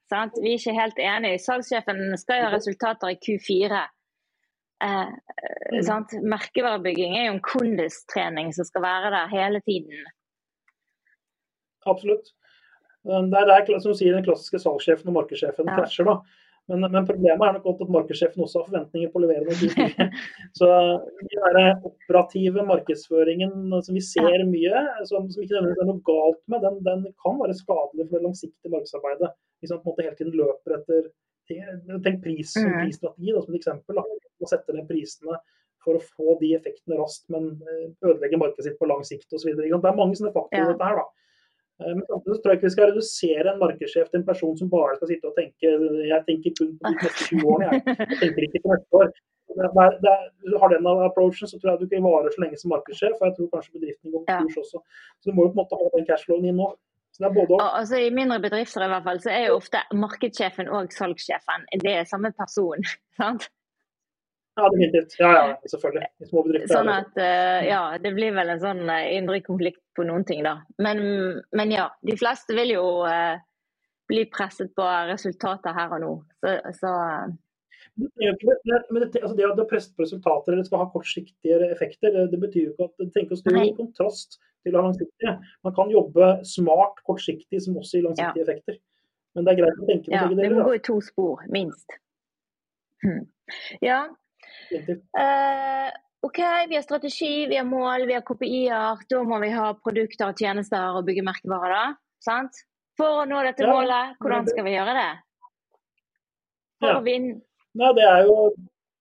sant? 0.09 0.33
Vi 0.41 0.55
er 0.55 0.57
ikke 0.57 0.73
helt 0.79 0.97
enige. 1.05 1.41
Salgssjefen 1.45 2.01
skal 2.17 2.47
ha 2.47 2.51
resultater 2.55 3.13
i 3.13 3.19
Q4. 3.21 3.83
Eh, 4.83 5.13
Mm. 5.73 5.83
sant? 5.85 6.11
Merkevarebygging 6.25 7.15
er 7.17 7.27
jo 7.29 7.33
en 7.37 7.41
kondistrening 7.45 8.55
som 8.57 8.65
skal 8.65 8.83
være 8.83 9.11
der 9.13 9.29
hele 9.37 9.61
tiden. 9.69 10.01
Absolutt. 11.87 12.33
Det 13.05 13.35
er 13.41 13.47
der 13.67 13.79
som 13.83 13.95
sier, 13.99 14.15
den 14.15 14.25
klassiske 14.27 14.61
salgssjefen 14.63 15.09
og 15.11 15.17
markedssjefen 15.21 15.67
Ja. 15.67 15.77
krasjer. 15.81 16.05
da. 16.07 16.21
Men, 16.71 16.85
men 16.93 17.05
problemet 17.05 17.43
er 17.43 17.57
nok 17.57 17.65
godt 17.65 17.81
at 17.83 17.89
markedssjefen 17.91 18.39
også 18.45 18.61
har 18.63 18.69
forventninger 18.71 19.11
på 19.11 19.19
å 19.19 19.23
levere 19.25 19.43
noe 19.43 19.57
kult. 19.59 20.13
Så 20.59 20.69
den 21.19 21.81
operative 21.89 22.63
markedsføringen 22.69 23.83
som 23.83 23.97
vi 23.97 24.01
ser 24.07 24.45
mye, 24.47 24.83
som, 25.11 25.27
som 25.33 25.43
ikke 25.43 25.57
nødvendigvis 25.59 25.83
er 25.83 25.89
noe 25.91 26.05
galt 26.07 26.39
med, 26.53 26.63
den, 26.63 26.79
den 26.87 27.03
kan 27.25 27.41
være 27.43 27.57
skadelig 27.59 28.07
for 28.07 28.15
det 28.21 28.27
langsiktige 28.29 28.71
markedsarbeidet. 28.77 29.33
Hvis 29.59 29.75
man 29.75 29.81
på 29.83 29.91
en 29.91 29.93
måte 29.93 30.07
hele 30.07 30.19
tiden 30.21 30.39
løper 30.39 30.79
etter 30.79 31.11
Tenk 31.53 32.23
pris 32.23 32.53
som 32.55 32.65
Mm. 32.65 32.85
prisstrategi 32.87 33.33
som 33.35 33.53
et 33.53 33.59
eksempel. 33.59 33.97
da, 33.99 34.03
Å 34.41 34.49
sette 34.49 34.73
ned 34.73 34.87
prisene 34.89 35.35
for 35.83 35.99
å 35.99 36.01
få 36.15 36.37
de 36.41 36.53
effektene 36.55 36.97
raskt, 36.97 37.27
men 37.35 37.59
eh, 37.67 37.91
ødelegge 38.07 38.39
markedet 38.39 38.65
sitt 38.71 38.79
på 38.79 38.87
lang 38.89 39.03
sikt 39.05 39.27
osv. 39.35 39.51
Det 39.59 39.67
er 39.69 39.99
mange 39.99 40.15
sånne 40.17 40.33
faktorer 40.33 40.63
i 40.63 40.63
Ja. 40.63 40.73
dette 40.73 40.87
her. 40.87 40.97
da. 41.03 41.05
Eh, 41.81 41.95
Men 41.97 42.05
samtidig 42.11 42.37
så 42.37 42.43
tror 42.43 42.53
jeg 42.53 42.59
ikke 42.61 42.69
vi 42.71 42.75
skal 42.77 42.91
redusere 42.93 43.53
en 43.53 43.61
markedssjef 43.65 44.09
til 44.11 44.21
en 44.21 44.29
person 44.31 44.57
som 44.61 44.71
bare 44.71 44.97
skal 44.99 45.09
sitte 45.13 45.29
og 45.31 45.37
tenke 45.39 45.73
jeg 46.13 46.25
tenker 46.29 46.57
kun 46.59 46.73
på 46.79 46.83
de 46.89 46.95
neste 47.01 47.29
20 47.33 47.53
årene, 47.53 47.69
jeg. 47.73 47.97
jeg 48.13 48.19
tenker 48.23 48.49
ikke 48.49 48.63
på 48.67 48.75
neste 48.75 49.01
år. 49.01 49.13
Det 49.53 49.67
er, 49.69 49.97
det 50.01 50.11
er, 50.11 50.23
du 50.49 50.55
har 50.63 50.69
den 50.73 50.87
approachen, 50.87 51.49
så 51.49 51.59
tror 51.61 51.71
jeg 51.73 51.81
du 51.81 51.85
ikke 51.89 52.05
varer 52.05 52.33
så 52.33 52.41
lenge 52.45 52.57
som 52.61 52.73
markedssjef. 52.73 53.19
Og 53.21 53.27
jeg 53.29 53.35
tror 53.37 53.51
kanskje 53.55 53.75
bedriften 53.77 54.13
går 54.15 54.23
Ja. 54.29 54.39
kurs 54.41 54.57
også. 54.63 54.79
Så 55.21 55.25
du 55.29 55.35
må 55.37 55.45
jo 55.45 55.53
på 55.53 55.57
en 55.59 55.63
måte 55.63 55.77
ha 55.81 55.91
den 55.97 56.07
cashflowen 56.09 56.47
inn 56.49 56.57
nå. 56.57 56.69
Så 57.13 57.21
det 57.21 57.29
er 57.29 57.35
både 57.37 57.53
og. 57.53 57.61
Og, 57.61 57.73
altså, 57.81 57.97
I 58.01 58.11
mindre 58.11 58.39
bedrifter 58.41 58.87
i 58.87 58.89
hvert 58.89 59.05
fall, 59.05 59.21
så 59.21 59.31
er 59.31 59.43
jo 59.51 59.59
ofte 59.61 59.83
markedssjefen 59.93 60.71
og 60.73 60.95
salgssjefen 60.97 61.67
det 61.85 61.93
er 61.99 62.09
samme 62.09 62.33
person. 62.33 62.81
sant? 63.21 63.51
Ja, 64.55 64.69
definitivt. 64.69 65.15
Ja, 65.19 65.31
ja, 65.33 65.61
selvfølgelig. 65.71 66.09
I 66.21 66.27
små 66.29 66.43
bedrifter. 66.45 66.75
Sånn 66.75 66.91
at 66.93 67.17
eh, 67.21 67.69
ja, 67.71 67.81
det 68.03 68.13
blir 68.17 68.35
vel 68.37 68.53
en 68.53 68.61
sånn 68.61 68.83
eh, 68.93 69.15
indre 69.17 69.41
konflikt 69.45 69.81
på 69.97 70.05
noen 70.05 70.27
ting, 70.29 70.43
da. 70.45 70.59
Men, 70.83 71.01
men 71.57 71.73
ja, 71.73 71.87
de 72.05 72.17
fleste 72.21 72.57
vil 72.59 72.75
jo 72.75 72.85
eh, 73.09 73.41
bli 74.13 74.27
presset 74.33 74.75
på 74.77 74.91
resultater 75.09 75.73
her 75.77 75.97
og 75.97 76.05
nå. 76.05 76.13
Så, 76.45 76.53
så 76.83 76.93
Men 77.97 78.13
det, 78.19 79.23
altså 79.23 79.35
det 79.41 79.49
at 79.49 79.57
du 79.57 79.65
presser 79.71 79.97
på 79.97 80.05
resultater 80.05 80.53
eller 80.53 80.69
skal 80.69 80.85
ha 80.85 80.91
kortsiktige 80.93 81.73
effekter, 81.73 82.23
det, 82.29 82.45
betyr 82.45 82.69
jo 82.69 82.77
ikke 82.77 82.91
at 82.91 83.17
det 83.17 83.27
å 83.33 83.41
stå 83.41 83.57
i 83.57 83.59
Nei. 83.59 83.67
kontrast 83.81 84.37
til 84.63 84.77
å 84.77 84.83
ha 84.83 84.89
langsiktige. 84.91 85.37
Man 85.65 85.81
kan 85.81 85.93
jobbe 85.97 86.33
smart 86.49 87.01
kortsiktig 87.09 87.65
som 87.65 87.81
også 87.81 87.99
gir 87.99 88.11
langsiktige 88.11 88.51
effekter. 88.51 88.83
Men 89.33 89.47
det 89.47 89.55
er 89.55 89.63
greit 89.63 89.81
å 89.81 89.89
tenke 89.89 90.11
på 90.11 90.13
ja, 90.13 90.27
begge 90.29 90.45
det 90.45 90.57
må 90.59 90.65
gå 90.69 90.77
i 90.77 90.89
to 90.93 91.01
spor, 91.01 91.41
minst. 91.49 91.97
Hm. 93.01 93.23
Ja, 93.81 94.03
Definitivt. 94.71 95.05
eh, 95.19 95.91
OK, 96.23 96.39
vi 96.71 96.77
har 96.79 96.83
strategi, 96.87 97.47
vi 97.51 97.57
har 97.59 97.65
mål, 97.67 98.07
vi 98.07 98.15
har 98.15 98.23
KPI-er. 98.23 99.01
Da 99.11 99.23
må 99.27 99.41
vi 99.43 99.51
ha 99.51 99.73
produkter 99.75 100.29
og 100.31 100.37
tjenester 100.39 100.99
og 100.99 101.07
bygge 101.09 101.25
merkevarer, 101.27 101.73
da. 101.75 101.87
Sant? 102.23 102.63
For 102.97 103.23
å 103.23 103.27
nå 103.27 103.41
dette 103.43 103.65
Ja, 103.65 103.73
målet, 103.73 104.17
hvordan 104.21 104.47
skal 104.47 104.65
vi 104.69 104.77
gjøre 104.77 104.95
det? 104.95 105.09
For 106.81 106.89
Ja. 106.93 106.99
å 107.01 107.03
vinne 107.05 107.41
Nei, 107.75 107.93
det 107.97 108.05
er 108.05 108.27
jo 108.29 108.53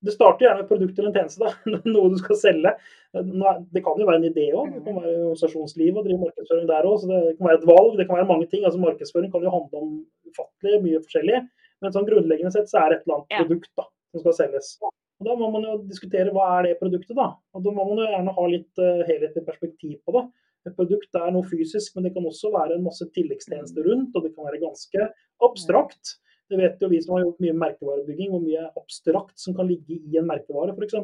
det 0.03 0.13
starter 0.15 0.47
gjerne 0.47 0.61
med 0.63 0.69
produkt 0.69 0.97
eller 0.97 1.09
en 1.11 1.13
tjeneste, 1.13 1.43
da. 1.45 1.51
noe 1.93 2.09
du 2.09 2.17
skal 2.17 2.35
selge. 2.39 2.71
Det 3.13 3.81
kan 3.85 3.99
jo 3.99 4.07
være 4.07 4.17
en 4.17 4.29
idé 4.31 4.45
òg. 4.55 4.71
Det 4.73 4.83
kan 4.85 4.95
være 4.97 5.11
organisasjonsliv 5.27 5.97
og 5.99 6.05
drive 6.07 6.21
markedsføring 6.23 6.65
der 6.71 6.87
òg. 6.89 7.03
Det 7.05 7.37
kan 7.37 7.47
være 7.51 7.59
et 7.59 7.67
valg, 7.69 7.97
det 7.99 8.07
kan 8.07 8.17
være 8.17 8.29
mange 8.31 8.47
ting. 8.49 8.63
Altså 8.65 8.79
Markedsføring 8.81 9.29
kan 9.31 9.43
jo 9.45 9.51
handle 9.53 9.77
om 9.83 9.91
ufattelig 10.31 10.79
mye 10.87 11.01
forskjellig. 11.03 11.41
Men 11.83 11.93
sånn 11.93 12.07
grunnleggende 12.07 12.53
sett 12.55 12.71
så 12.71 12.79
er 12.81 12.89
det 12.89 12.97
et 12.97 13.05
eller 13.05 13.15
annet 13.19 13.35
Ja. 13.35 13.43
produkt 13.43 13.69
da, 13.77 13.85
som 14.15 14.23
skal 14.23 14.33
selges. 14.39 14.71
Og 15.21 15.27
Da 15.27 15.35
må 15.37 15.51
man 15.53 15.67
jo 15.67 15.75
diskutere 15.85 16.33
hva 16.33 16.47
er 16.57 16.65
det 16.65 16.79
produktet, 16.79 17.13
da. 17.17 17.29
Og 17.53 17.65
Da 17.65 17.73
må 17.73 17.85
man 17.91 18.01
jo 18.01 18.09
gjerne 18.09 18.33
ha 18.37 18.45
litt 18.49 18.81
uh, 18.81 19.03
helhetlig 19.05 19.43
perspektiv 19.45 19.99
på 20.01 20.15
det. 20.17 20.23
Et 20.65 20.77
produkt 20.77 21.17
er 21.17 21.29
noe 21.33 21.45
fysisk, 21.45 21.93
men 21.95 22.07
det 22.07 22.15
kan 22.15 22.25
også 22.25 22.49
være 22.53 22.77
en 22.77 22.85
masse 22.85 23.05
tilleggstjenester 23.13 23.85
rundt. 23.85 24.17
Og 24.17 24.25
det 24.25 24.33
kan 24.33 24.49
være 24.49 24.63
ganske 24.65 25.07
abstrakt. 25.45 26.15
Det 26.49 26.57
vet 26.59 26.81
jo 26.81 26.89
vi 26.91 26.99
som 27.05 27.15
har 27.15 27.23
gjort 27.27 27.45
mye 27.45 27.59
merkevarebygging, 27.61 28.33
hvor 28.33 28.41
mye 28.43 28.65
abstrakt 28.81 29.37
som 29.39 29.55
kan 29.57 29.69
ligge 29.69 30.01
i 30.01 30.17
en 30.19 30.27
merkevare, 30.27 30.73
f.eks. 30.75 30.97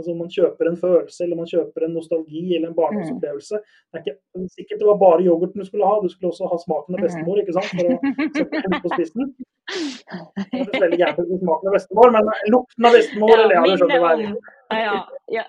Altså 0.00 0.14
om 0.14 0.20
man 0.24 0.32
kjøper 0.32 0.70
en 0.70 0.78
følelse, 0.80 1.20
eller 1.26 1.38
man 1.42 1.50
kjøper 1.50 1.86
en 1.86 1.94
nostalgi 1.98 2.44
eller 2.56 2.70
en 2.70 2.76
barndomsopplevelse. 2.78 3.60
Det 3.60 4.00
er 4.00 4.04
ikke 4.06 4.46
sikkert 4.56 4.80
det 4.80 4.88
var 4.88 4.98
bare 5.04 5.26
yoghurten 5.26 5.60
du 5.60 5.68
skulle 5.68 5.88
ha, 5.90 5.98
du 6.00 6.08
skulle 6.08 6.32
også 6.32 6.48
ha 6.48 6.58
smaken 6.64 6.96
av 6.96 7.04
bestemor, 7.04 7.40
ikke 7.42 7.56
sant. 7.58 7.72
For 7.76 7.92
å 7.92 8.30
sette 8.38 8.62
den 8.66 8.84
på 8.86 8.94
spissen. 8.96 9.32
Det 10.50 10.64
er 10.64 10.82
veldig 10.82 10.98
gærent 10.98 11.18
med 11.20 11.42
smaken 11.44 11.68
av 11.70 11.74
bestemor, 11.76 12.12
men 12.16 12.30
lukten 12.50 12.86
av 12.88 12.96
bestemor, 12.96 13.34
eller 13.36 13.54
ja, 13.54 13.60
du 13.62 13.76
skjønner 13.78 14.00
hva 14.02 14.08
jeg 14.16 14.30
om 14.32 14.80
ja, 14.80 14.96
ja. 15.30 15.44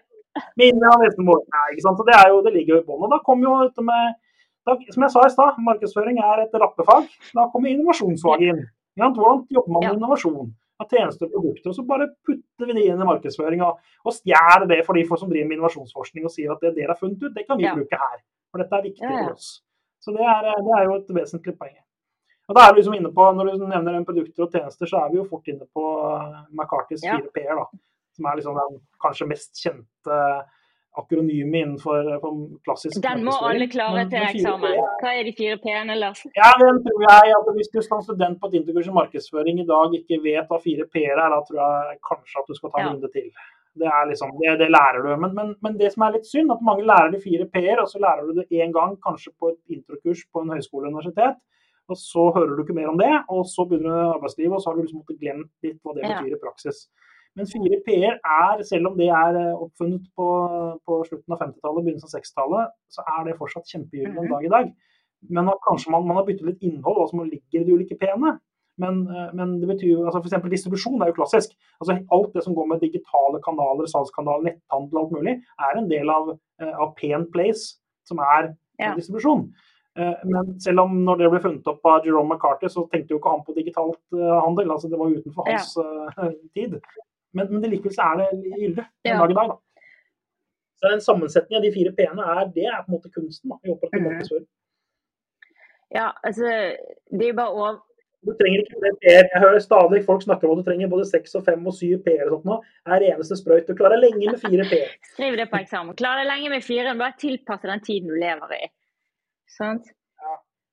Minne 0.59 0.91
av 0.91 1.01
bestemor. 1.03 1.41
Nei, 1.55 1.63
ikke 1.73 1.85
sant. 1.85 1.99
Så 1.99 2.05
det, 2.07 2.17
jo, 2.31 2.43
det 2.45 2.53
ligger 2.55 2.75
jo 2.75 2.81
i 2.81 2.85
bånn. 2.87 3.01
Og 3.07 3.11
da 3.11 3.19
kommer 3.25 3.49
jo 3.49 3.55
dette 3.65 3.85
med 3.87 4.13
da, 4.67 4.75
Som 4.93 5.05
jeg 5.07 5.13
sa 5.15 5.25
i 5.25 5.33
stad, 5.33 5.59
markedsføring 5.65 6.21
er 6.21 6.43
et 6.45 6.55
rappefag. 6.63 7.09
Da 7.35 7.47
kommer 7.53 7.71
innovasjonsfaget 7.71 8.53
inn. 8.53 8.61
Hvordan 9.01 9.45
jobber 9.49 9.73
man 9.73 9.87
med 9.87 9.97
innovasjon? 9.97 10.51
Av 10.81 10.87
tjenester 10.89 11.27
og 11.29 11.33
produkter. 11.35 11.69
Og 11.69 11.75
så 11.77 11.83
bare 11.85 12.07
putter 12.25 12.65
vi 12.69 12.73
det 12.79 12.85
inn 12.89 13.01
i 13.03 13.07
markedsføringa 13.07 13.67
og, 13.69 14.13
stjeler 14.15 14.65
det 14.71 14.79
for 14.87 14.97
de 14.97 15.03
folk 15.05 15.21
som 15.21 15.29
driver 15.29 15.47
med 15.51 15.59
innovasjonsforskning 15.59 16.25
og 16.25 16.33
sier 16.33 16.51
at 16.55 16.63
det 16.65 16.73
dere 16.79 16.95
har 16.95 16.99
funnet 16.99 17.21
ut, 17.21 17.33
det 17.35 17.45
kan 17.47 17.57
vi 17.61 17.67
Ja. 17.69 17.75
bruke 17.77 17.99
her. 18.01 18.17
For 18.51 18.57
dette 18.63 18.73
er 18.79 18.81
viktig 18.89 19.05
Ja, 19.05 19.11
ja. 19.11 19.23
for 19.27 19.33
oss. 19.37 19.61
Så 20.01 20.11
det 20.17 20.25
er, 20.25 20.41
det 20.65 20.73
er 20.79 20.83
jo 20.89 20.95
et 20.97 21.09
vesentlig 21.13 21.53
poeng. 21.59 21.77
Og 22.49 22.55
da 22.57 22.61
er 22.67 22.73
vi 22.73 22.81
liksom 22.81 22.95
inne 22.97 23.13
på, 23.13 23.23
Når 23.35 23.51
du 23.59 23.67
nevner 23.67 24.03
produkter 24.03 24.43
og 24.43 24.51
tjenester, 24.51 24.85
så 24.89 25.05
er 25.05 25.09
vi 25.11 25.17
jo 25.21 25.25
fort 25.29 25.47
inne 25.47 25.67
på 25.71 25.83
eh, 26.17 26.41
McCartys 26.51 27.03
Ja. 27.05 27.17
fire 27.17 27.29
P-er. 27.35 27.55
da, 27.55 27.65
Som 28.17 28.25
er 28.25 28.35
liksom 28.35 28.55
den 28.57 28.81
kanskje 28.99 29.27
mest 29.27 29.53
kjente 29.61 30.17
akronymet 30.99 31.61
innenfor 31.63 32.07
for 32.23 32.39
klassisk 32.65 32.97
Den 33.03 33.23
må 33.23 33.31
alle 33.47 33.67
klare 33.71 34.03
til 34.11 34.25
eksamen. 34.27 34.75
Hva 35.01 35.13
er 35.19 35.23
de 35.29 35.33
fire 35.37 35.55
p-ene, 35.63 35.95
Lars? 35.95 36.25
ja, 36.35 36.49
den 36.59 36.81
tror 36.83 37.05
jeg 37.07 37.31
at 37.37 37.47
Hvis 37.55 37.71
du 37.73 37.79
som 37.85 38.01
student 38.03 38.39
på 38.41 38.49
et 38.51 38.57
interkurs 38.59 38.87
i 38.91 38.97
markedsføring 38.99 39.61
i 39.63 39.67
dag 39.69 39.95
ikke 40.01 40.19
vet 40.25 40.51
hva 40.51 40.59
fire 40.59 40.85
P-er 40.91 41.15
er, 41.15 41.29
da 41.35 41.39
tror 41.47 41.59
jeg 41.63 41.97
kanskje 42.09 42.41
at 42.43 42.47
du 42.51 42.55
skal 42.59 42.69
ta 42.73 42.77
en 42.81 42.85
Ja. 42.87 42.93
runde 42.93 43.11
til. 43.15 43.29
Det 43.79 43.87
er 43.87 44.03
liksom, 44.09 44.33
det, 44.41 44.57
det 44.59 44.67
lærer 44.67 44.99
du. 45.05 45.09
Men, 45.23 45.31
men, 45.35 45.55
men 45.63 45.77
det 45.79 45.93
som 45.93 46.03
er 46.03 46.17
litt 46.17 46.27
synd, 46.27 46.51
at 46.51 46.59
mange 46.67 46.83
lærer 46.83 47.11
de 47.13 47.21
fire 47.23 47.45
P-er, 47.53 47.79
og 47.79 47.87
så 47.87 48.01
lærer 48.03 48.27
du 48.27 48.33
det 48.41 48.49
én 48.51 48.73
gang, 48.75 48.97
kanskje 48.99 49.31
på 49.39 49.53
et 49.53 49.61
introkurs 49.77 50.25
på 50.33 50.43
en 50.43 50.51
høyskole 50.51 50.89
eller 50.89 50.97
universitet. 50.99 51.39
Og 51.87 51.95
så 51.97 52.25
hører 52.35 52.51
du 52.55 52.63
ikke 52.65 52.75
mer 52.75 52.91
om 52.91 52.99
det, 52.99 53.13
og 53.31 53.45
så 53.47 53.63
begynner 53.67 53.95
du 53.95 54.11
arbeidslivet, 54.17 54.53
og 54.57 54.61
så 54.61 54.69
har 54.69 54.75
du 54.75 54.83
liksom 54.83 55.03
glemt 55.07 55.51
litt 55.63 55.79
hva 55.83 55.95
det 55.95 56.03
Ja. 56.03 56.19
betyr 56.19 56.35
i 56.35 56.41
praksis. 56.43 56.87
Men 57.37 57.45
4P-er 57.47 58.17
er, 58.19 58.61
selv 58.67 58.87
om 58.91 58.97
det 58.99 59.07
er 59.07 59.37
eh, 59.39 59.55
oppfunnet 59.63 60.03
på, 60.17 60.25
på 60.85 60.97
slutten 61.07 61.31
av 61.35 61.39
50-tallet, 61.39 61.83
begynnelsen 61.85 62.09
av 62.09 62.15
60-tallet, 62.19 62.73
så 62.91 63.05
er 63.07 63.23
det 63.29 63.37
fortsatt 63.39 63.69
kjempegyldig 63.71 64.17
en 64.17 64.25
Mhm. 64.25 64.31
dag 64.33 64.45
i 64.45 64.51
dag. 64.55 64.71
Men 65.29 65.49
kanskje 65.67 65.91
man, 65.93 66.07
man 66.07 66.17
har 66.17 66.25
byttet 66.25 66.47
litt 66.49 66.63
innhold, 66.65 66.97
hva 66.97 67.07
som 67.09 67.19
ligger 67.23 67.61
i 67.61 67.63
de 67.63 67.73
ulike 67.77 67.95
P-ene. 68.01 68.39
Men, 68.81 69.07
eh, 69.07 69.29
men 69.37 69.59
det 69.61 69.67
betyr 69.69 69.91
jo, 69.93 70.05
altså 70.09 70.19
f.eks. 70.23 70.49
distribusjon 70.49 71.01
er 71.01 71.11
jo 71.11 71.17
klassisk. 71.21 71.55
Altså 71.79 71.99
Alt 72.11 72.33
det 72.33 72.43
som 72.43 72.55
går 72.55 72.67
med 72.67 72.81
digitale 72.81 73.39
kanaler, 73.45 73.85
salgskanaler, 73.87 74.43
netthandel 74.49 74.97
og 74.97 75.03
alt 75.03 75.11
mulig, 75.19 75.35
er 75.59 75.77
en 75.77 75.87
del 75.91 76.09
av, 76.09 76.31
eh, 76.59 76.73
av 76.73 76.95
P&, 76.99 77.25
place, 77.31 77.77
som 78.03 78.17
er 78.19 78.55
Ja. 78.79 78.95
distribusjon. 78.95 79.51
Men 80.25 80.57
selv 80.59 80.79
om 80.79 81.03
når 81.05 81.17
det 81.19 81.29
ble 81.29 81.39
funnet 81.43 81.67
opp 81.67 81.81
av 81.85 82.05
Jerome 82.05 82.29
McCarthy, 82.33 82.67
så 82.71 82.89
tenkte 82.89 83.09
jo 83.11 83.19
ikke 83.19 83.29
han 83.29 83.43
på 83.45 83.53
digitalt 83.53 83.99
handel. 84.15 84.71
altså 84.71 84.89
Det 84.89 84.97
var 84.97 85.11
utenfor 85.11 85.43
hans 85.45 85.75
ja. 85.75 86.29
tid. 86.55 86.79
Men, 87.33 87.47
men 87.51 87.61
det 87.63 87.69
likevel 87.71 87.93
så 87.95 88.07
er 88.11 88.17
det 88.21 88.55
gyldig 88.59 88.75
den 88.77 89.13
Ja. 89.13 89.19
dag 89.21 89.31
i 89.31 89.37
dag. 89.39 89.51
da. 89.53 89.57
Så 90.81 90.89
den 90.91 91.01
Sammensetningen 91.05 91.59
av 91.61 91.63
de 91.67 91.71
fire 91.75 91.91
P-ene 91.97 92.23
er, 92.33 92.45
det 92.55 92.65
er 92.65 92.81
på 92.83 92.89
en 92.89 92.95
måte 92.97 93.11
kunsten 93.13 93.49
da, 93.53 93.57
i 93.65 93.69
operativ 93.71 94.01
Mhm. 94.01 94.07
markedsføring. 94.09 94.47
Ja, 95.93 96.11
altså, 96.23 96.47
det 97.11 97.21
er 97.25 97.31
jo 97.33 97.39
bare 97.41 97.53
over... 97.55 97.79
Du 98.25 98.31
trenger 98.37 98.61
ikke 98.61 98.77
flere 98.79 98.97
P-er. 99.01 99.23
Jeg 99.33 99.41
hører 99.43 99.59
stadig 99.59 100.05
folk 100.05 100.21
snakke 100.21 100.45
om 100.47 100.51
at 100.59 100.65
du 100.65 100.69
trenger 100.69 100.87
både 100.91 101.05
seks 101.09 101.33
og 101.35 101.43
fem 101.45 101.65
og 101.67 101.73
syv 101.73 102.03
P-er. 102.05 102.27
og 102.29 102.35
sånt 102.35 102.45
nå. 102.45 102.57
Er 102.85 103.05
eneste 103.13 103.35
sprøyt. 103.39 103.65
Du 103.67 103.73
klarer 103.75 103.97
lenge 103.97 104.25
med 104.29 104.39
fire 104.43 104.63
P-er. 104.69 104.91
Skriv 105.13 105.37
det 105.39 105.47
på 105.49 105.57
eksamen. 105.57 105.95
Klarer 105.97 106.21
deg 106.21 106.29
lenge 106.29 106.49
med 106.53 106.63
fire, 106.63 106.93
bare 107.01 107.17
tilpass 107.17 107.61
den 107.65 107.81
tiden 107.81 108.07
du 108.13 108.15
lever 108.21 108.53
i. 108.59 108.69
Sant? 109.57 109.89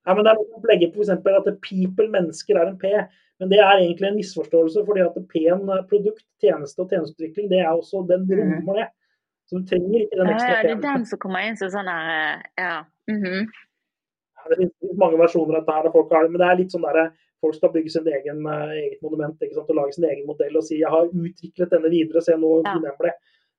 Ja, 0.06 0.14
men 0.14 0.24
det 0.24 0.30
er 0.32 0.38
noe 0.40 0.60
å 0.60 0.68
legge 0.70 0.90
på 0.92 1.00
f.eks. 1.00 1.10
at 1.10 1.60
people, 1.64 2.08
mennesker, 2.12 2.56
er 2.60 2.68
en 2.70 2.78
P. 2.80 2.92
Men 3.38 3.50
det 3.52 3.58
er 3.62 3.76
egentlig 3.78 4.08
en 4.08 4.18
misforståelse, 4.18 4.82
fordi 4.86 5.02
at 5.04 5.18
P-en 5.30 5.68
eh, 5.70 5.84
produkt, 5.90 6.24
tjeneste 6.42 6.82
og 6.82 6.90
tjenesteutvikling, 6.90 7.46
det 7.52 7.60
er 7.62 7.70
også 7.70 8.02
den 8.08 8.26
rommer 8.32 8.82
det. 8.82 8.88
Så 9.48 9.60
du 9.60 9.68
trenger 9.70 10.02
ikke 10.04 10.18
den 10.18 10.28
Ja, 10.28 10.34
ekstra 10.34 10.56
ja, 10.56 10.62
det 10.66 10.74
er 10.74 10.82
den 10.88 11.06
som 11.08 11.20
kommer 11.22 11.46
inn 11.46 11.56
som 11.56 11.70
sånn 11.72 11.88
her 11.88 12.10
eh, 12.16 12.42
Ja. 12.60 12.74
mhm. 13.08 13.46
Ja, 14.38 14.50
Det 14.50 14.58
finnes 14.60 14.98
mange 15.00 15.18
versjoner 15.22 15.56
av 15.56 15.62
dette 15.64 15.78
her, 15.78 15.90
folk 15.94 16.12
har 16.12 16.26
det, 16.26 16.34
men 16.34 16.42
det 16.42 16.48
er 16.50 16.60
litt 16.60 16.74
sånn 16.74 16.84
der, 16.84 17.10
folk 17.40 17.54
skal 17.54 17.72
bygge 17.74 17.94
sin 17.94 18.10
egen 18.18 18.44
eh, 18.50 18.74
eget 18.82 19.02
monument 19.06 19.40
ikke 19.40 19.56
sant? 19.56 19.70
og 19.70 19.80
lage 19.80 19.96
sin 19.96 20.10
egen 20.10 20.26
modell 20.28 20.58
og 20.58 20.66
si 20.66 20.82
jeg 20.82 20.90
har 20.92 21.08
utviklet 21.08 21.74
denne 21.74 21.90
videre, 21.94 22.22
se 22.22 22.36
nå 22.36 22.52
Ja. 22.66 22.94
ble. 23.00 23.14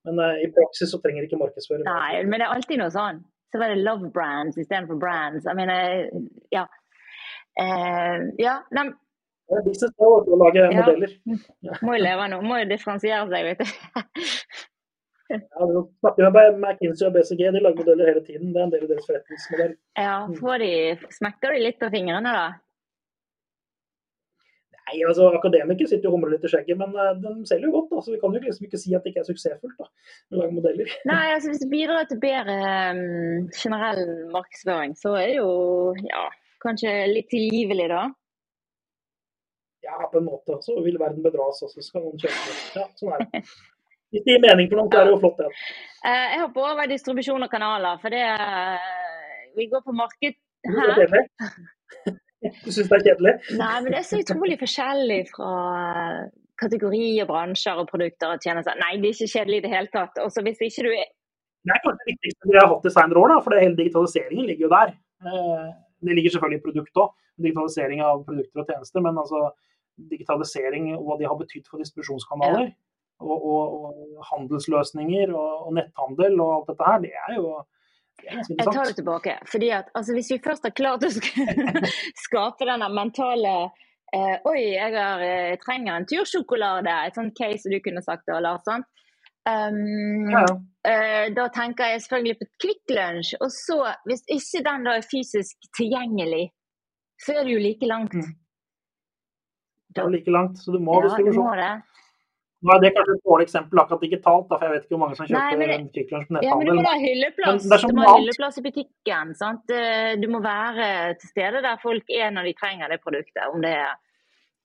Men 0.07 0.19
uh, 0.23 0.35
i 0.39 0.47
praksis 0.55 0.93
så 0.93 0.97
trenger 1.03 1.25
ikke 1.27 1.37
markedsføring. 1.41 1.83
Nei, 1.83 2.23
men 2.23 2.39
det 2.39 2.45
er 2.47 2.53
alltid 2.55 2.79
noe 2.79 2.91
sånn. 2.93 3.17
Så 3.51 3.59
var 3.59 3.67
det 3.73 3.81
love 3.83 4.07
brands 4.15 4.55
istedenfor 4.55 4.95
brands. 5.01 5.43
Jeg 5.43 5.57
mener, 5.59 6.05
ja. 6.55 6.63
Uh, 7.59 8.29
ja, 8.39 8.61
de 8.71 8.85
Det 9.49 9.57
er 9.57 9.63
business 9.65 9.93
det 9.97 10.05
å 10.05 10.37
lage 10.37 10.61
Ja. 10.61 10.69
modeller. 10.77 11.15
må 11.81 11.95
jo 11.97 12.03
leve 12.03 12.27
nå. 12.29 12.41
Må 12.45 12.59
jo 12.61 12.69
differensiere 12.69 13.25
seg 13.31 13.47
litt. 13.49 13.63
Ja, 15.29 15.65
du 15.65 15.83
snakker 16.01 16.31
med 16.33 16.55
McKinsey 16.57 17.05
og 17.05 17.13
BCG, 17.13 17.51
de 17.53 17.61
lager 17.61 17.83
modeller 17.83 18.07
hele 18.09 18.23
tiden. 18.25 18.53
Det 18.53 18.61
er 18.61 18.63
en 18.65 18.71
del 18.73 18.85
av 18.87 18.89
deres 18.89 19.05
forretningsmodell. 19.05 19.75
Ja, 19.97 20.15
får 20.39 20.63
de, 20.63 20.71
smekker 21.13 21.53
de 21.53 21.59
litt 21.67 21.77
på 21.81 21.89
fingrene, 21.93 22.33
da? 22.33 22.47
Nei, 24.89 25.03
altså 25.05 25.27
Akademikere 25.37 25.89
sitter 25.91 26.09
og 26.09 26.15
humrer 26.17 26.33
litt 26.33 26.45
i 26.47 26.49
skjegget, 26.49 26.79
men 26.79 26.95
uh, 26.97 27.11
de 27.21 27.45
selger 27.45 27.67
jo 27.67 27.75
godt. 27.75 27.91
da, 27.91 28.01
så 28.01 28.13
Vi 28.15 28.19
kan 28.23 28.33
jo 28.33 28.41
liksom 28.41 28.65
ikke 28.65 28.81
si 28.81 28.95
at 28.97 29.05
det 29.05 29.13
ikke 29.13 29.21
er 29.21 29.27
suksessfullt 29.29 29.77
da, 29.77 29.89
å 30.33 30.39
lage 30.41 30.55
modeller. 30.55 30.95
Nei, 31.11 31.25
altså 31.35 31.51
hvis 31.51 31.61
det 31.61 31.69
bidrar 31.73 32.09
til 32.09 32.21
bedre 32.23 32.55
um, 32.89 33.49
generell 33.53 34.05
markedsføring, 34.33 34.97
så 34.97 35.13
er 35.19 35.29
det 35.29 35.37
jo 35.37 35.51
ja, 36.07 36.23
kanskje 36.65 36.95
litt 37.13 37.29
tilgivelig, 37.29 37.85
da. 37.93 38.07
Ja, 39.89 40.07
på 40.11 40.21
en 40.21 40.29
måte. 40.29 40.59
Så 40.61 40.77
vil 40.85 40.99
verden 41.01 41.25
bedras, 41.25 41.63
og 41.65 41.73
så 41.73 41.83
skal 41.83 42.05
noen 42.05 42.21
kjøpe 42.21 42.45
det. 42.45 42.57
Ja, 42.77 42.85
sånn 42.99 43.15
er 43.15 43.25
det. 43.25 43.43
Hvis 44.09 44.23
det 44.25 44.33
gir 44.35 44.41
mening 44.41 44.69
for 44.69 44.79
noen, 44.79 44.89
så 44.89 45.01
er 45.01 45.07
det 45.07 45.13
jo 45.13 45.19
flott. 45.21 45.41
det. 45.41 45.49
Eh, 46.09 46.27
jeg 46.33 46.41
hopper 46.41 46.71
over 46.71 46.89
distribusjon 46.89 47.45
og 47.45 47.51
kanaler, 47.51 47.99
for 48.01 48.13
det 48.13 48.23
eh, 48.25 48.87
Vi 49.57 49.67
går 49.69 49.83
på 49.85 49.93
marked 49.97 50.33
er 50.69 50.97
kjedelig? 50.97 51.25
Du 52.39 52.69
syns 52.71 52.87
det 52.87 52.95
er 52.95 53.01
kjedelig? 53.03 53.31
Nei, 53.59 53.77
men 53.83 53.91
det 53.91 53.97
er 53.99 54.05
så 54.07 54.17
utrolig 54.21 54.55
forskjellig 54.61 55.17
fra 55.27 55.49
eh, 55.75 56.19
kategorier, 56.61 57.27
bransjer 57.27 57.81
og 57.81 57.89
produkter 57.89 58.31
og 58.31 58.45
tjenester. 58.45 58.77
Nei, 58.79 58.93
det 59.01 59.09
er 59.09 59.17
ikke 59.17 59.33
kjedelig 59.33 59.59
i 59.59 59.63
det 59.65 59.71
hele 59.73 59.91
tatt. 59.91 60.21
Også 60.23 60.43
hvis 60.45 60.61
ikke 60.63 60.85
du 60.87 60.91
er 60.93 61.09
Det 61.67 61.73
er 61.75 61.81
kanskje 61.83 61.99
det 61.99 62.13
viktigste 62.13 62.51
vi 62.53 62.55
har 62.55 62.69
hatt 62.71 62.87
i 62.87 62.93
senere 62.95 63.19
år, 63.19 63.33
da, 63.33 63.39
for 63.43 63.53
det 63.53 63.65
hele 63.65 63.75
digitaliseringen 63.75 64.47
ligger 64.47 64.69
jo 64.69 64.71
der. 64.71 64.93
Det 65.99 66.15
ligger 66.15 66.35
selvfølgelig 66.35 66.61
i 66.61 66.65
produktet 66.69 67.01
òg, 67.03 67.11
digitalisering 67.43 68.05
av 68.07 68.23
produkter 68.29 68.63
og 68.63 68.71
tjenester. 68.71 69.03
Men 69.03 69.19
altså 69.19 69.41
digitalisering 70.11 70.93
og 70.95 71.03
hva 71.07 71.17
de 71.19 71.27
har 71.27 71.37
betydd 71.39 71.67
for 71.69 71.81
distribusjonskanaler, 71.83 72.71
og, 73.19 73.35
og, 73.35 73.73
og 73.75 74.23
handelsløsninger 74.29 75.33
og, 75.35 75.67
og 75.67 75.75
netthandel 75.75 76.39
og 76.39 76.53
alt 76.55 76.71
dette 76.71 76.87
her, 76.87 77.03
det 77.03 77.11
er 77.27 77.35
jo 77.35 77.49
det 78.19 78.31
er 78.31 78.41
Jeg 78.59 78.67
tar 78.73 78.89
det 78.89 78.95
tilbake. 78.95 79.33
Fordi 79.51 79.69
at 79.69 79.91
altså, 79.95 80.13
Hvis 80.13 80.31
vi 80.31 80.39
først 80.43 80.65
har 80.67 80.73
klart 80.75 81.03
å 81.07 81.11
sk- 81.11 81.83
skape 82.25 82.67
denne 82.67 82.89
mentale 82.91 83.53
eh, 84.13 84.37
Oi, 84.49 84.61
jeg 84.75 84.91
har, 84.95 85.23
jeg, 85.23 85.59
trenger 85.63 85.95
en 85.95 86.07
tursjokolade. 86.09 86.95
Et 87.07 87.15
sånt 87.15 87.35
case 87.37 87.71
du 87.71 87.79
kunne 87.83 88.03
sagt 88.03 88.27
da, 88.27 88.39
Lars. 88.43 88.63
sant? 88.67 88.87
Um, 89.47 90.27
Ja, 90.33 90.43
eh, 90.85 91.29
da 91.35 91.47
tenker 91.55 91.93
jeg 91.93 92.03
selvfølgelig 92.03 92.39
på 92.41 92.49
Kvikk 92.65 92.95
Lunsj. 92.97 93.35
Og 93.39 93.51
så, 93.55 93.79
hvis 94.09 94.25
ikke 94.27 94.65
den 94.67 94.87
da 94.87 94.97
er 94.99 95.07
fysisk 95.07 95.71
tilgjengelig, 95.79 96.49
så 97.23 97.39
er 97.39 97.47
det 97.47 97.55
jo 97.55 97.63
like 97.63 97.87
langt. 97.87 98.19
Mm. 98.19 98.35
Det 99.99 100.05
er 100.05 100.09
jo 100.09 100.15
like 100.17 100.35
langt, 100.35 100.59
så 100.63 100.73
du 100.73 100.79
må 100.79 100.95
ha 100.95 101.03
Ja, 101.03 101.07
distribusjon. 101.09 101.55
det. 101.59 101.71
Nå 102.59 102.73
er 102.75 102.81
det 102.83 102.89
kanskje 102.91 103.13
et 103.15 103.23
dårlig 103.23 103.45
eksempel 103.47 103.79
akkurat 103.79 104.01
digitalt, 104.03 104.49
da, 104.49 104.57
for 104.57 104.65
jeg 104.65 104.73
vet 104.73 104.83
ikke 104.83 104.95
hvor 104.97 105.01
mange 105.05 105.15
som 105.15 105.27
kjøper 105.29 105.59
men 105.59 105.69
det- 105.69 106.07
på 106.11 106.43
Ja, 106.43 106.55
men 106.59 106.67
du 106.67 106.73
må 106.75 106.83
ha 106.83 106.97
hylleplass. 106.99 107.63
Du 107.87 107.93
må 107.95 108.03
ha 108.03 108.17
hylleplass 108.17 108.57
i 108.59 108.63
butikken. 108.67 109.35
sant? 109.35 109.63
Eh, 109.71 110.15
Du 110.19 110.27
må 110.27 110.41
være 110.43 111.15
til 111.19 111.29
stede 111.29 111.61
der 111.63 111.77
folk 111.81 112.03
er 112.09 112.31
når 112.31 112.43
de 112.43 112.53
trenger 112.53 112.89
det 112.89 112.99
produktet, 112.99 113.47
om 113.53 113.61
det 113.61 113.71
er 113.71 113.95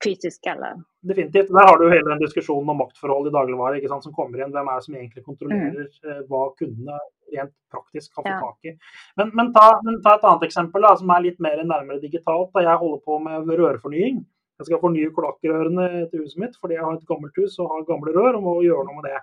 fysisk 0.03 0.41
eller 0.47 0.83
Definitivt. 1.05 1.47
Der 1.47 1.67
har 1.69 1.77
du 1.77 1.89
hele 1.89 2.09
den 2.09 2.19
diskusjonen 2.19 2.69
om 2.69 2.77
maktforhold 2.81 3.29
i 3.29 3.31
dagligvare 3.31 3.77
ikke 3.77 3.91
sant, 3.91 4.03
som 4.03 4.13
kommer 4.13 4.39
igjen. 4.39 4.51
Hvem 4.51 4.67
er 4.67 4.75
det 4.75 4.85
som 4.87 4.95
egentlig 4.95 5.23
kontrollerer 5.23 5.87
mm. 5.87 6.27
hva 6.27 6.41
kundene 6.57 6.99
rent 7.31 7.53
praktisk 7.71 8.15
kan 8.15 8.25
få. 8.25 8.31
Ja. 8.33 8.39
tak 8.41 8.71
i. 8.71 8.73
Men, 9.17 9.31
men, 9.37 9.53
ta, 9.53 9.67
men 9.85 10.01
ta 10.01 10.15
et 10.17 10.25
annet 10.25 10.47
eksempel 10.49 10.81
da, 10.81 10.95
som 10.97 11.09
er 11.13 11.27
litt 11.27 11.39
mer 11.39 11.61
nærmere 11.61 12.01
digitalt. 12.01 12.51
Da 12.55 12.65
jeg 12.65 12.81
holder 12.81 13.03
på 13.05 13.19
med 13.23 13.53
rørfornying. 13.61 14.25
Jeg 14.59 14.69
skal 14.69 14.81
fornye 14.81 15.11
kloakkrørene 15.15 15.87
til 16.11 16.23
huset 16.23 16.39
mitt 16.41 16.53
fordi 16.61 16.77
jeg 16.77 16.85
har 16.85 16.95
et 16.95 17.09
gammelt 17.09 17.35
hus 17.41 17.57
og 17.59 17.73
har 17.73 17.87
gamle 17.89 18.13
rør 18.15 18.37
og 18.39 18.45
må 18.45 18.53
gjøre 18.63 18.85
noe 18.87 19.01
med 19.01 19.09
det. 19.09 19.19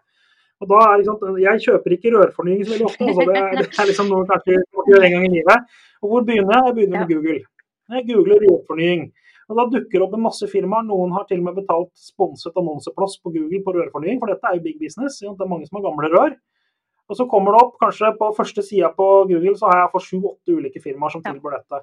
Og 0.62 0.68
da 0.70 0.82
er, 0.92 1.02
sant, 1.06 1.24
Jeg 1.42 1.62
kjøper 1.64 1.96
ikke 1.96 2.12
rørfornying 2.14 2.60
så 2.62 2.74
veldig 2.74 2.86
ofte. 2.86 3.08
Altså 3.08 3.24
det, 3.26 3.40
det 3.58 3.80
er 3.82 3.88
liksom 3.88 4.12
noe 4.12 4.28
kanskje 4.28 4.60
gjøre 4.92 5.08
en 5.08 5.16
gang 5.16 5.26
i 5.26 5.32
livet. 5.32 5.72
Og 6.02 6.12
hvor 6.12 6.28
begynner 6.28 6.54
jeg? 6.54 6.68
Jeg 6.68 6.76
begynner 6.76 7.02
med 7.02 7.10
Google. 7.10 7.40
Jeg 7.92 8.06
googler 8.12 8.44
rørfornying. 8.44 9.02
Og 9.50 9.58
Da 9.58 9.64
dukker 9.72 9.98
det 9.98 10.04
opp 10.06 10.14
en 10.16 10.24
masse 10.28 10.46
firmaer. 10.48 10.86
Noen 10.86 11.16
har 11.16 11.26
til 11.28 11.42
og 11.42 11.48
med 11.48 11.58
betalt 11.58 11.90
sponset 11.98 12.56
annonseplass 12.56 13.18
på 13.24 13.32
Google 13.34 13.60
på 13.64 13.74
rørfornying, 13.74 14.20
for 14.22 14.30
dette 14.30 14.48
er 14.48 14.58
jo 14.58 14.66
big 14.68 14.78
business. 14.80 15.18
Det 15.18 15.32
er 15.32 15.50
mange 15.50 15.66
som 15.68 15.80
har 15.80 15.88
gamle 15.88 16.12
rør. 16.14 16.36
Og 17.10 17.18
så 17.18 17.26
kommer 17.28 17.52
det 17.52 17.64
opp, 17.64 17.74
kanskje 17.82 18.12
på 18.20 18.30
første 18.36 18.62
sida 18.64 18.92
på 18.96 19.08
Google, 19.28 19.56
så 19.58 19.68
har 19.68 19.82
jeg 19.82 19.90
for 19.92 20.06
sju-åtte 20.06 20.54
ulike 20.56 20.80
firmaer 20.80 21.12
som 21.12 21.24
tilbyr 21.26 21.58
dette. 21.58 21.82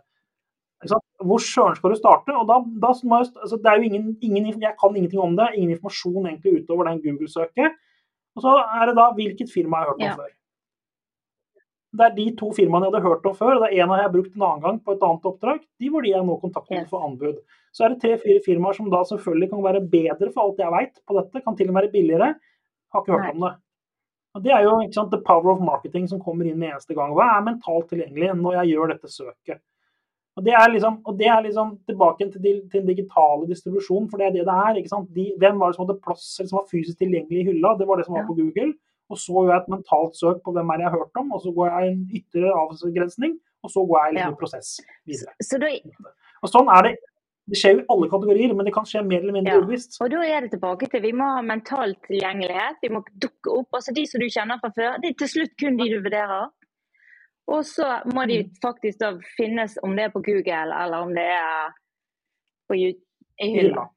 Hvor 1.20 1.42
søren 1.44 1.76
skal 1.76 1.92
du 1.92 1.98
starte? 2.00 2.32
Og 2.40 2.48
da, 2.48 2.62
da 2.80 2.94
altså 2.94 3.58
det 3.60 3.68
er 3.68 3.78
jo 3.82 3.88
ingen, 3.90 4.18
ingen, 4.22 4.62
Jeg 4.62 4.76
kan 4.80 4.96
ingenting 4.96 5.20
om 5.20 5.36
det. 5.36 5.50
Ingen 5.56 5.72
informasjon 5.76 6.26
egentlig 6.28 6.64
utover 6.64 6.88
den 6.88 7.02
Google-søket. 7.04 7.76
Og 8.36 8.42
så 8.46 8.54
er 8.80 8.86
det 8.88 8.96
da 8.96 9.10
hvilket 9.12 9.52
firma 9.52 9.82
jeg 9.82 9.86
har 9.86 9.92
hørt 9.92 10.00
om 10.00 10.08
Ja. 10.08 10.16
før. 10.16 10.30
Det 11.92 12.06
er 12.06 12.16
de 12.16 12.36
to 12.38 12.52
firmaene 12.54 12.86
jeg 12.86 12.94
hadde 12.94 13.08
hørt 13.10 13.26
om 13.26 13.36
før. 13.36 13.56
og 13.58 13.62
det 13.66 13.70
er 13.74 13.84
En 13.84 13.90
har 13.90 14.04
jeg 14.04 14.12
brukt 14.14 14.36
en 14.36 14.42
annen 14.46 14.62
gang 14.62 14.80
på 14.86 14.92
et 14.94 15.04
annet 15.04 15.26
oppdrag. 15.26 15.60
De 15.82 15.90
var 15.90 16.02
de 16.02 16.10
jeg 16.10 16.26
nå 16.26 16.36
kontaktet 16.40 16.78
Yes. 16.82 16.90
for 16.90 17.02
anbud. 17.04 17.38
Så 17.74 17.84
er 17.86 17.90
det 17.90 18.02
tre-fire 18.02 18.42
firmaer 18.46 18.76
som 18.76 18.90
da 18.90 19.02
selvfølgelig 19.04 19.50
kan 19.50 19.64
være 19.64 19.82
bedre 19.90 20.32
for 20.32 20.42
alt 20.44 20.60
jeg 20.60 20.72
veit 20.72 20.96
på 21.08 21.18
dette. 21.18 21.44
Kan 21.44 21.58
til 21.58 21.68
og 21.68 21.74
med 21.74 21.82
være 21.84 21.92
billigere. 21.92 22.36
Har 22.94 23.02
ikke 23.02 23.12
hørt 23.18 23.24
Nei. 23.26 23.32
om 23.32 23.42
det. 23.42 23.56
Og 24.36 24.44
Det 24.44 24.52
er 24.52 24.62
jo 24.64 24.80
ikke 24.80 24.94
sant, 24.94 25.12
the 25.12 25.22
power 25.26 25.52
of 25.52 25.60
marketing 25.60 26.08
som 26.08 26.20
kommer 26.22 26.46
inn 26.46 26.60
med 26.60 26.70
eneste 26.72 26.94
gang. 26.94 27.12
Hva 27.12 27.26
er 27.38 27.42
mentalt 27.44 27.90
tilgjengelig 27.90 28.38
når 28.38 28.54
jeg 28.64 28.76
gjør 28.78 28.88
dette 28.94 29.10
søket? 29.10 29.60
Og 30.40 30.46
Det 30.48 30.54
er 30.56 30.70
liksom, 30.72 31.02
og 31.04 31.18
det 31.20 31.28
er 31.28 31.42
liksom 31.44 31.74
tilbake 31.90 32.30
til, 32.32 32.42
til 32.72 32.80
den 32.80 32.88
digitale 32.88 33.48
distribusjonen, 33.50 34.08
for 34.10 34.22
det 34.22 34.28
er 34.30 34.36
det 34.38 34.46
det 34.48 34.56
er. 34.56 34.78
ikke 34.80 34.92
sant? 34.94 35.10
De, 35.16 35.26
hvem 35.42 35.60
var 35.60 35.74
det 35.74 35.76
som 35.76 35.84
hadde 35.86 36.00
plass, 36.06 36.28
eller 36.40 36.50
som 36.54 36.60
var 36.62 36.70
fysisk 36.72 36.98
tilgjengelig 37.02 37.42
i 37.44 37.48
hylla? 37.50 37.74
Det 37.80 37.88
var 37.90 38.00
det 38.00 38.06
som 38.08 38.16
var 38.16 38.24
på 38.30 38.38
Google. 38.40 38.72
Og 39.10 39.18
så 39.18 39.34
gjør 39.36 39.52
jeg 39.52 39.62
et 39.66 39.72
mentalt 39.74 40.16
søk 40.16 40.40
på 40.46 40.54
hvem 40.56 40.70
er 40.72 40.84
jeg 40.86 40.92
har 40.94 41.00
hørt 41.02 41.20
om, 41.20 41.32
og 41.36 41.42
så 41.44 41.52
går 41.52 41.72
jeg 41.74 41.92
en 41.92 42.02
ytre 42.22 42.52
avgrensning, 42.62 43.36
og 43.66 43.70
så 43.74 43.84
går 43.90 44.00
jeg 44.06 44.14
litt 44.16 44.24
Ja. 44.24 44.32
i 44.32 44.40
prosess 44.40 44.80
videre. 45.10 45.34
Så 45.44 45.60
da, 45.60 45.68
Og 46.44 46.50
sånn 46.54 46.70
er 46.78 46.82
det. 46.88 46.96
Det 47.50 47.58
skjer 47.58 47.74
jo 47.74 47.80
i 47.82 47.86
alle 47.90 48.08
kategorier, 48.14 48.54
men 48.56 48.66
det 48.68 48.74
kan 48.76 48.86
skje 48.86 49.02
mer 49.04 49.20
eller 49.26 49.34
mindre 49.34 49.54
Ja. 49.56 49.60
ubevisst. 49.60 49.98
og 50.02 50.12
da 50.12 50.22
er 50.22 50.42
det 50.42 50.52
tilbake 50.52 50.88
til 50.92 51.02
vi 51.02 51.12
må 51.12 51.26
ha 51.36 51.42
mental 51.42 51.96
tilgjengelighet. 52.08 52.78
Vi 52.84 52.90
må 52.94 53.04
dukke 53.18 53.50
opp. 53.60 53.68
altså 53.74 53.92
De 53.94 54.06
som 54.06 54.20
du 54.22 54.28
kjenner 54.30 54.60
fra 54.62 54.70
før, 54.70 55.02
det 55.02 55.10
er 55.10 55.18
til 55.26 55.28
slutt 55.28 55.58
kun 55.60 55.76
de 55.78 55.90
du 55.90 56.00
vurderer. 56.06 56.48
Og 57.50 57.64
så 57.66 57.88
må 58.14 58.26
de 58.30 58.44
Mm. 58.44 58.50
faktisk 58.62 59.00
da 59.02 59.14
finnes, 59.38 59.78
om 59.84 59.96
det 59.98 60.06
er 60.06 60.12
på 60.14 60.22
Google 60.22 60.74
eller 60.84 60.98
om 61.02 61.14
det 61.16 61.26
er 61.26 61.72
på, 62.70 62.76
YouTube, 62.78 63.06
i 63.42 63.48
hylla. 63.56 63.88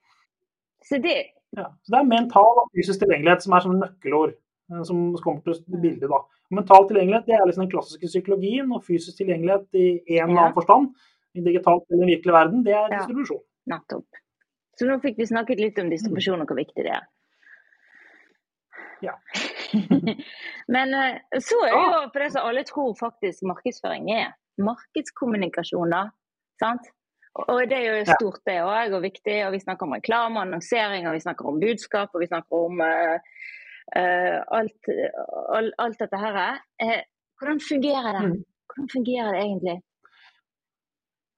Så 0.84 0.98
det, 1.02 1.16
Ja, 1.56 1.66
så 1.84 1.88
Det 1.92 1.98
er 2.00 2.08
mental 2.08 2.54
og 2.62 2.70
fysisk 2.72 3.02
tilgjengelighet 3.02 3.42
som 3.44 3.52
er 3.52 3.60
sånne 3.60 3.82
nøkkelord 3.84 4.32
eh, 4.32 4.82
som 4.88 5.14
kommer 5.20 5.42
til 5.44 5.80
bildet. 5.82 6.08
da. 6.08 6.20
Mental 6.50 6.88
tilgjengelighet 6.88 7.26
det 7.26 7.34
er 7.34 7.44
liksom 7.46 7.66
den 7.66 7.72
klassiske 7.74 8.06
psykologien, 8.08 8.72
og 8.72 8.84
fysisk 8.84 9.16
tilgjengelighet 9.18 9.68
i 9.74 10.00
en 10.16 10.30
eller 10.30 10.40
annen 10.40 10.54
forstand, 10.56 10.94
i 11.34 11.40
digitalt 11.44 11.84
eller 11.90 12.06
den 12.06 12.12
virkelige 12.14 12.38
verden, 12.40 12.64
det 12.64 12.72
er 12.72 12.88
distribusjon. 12.88 13.42
Ja, 13.66 13.76
nettopp. 13.76 14.06
Så 14.78 14.88
nå 14.88 14.96
fikk 15.02 15.18
vi 15.18 15.26
snakket 15.28 15.60
litt 15.60 15.78
om 15.78 15.90
distribusjon 15.90 16.40
og 16.40 16.46
hvor 16.48 16.56
viktig 16.56 16.84
det 16.88 16.94
er. 16.96 17.04
Ja. 19.02 19.12
Men 20.74 20.94
eh, 20.94 21.20
så 21.40 21.58
er 21.66 21.74
det 21.74 21.84
jo 21.84 22.08
på 22.14 22.22
det 22.22 22.30
som 22.34 22.48
alle 22.48 22.64
tror 22.68 22.96
faktisk 22.98 23.46
markedsføring 23.48 24.10
er. 24.14 24.32
Markedskommunikasjon, 24.62 25.94
da. 25.94 26.02
Sant? 26.60 26.90
Og 27.32 27.62
det 27.68 27.78
er 27.78 27.86
jo 27.86 28.00
stort, 28.12 28.42
det 28.48 28.58
òg, 28.60 28.92
og 28.92 29.04
viktig. 29.06 29.38
Og 29.46 29.54
vi 29.54 29.62
snakker 29.62 29.88
om 29.88 29.94
reklame 29.96 30.42
annonsering, 30.42 31.06
og 31.08 31.16
vi 31.16 31.24
snakker 31.24 31.48
om 31.48 31.60
budskap, 31.62 32.12
og 32.12 32.20
vi 32.20 32.28
snakker 32.28 32.66
om 32.66 32.82
uh, 32.84 33.14
uh, 33.96 34.38
alt, 34.58 34.90
all, 35.56 35.70
alt, 35.80 36.02
dette 36.02 36.20
her. 36.20 36.60
Uh, 36.82 37.00
hvordan 37.40 37.62
fungerer 37.64 38.18
det? 38.18 38.26
Mm. 38.26 38.36
Hvordan 38.72 38.92
fungerer 38.92 39.32
det 39.32 39.40
egentlig? 39.46 39.78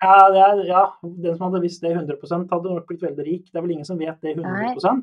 Ja, 0.04 0.16
er, 0.28 0.64
ja, 0.68 0.82
Den 1.02 1.36
som 1.36 1.46
hadde 1.46 1.62
visst 1.62 1.84
det 1.84 1.94
100% 1.94 2.50
hadde 2.50 2.74
nok 2.74 2.90
blitt 2.90 3.06
veldig 3.06 3.28
rik. 3.30 3.46
Det 3.52 3.60
er 3.60 3.64
vel 3.64 3.76
ingen 3.78 3.88
som 3.88 4.00
vet 4.02 4.18
det 4.26 4.34
100 4.34 4.50
Nei. 4.50 4.98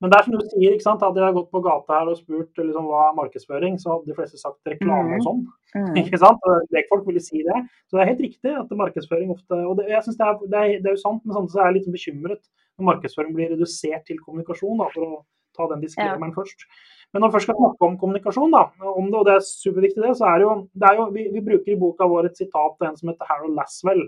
Men 0.00 0.12
det 0.12 0.16
er 0.16 0.26
som 0.26 0.36
du 0.36 0.44
sier, 0.48 0.72
ikke 0.72 0.84
sant? 0.86 1.02
hadde 1.04 1.20
jeg 1.20 1.36
gått 1.36 1.50
på 1.52 1.60
gata 1.64 1.98
her 1.98 2.08
og 2.08 2.16
spurt 2.16 2.60
liksom, 2.60 2.86
hva 2.88 3.02
er 3.10 3.16
markedsføring, 3.18 3.74
så 3.80 3.90
hadde 3.92 4.08
de 4.08 4.16
fleste 4.16 4.40
sagt 4.40 4.70
reklame 4.72 5.18
og 5.18 5.20
mm. 5.20 5.24
sånn. 5.26 5.42
Mm. 5.74 5.98
ikke 6.00 6.20
sant? 6.22 6.46
Lekfolk 6.72 7.04
ville 7.08 7.20
si 7.20 7.42
det. 7.44 7.58
Så 7.84 7.98
det 7.98 8.04
er 8.04 8.12
helt 8.14 8.22
riktig 8.24 8.54
at 8.56 8.72
markedsføring 8.80 9.34
ofte 9.34 9.58
Og 9.68 9.76
det, 9.78 9.90
jeg 9.92 10.06
synes 10.06 10.16
det, 10.16 10.30
er, 10.30 10.38
det, 10.40 10.62
er, 10.62 10.80
det 10.80 10.90
er 10.92 10.96
jo 10.96 11.02
sant, 11.02 11.20
men 11.24 11.36
samtidig 11.36 11.56
så 11.56 11.60
er 11.60 11.68
jeg 11.68 11.76
litt 11.76 11.92
bekymret 11.98 12.42
når 12.80 12.88
markedsføring 12.88 13.36
blir 13.36 13.52
redusert 13.52 14.08
til 14.08 14.22
kommunikasjon, 14.24 14.80
da, 14.80 14.88
for 14.94 15.04
å 15.04 15.20
ta 15.58 15.68
den 15.74 15.84
diskremeren 15.84 16.32
ja. 16.32 16.38
først. 16.38 16.64
Men 17.12 17.24
når 17.24 17.30
vi 17.30 17.36
først 17.36 17.48
skal 17.48 17.60
snakke 17.60 17.86
om 17.86 18.00
kommunikasjon, 18.00 18.56
da, 18.56 18.64
om 18.94 19.10
det, 19.10 19.20
og 19.20 19.28
det 19.28 19.36
er 19.36 19.46
superviktig, 19.46 20.02
det, 20.04 20.16
så 20.16 20.30
er 20.30 20.40
det 20.40 20.46
jo, 20.46 20.56
det 20.80 20.88
er 20.88 20.98
jo 21.00 21.06
vi, 21.12 21.28
vi, 21.34 21.44
bruker 21.44 21.74
i 21.74 21.78
boka 21.80 22.08
vår 22.08 22.30
et 22.30 22.40
sitat 22.40 22.76
av 22.78 22.88
en 22.88 22.98
som 22.98 23.10
heter 23.10 23.28
Harold 23.28 23.56
Laswell. 23.58 24.04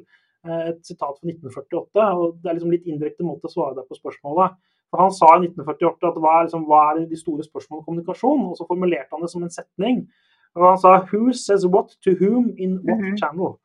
Eh, 0.47 0.69
et 0.73 0.81
sitat 0.87 1.19
fra 1.19 1.33
1948. 1.35 2.07
og 2.17 2.39
Det 2.41 2.51
er 2.51 2.59
liksom 2.59 2.75
litt 2.75 2.87
indirekte 2.89 3.27
måte 3.27 3.51
å 3.51 3.53
svare 3.53 3.77
deg 3.79 3.89
på 3.91 3.99
spørsmålet. 3.99 4.57
For 4.93 5.01
Han 5.01 5.13
sa 5.17 5.31
i 5.39 5.47
1948 5.47 6.11
at 6.11 6.19
hva 6.21 6.33
er, 6.37 6.43
liksom, 6.47 6.67
hva 6.69 6.83
er 6.91 7.07
de 7.09 7.17
store 7.17 7.47
spørsmålene 7.47 7.81
om 7.81 7.87
kommunikasjon? 7.87 8.43
Og 8.51 8.59
så 8.59 8.67
formulerte 8.69 9.09
han 9.17 9.25
det 9.25 9.31
som 9.33 9.43
en 9.43 9.55
setning. 9.55 10.03
Og 10.53 10.67
Han 10.69 10.81
sa 10.83 10.91
'Who 11.01 11.33
says 11.33 11.65
what 11.65 11.97
to 12.05 12.11
whom 12.21 12.53
in 12.59 12.73
what 12.85 12.99
mm 13.01 13.05
-hmm. 13.05 13.17
channel?' 13.21 13.57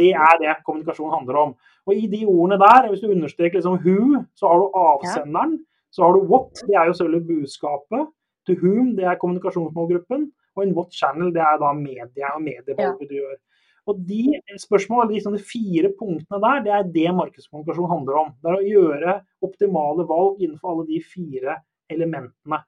Det 0.00 0.12
er 0.28 0.34
det 0.40 0.64
kommunikasjon 0.66 1.14
handler 1.16 1.36
om. 1.36 1.54
Og 1.86 1.94
i 1.94 2.06
de 2.06 2.24
ordene 2.26 2.56
der, 2.64 2.88
hvis 2.88 3.00
du 3.00 3.10
understreker 3.10 3.56
liksom 3.58 3.76
'who', 3.84 4.24
så 4.38 4.44
har 4.48 4.58
du 4.58 4.66
avsenderen. 4.74 5.52
Så 5.92 6.02
har 6.04 6.12
du 6.12 6.20
'what', 6.30 6.66
det 6.68 6.74
er 6.80 6.84
jo 6.86 6.92
selve 6.92 7.20
budskapet. 7.20 8.02
'To 8.44 8.52
whom', 8.62 8.96
det 8.96 9.04
er 9.04 9.20
kommunikasjonsmålgruppen. 9.22 10.32
Og 10.56 10.64
'in 10.64 10.74
what 10.76 10.90
channel', 11.00 11.34
det 11.36 11.42
er 11.50 11.56
da 11.64 11.72
media 11.72 12.26
og 12.36 12.42
medievalget 12.42 13.00
ja. 13.00 13.06
du 13.10 13.14
gjør. 13.20 13.36
Og 13.90 13.98
De 14.06 14.38
spørsmålene, 14.62 15.18
de, 15.18 15.32
de 15.34 15.42
fire 15.42 15.90
punktene 15.98 16.38
der, 16.44 16.62
det 16.62 16.74
er 16.76 16.90
det 16.94 17.14
markedskommunikasjon 17.18 17.90
handler 17.90 18.18
om. 18.20 18.32
Det 18.38 18.50
er 18.50 18.58
å 18.60 18.68
gjøre 18.68 19.16
optimale 19.42 20.06
valg 20.06 20.42
innenfor 20.42 20.74
alle 20.74 20.86
de 20.90 21.00
fire 21.02 21.58
elementene. 21.90 22.62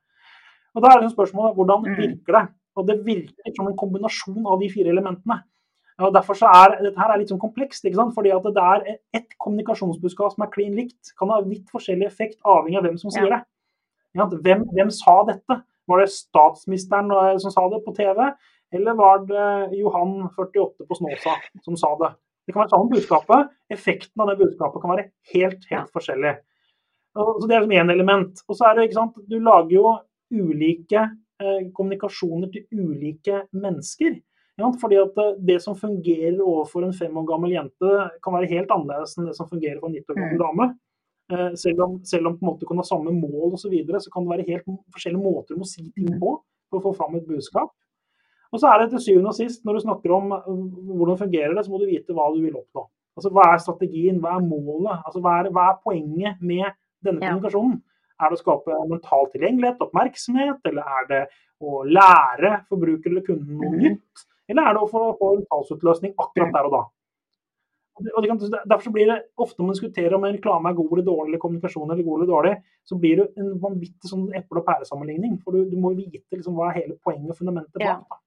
Og 0.74 0.82
Da 0.82 0.90
er 0.90 1.04
det 1.04 1.14
spørsmålet 1.14 1.58
hvordan 1.58 1.84
mm. 1.84 1.96
virker 2.00 2.38
det? 2.38 2.44
Og 2.74 2.86
Det 2.88 2.96
virker 3.06 3.54
som 3.54 3.68
en 3.70 3.76
kombinasjon 3.78 4.46
av 4.50 4.58
de 4.62 4.70
fire 4.72 4.90
elementene. 4.90 5.38
Og 6.02 6.10
derfor 6.14 6.34
så 6.34 6.50
er 6.50 6.80
Dette 6.82 6.98
her 6.98 7.12
er 7.14 7.20
litt 7.20 7.30
sånn 7.30 7.42
komplekst. 7.42 7.84
ikke 7.84 8.00
sant? 8.00 8.14
Fordi 8.16 8.32
at 8.34 8.48
det 8.56 8.64
er 8.64 8.88
ett 9.14 9.36
kommunikasjonsbudskap 9.38 10.34
som 10.34 10.46
er 10.46 10.50
klin 10.54 10.74
likt, 10.74 11.14
kan 11.18 11.30
ha 11.30 11.38
litt 11.44 11.70
forskjellig 11.70 12.08
effekt 12.08 12.40
avhengig 12.42 12.80
av 12.80 12.88
hvem 12.88 12.98
som 12.98 13.14
sier 13.14 13.30
det. 13.30 13.44
Hvem, 14.14 14.66
hvem, 14.74 14.90
sa 14.94 15.20
dette? 15.30 15.60
Var 15.90 16.00
det 16.00 16.10
statsministeren 16.10 17.10
eh, 17.12 17.38
som 17.42 17.52
sa 17.54 17.68
det 17.70 17.82
på 17.84 17.94
TV? 17.94 18.30
Eller 18.74 18.96
var 18.98 19.22
det 19.28 19.76
Johan 19.78 20.16
48 20.36 20.86
på 20.88 20.98
Snåsa 20.98 21.36
som 21.64 21.76
sa 21.78 21.92
det? 22.00 22.10
Det 22.46 22.52
kan 22.52 22.64
være 22.64 22.74
samme 22.74 22.90
budskapet. 22.92 23.52
Effekten 23.72 24.22
av 24.22 24.30
det 24.30 24.40
budskapet 24.42 24.82
kan 24.82 24.92
være 24.92 25.06
helt, 25.32 25.64
helt 25.70 25.92
forskjellig. 25.94 26.34
Så 27.14 27.46
Det 27.46 27.56
er 27.56 27.62
som 27.62 27.72
én 27.72 27.92
element. 27.92 28.42
Og 28.48 28.56
så 28.58 28.68
er 28.68 28.74
det, 28.74 28.88
ikke 28.88 29.00
sant, 29.00 29.18
Du 29.30 29.38
lager 29.38 29.74
jo 29.74 29.94
ulike 30.34 31.00
eh, 31.40 31.70
kommunikasjoner 31.72 32.50
til 32.52 32.66
ulike 32.72 33.44
mennesker. 33.52 34.18
Ja, 34.60 34.70
fordi 34.80 34.98
at 35.00 35.18
eh, 35.18 35.36
Det 35.38 35.60
som 35.62 35.76
fungerer 35.76 36.40
overfor 36.42 36.84
en 36.84 36.92
fem 36.92 37.16
år 37.16 37.26
gammel 37.30 37.54
jente, 37.54 37.92
kan 38.22 38.34
være 38.34 38.50
helt 38.50 38.70
annerledes 38.70 39.16
enn 39.18 39.30
det 39.30 39.36
som 39.38 39.48
fungerer 39.48 39.80
for 39.80 39.88
en 39.88 39.96
90 39.96 40.12
år 40.12 40.20
gammel 40.20 40.38
mm. 40.38 40.44
dame. 40.44 40.68
Eh, 41.32 41.54
selv 41.56 41.80
om, 41.86 42.04
selv 42.04 42.26
om 42.28 42.36
på 42.38 42.44
en 42.44 42.50
måte 42.52 42.68
kan 42.68 42.82
ha 42.82 42.84
samme 42.84 43.14
mål 43.14 43.54
osv., 43.54 43.62
så, 43.64 43.72
videre, 43.72 44.00
så 44.00 44.12
kan 44.12 44.26
det 44.26 44.34
være 44.34 44.50
helt 44.50 44.68
forskjellige 44.92 45.24
måter 45.24 45.56
å 45.56 45.68
si 45.68 45.86
ting 45.94 46.18
på 46.20 46.36
for 46.68 46.80
å 46.80 46.84
få 46.88 46.92
fram 46.98 47.16
et 47.16 47.28
budskap. 47.28 47.72
Og 48.54 48.60
så 48.62 48.70
er 48.70 48.82
det 48.84 48.92
til 48.92 49.02
syvende 49.02 49.32
og 49.32 49.36
sist, 49.36 49.64
når 49.66 49.76
du 49.76 49.82
snakker 49.82 50.12
om 50.14 50.30
uh, 50.30 50.50
hvordan 50.94 51.18
fungerer 51.18 51.56
det, 51.56 51.64
så 51.66 51.72
må 51.72 51.80
du 51.82 51.88
vite 51.90 52.14
hva 52.14 52.28
du 52.30 52.38
vil 52.44 52.54
oppnå. 52.60 52.86
Altså 53.18 53.30
Hva 53.34 53.48
er 53.50 53.62
strategien, 53.62 54.20
hva 54.22 54.36
er 54.38 54.46
målet, 54.46 54.94
altså 55.06 55.22
hva 55.22 55.40
er, 55.40 55.50
hva 55.54 55.68
er 55.70 55.82
poenget 55.82 56.40
med 56.42 56.66
denne 57.06 57.22
ja. 57.22 57.34
kommunikasjonen? 57.34 57.80
Er 58.22 58.30
det 58.30 58.38
å 58.38 58.42
skape 58.42 58.78
mental 58.90 59.28
tilgjengelighet, 59.32 59.82
oppmerksomhet, 59.82 60.60
eller 60.70 60.96
er 60.98 61.08
det 61.10 61.22
å 61.62 61.82
lære 61.86 62.52
forbruker 62.70 63.10
eller 63.10 63.26
kunden 63.26 63.58
noe 63.58 63.72
mhm. 63.74 63.84
nytt? 63.84 64.26
Eller 64.50 64.68
er 64.68 64.76
det 64.76 64.82
å 64.84 64.90
få, 64.90 65.06
få 65.18 65.30
en 65.38 65.46
talsutløsning 65.50 66.14
akkurat 66.20 66.54
der 66.54 66.68
og 66.68 66.76
da? 66.76 66.84
Og 67.94 68.26
derfor 68.26 68.90
blir 68.90 69.06
det 69.06 69.20
ofte 69.38 69.60
når 69.60 69.68
man 69.68 69.76
diskuterer 69.76 70.16
om 70.16 70.24
en 70.26 70.34
reklame 70.34 70.70
er 70.70 70.78
god 70.78 70.92
eller 70.96 71.06
dårlig, 71.06 71.28
eller 71.30 71.42
kommunikasjon 71.42 71.94
er 71.94 72.02
god 72.02 72.16
eller 72.16 72.30
dårlig, 72.30 72.54
så 72.90 72.98
blir 72.98 73.20
det 73.20 73.26
en 73.38 73.52
vanvittig 73.62 74.10
sånn 74.10 74.24
eple- 74.34 74.62
og 74.62 74.66
pæresammenligning. 74.66 75.36
For 75.44 75.54
du, 75.54 75.68
du 75.70 75.76
må 75.78 75.92
vite 75.94 76.22
liksom, 76.34 76.56
hva 76.58 76.72
er 76.72 76.80
hele 76.80 76.96
poenget 77.06 77.30
og 77.30 77.38
fundamentet 77.38 77.78
bak. 77.78 77.86
Ja. 77.86 78.20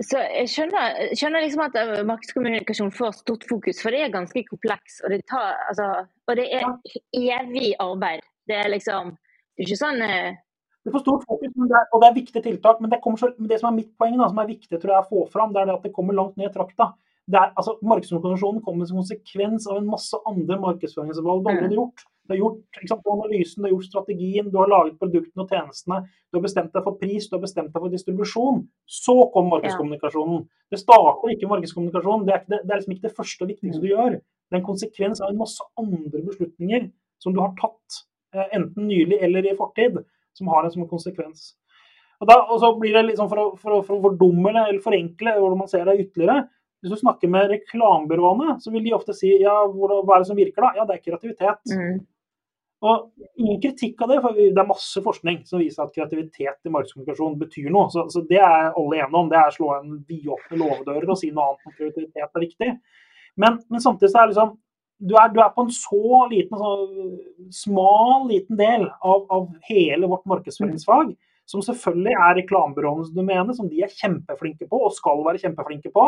Så 0.00 0.20
jeg 0.20 0.48
skjønner, 0.52 0.98
skjønner, 1.16 1.44
liksom 1.44 1.62
at 1.64 1.76
eh, 1.80 2.02
markedskommunikasjon 2.08 2.92
får 2.92 3.14
stort 3.22 3.46
fokus, 3.48 3.80
for 3.80 3.94
det 3.94 4.04
er 4.04 4.12
ganske 4.12 4.42
kompleks. 4.48 5.00
Og 5.04 5.14
det, 5.14 5.22
tar, 5.30 5.56
altså, 5.70 5.88
og 6.28 6.36
det 6.36 6.46
er 6.56 6.68
evig 7.16 7.72
arbeid. 7.80 8.24
Det 8.48 8.58
er 8.60 8.72
liksom 8.72 9.14
det 9.60 9.66
er 9.66 9.68
ikke 9.68 9.80
sånn 9.82 10.00
uh... 10.00 10.38
Det 10.80 10.92
får 10.94 11.02
stort 11.02 11.24
fokus, 11.28 11.50
det 11.52 11.76
er, 11.76 11.88
og 11.92 12.00
det 12.00 12.08
er 12.08 12.16
viktige 12.16 12.44
tiltak. 12.46 12.78
Men 12.80 12.92
det, 12.92 12.98
så, 13.20 13.28
det, 13.36 13.58
som 13.60 13.68
er 13.68 13.76
mitt 13.76 13.90
poeng, 14.00 14.14
da, 14.16 14.30
som 14.32 14.40
er 14.40 14.48
viktig 14.48 14.78
tror 14.80 14.94
jeg, 14.94 15.04
å 15.04 15.08
få 15.10 15.24
fram, 15.32 15.52
det 15.52 15.60
er 15.60 15.68
det 15.68 15.74
at 15.76 15.84
det 15.84 15.92
kommer 15.96 16.16
langt 16.16 16.40
ned 16.40 16.48
i 16.48 16.54
trakta. 16.54 16.94
Altså, 17.30 17.76
Markedskommunikasjonen 17.84 18.62
kommer 18.64 18.88
som 18.88 19.02
konsekvens 19.02 19.68
av 19.68 19.82
en 19.82 19.90
masse 19.92 20.16
andre 20.26 20.56
markedsføringsvalg 20.62 21.44
du 21.44 21.50
allerede 21.52 21.68
har 21.68 21.76
gjort. 21.76 22.06
Du 22.30 22.34
har 22.36 22.38
gjort 22.44 22.80
sant, 22.86 23.06
analysen, 23.10 23.58
du 23.58 23.66
har 23.66 23.72
gjort 23.72 23.86
strategien, 23.88 24.50
du 24.52 24.58
har 24.60 24.68
laget 24.70 24.98
produktene 25.00 25.42
og 25.42 25.50
tjenestene. 25.50 25.96
Du 26.30 26.38
har 26.38 26.44
bestemt 26.44 26.76
deg 26.76 26.84
for 26.84 26.98
pris, 27.00 27.24
du 27.26 27.32
har 27.34 27.42
bestemt 27.42 27.72
deg 27.74 27.82
for 27.82 27.90
distribusjon. 27.90 28.60
Så 28.86 29.16
kom 29.34 29.48
markedskommunikasjonen. 29.50 30.44
Det 30.70 30.78
starter 30.78 31.34
ikke 31.34 31.48
markedskommunikasjon. 31.50 32.22
Det 32.28 32.36
er, 32.36 32.44
det, 32.46 32.60
det 32.62 32.70
er 32.70 32.78
liksom 32.78 32.94
ikke 32.94 33.08
det 33.08 33.16
første 33.16 33.46
og 33.46 33.50
viktigste 33.50 33.82
du 33.82 33.88
gjør. 33.90 34.20
Det 34.20 34.54
er 34.54 34.60
en 34.60 34.68
konsekvens 34.68 35.24
av 35.24 35.32
en 35.32 35.40
masse 35.42 35.66
andre 35.82 36.22
beslutninger 36.28 36.86
som 37.20 37.34
du 37.34 37.42
har 37.42 37.50
tatt, 37.58 37.98
eh, 38.36 38.46
enten 38.60 38.86
nylig 38.86 39.18
eller 39.26 39.50
i 39.50 39.56
fortid, 39.58 39.98
som 40.38 40.54
har 40.54 40.62
en 40.62 40.76
som 40.76 40.86
en 40.86 40.92
konsekvens. 40.92 41.50
Og, 42.20 42.30
da, 42.30 42.38
og 42.46 42.62
så 42.62 42.70
blir 42.78 42.94
det 42.94 43.08
liksom 43.10 43.26
for 43.32 43.42
å, 43.42 43.50
for 43.58 43.74
å, 43.74 43.82
for 43.82 43.98
å 43.98 44.06
fordumme 44.06 44.54
eller 44.54 44.78
forenkle 44.84 45.34
hvordan 45.34 45.64
man 45.64 45.70
ser 45.72 45.90
det 45.90 45.98
ytterligere, 46.04 46.44
hvis 46.80 46.94
du 46.94 47.00
snakker 47.02 47.28
med 47.28 47.50
reklamebyråene, 47.52 48.56
så 48.60 48.72
vil 48.72 48.86
de 48.86 48.94
ofte 48.96 49.12
si 49.16 49.34
ja, 49.42 49.56
hva 49.68 50.00
er 50.00 50.22
det 50.22 50.28
som 50.30 50.38
virker 50.38 50.64
da? 50.64 50.70
Ja, 50.78 50.86
det 50.88 50.96
er 50.96 51.02
kreativitet. 51.04 51.74
Mm. 51.76 51.98
Og 52.80 53.10
Ingen 53.40 53.60
kritikk 53.60 54.00
av 54.04 54.10
det, 54.12 54.18
for 54.24 54.36
det 54.36 54.60
er 54.60 54.68
masse 54.68 55.00
forskning 55.04 55.42
som 55.48 55.60
viser 55.60 55.84
at 55.84 55.92
kreativitet 55.94 56.68
i 56.68 56.72
markedskommunikasjon 56.72 57.38
betyr 57.40 57.68
noe. 57.72 57.88
Så, 57.92 58.06
så, 58.12 58.20
Det 58.28 58.40
er 58.40 58.70
alle 58.70 58.98
enige 58.98 59.20
om. 59.20 59.28
Det 59.32 59.38
er 59.38 59.48
å 59.48 59.54
slå 59.54 59.70
en 59.76 59.94
vidåpne 60.08 60.58
låvedører 60.60 61.12
og 61.12 61.20
si 61.20 61.30
noe 61.32 61.46
annet 61.50 61.68
om 61.70 61.76
kreativitet 61.76 62.26
er 62.26 62.44
viktig. 62.44 62.70
Men, 63.40 63.60
men 63.72 63.84
samtidig 63.84 64.12
så 64.12 64.20
er 64.20 64.28
det 64.28 64.34
liksom 64.34 64.58
du 65.00 65.14
er, 65.16 65.30
du 65.32 65.38
er, 65.40 65.48
på 65.54 65.64
en 65.64 65.72
så 65.72 66.26
liten, 66.28 66.60
så 66.60 67.54
smal 67.56 68.26
liten 68.28 68.58
del 68.58 68.82
av, 68.84 69.22
av 69.32 69.46
hele 69.70 70.10
vårt 70.10 70.26
markedsføringsfag, 70.28 71.14
som 71.48 71.64
selvfølgelig 71.64 72.12
er 72.12 72.36
reklamebyråenes 72.42 73.14
domene, 73.16 73.54
som 73.56 73.70
de 73.70 73.80
er 73.80 73.94
kjempeflinke 73.96 74.68
på 74.68 74.82
og 74.84 74.92
skal 74.92 75.24
være 75.24 75.40
kjempeflinke 75.40 75.92
på. 75.94 76.04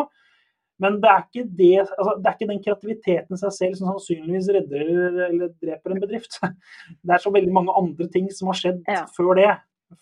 Men 0.83 0.99
det 1.03 1.11
er, 1.11 1.27
ikke 1.29 1.45
det, 1.59 1.75
altså, 1.85 2.15
det 2.19 2.29
er 2.29 2.37
ikke 2.37 2.51
den 2.51 2.63
kreativiteten 2.65 3.39
seg 3.41 3.53
selv 3.55 3.77
som 3.79 3.91
sannsynligvis 3.93 4.49
redder 4.57 5.27
eller 5.29 5.53
dreper 5.63 5.95
en 5.95 6.03
bedrift. 6.03 6.41
Det 7.07 7.15
er 7.15 7.23
så 7.23 7.33
veldig 7.35 7.53
mange 7.55 7.75
andre 7.79 8.09
ting 8.11 8.27
som 8.35 8.51
har 8.51 8.59
skjedd 8.59 8.81
ja. 8.91 9.05
før 9.17 9.39
det. 9.39 9.53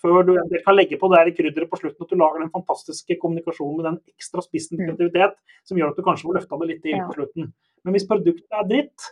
Før 0.01 0.22
du 0.22 0.37
kan 0.64 0.76
legge 0.76 0.99
på 1.01 1.09
det 1.11 1.35
krydderet 1.35 1.70
på 1.70 1.78
slutten 1.81 2.07
at 2.07 2.12
du 2.12 2.18
lager 2.20 2.45
den 2.45 2.53
fantastiske 2.55 3.16
kommunikasjonen 3.18 3.81
med 3.81 3.89
den 3.89 3.97
ekstra 4.14 4.45
spissen 4.45 4.78
mm. 4.78 4.85
kreativitet 4.85 5.35
som 5.66 5.81
gjør 5.81 5.91
at 5.91 5.99
du 5.99 6.05
kanskje 6.07 6.28
får 6.28 6.39
løfta 6.39 6.61
det 6.61 6.68
litt 6.70 6.83
til 6.85 6.95
ja. 6.95 7.09
på 7.09 7.16
slutten. 7.18 7.51
Men 7.85 7.97
hvis 7.97 8.07
produktet 8.07 8.55
er 8.61 8.68
dritt, 8.70 9.09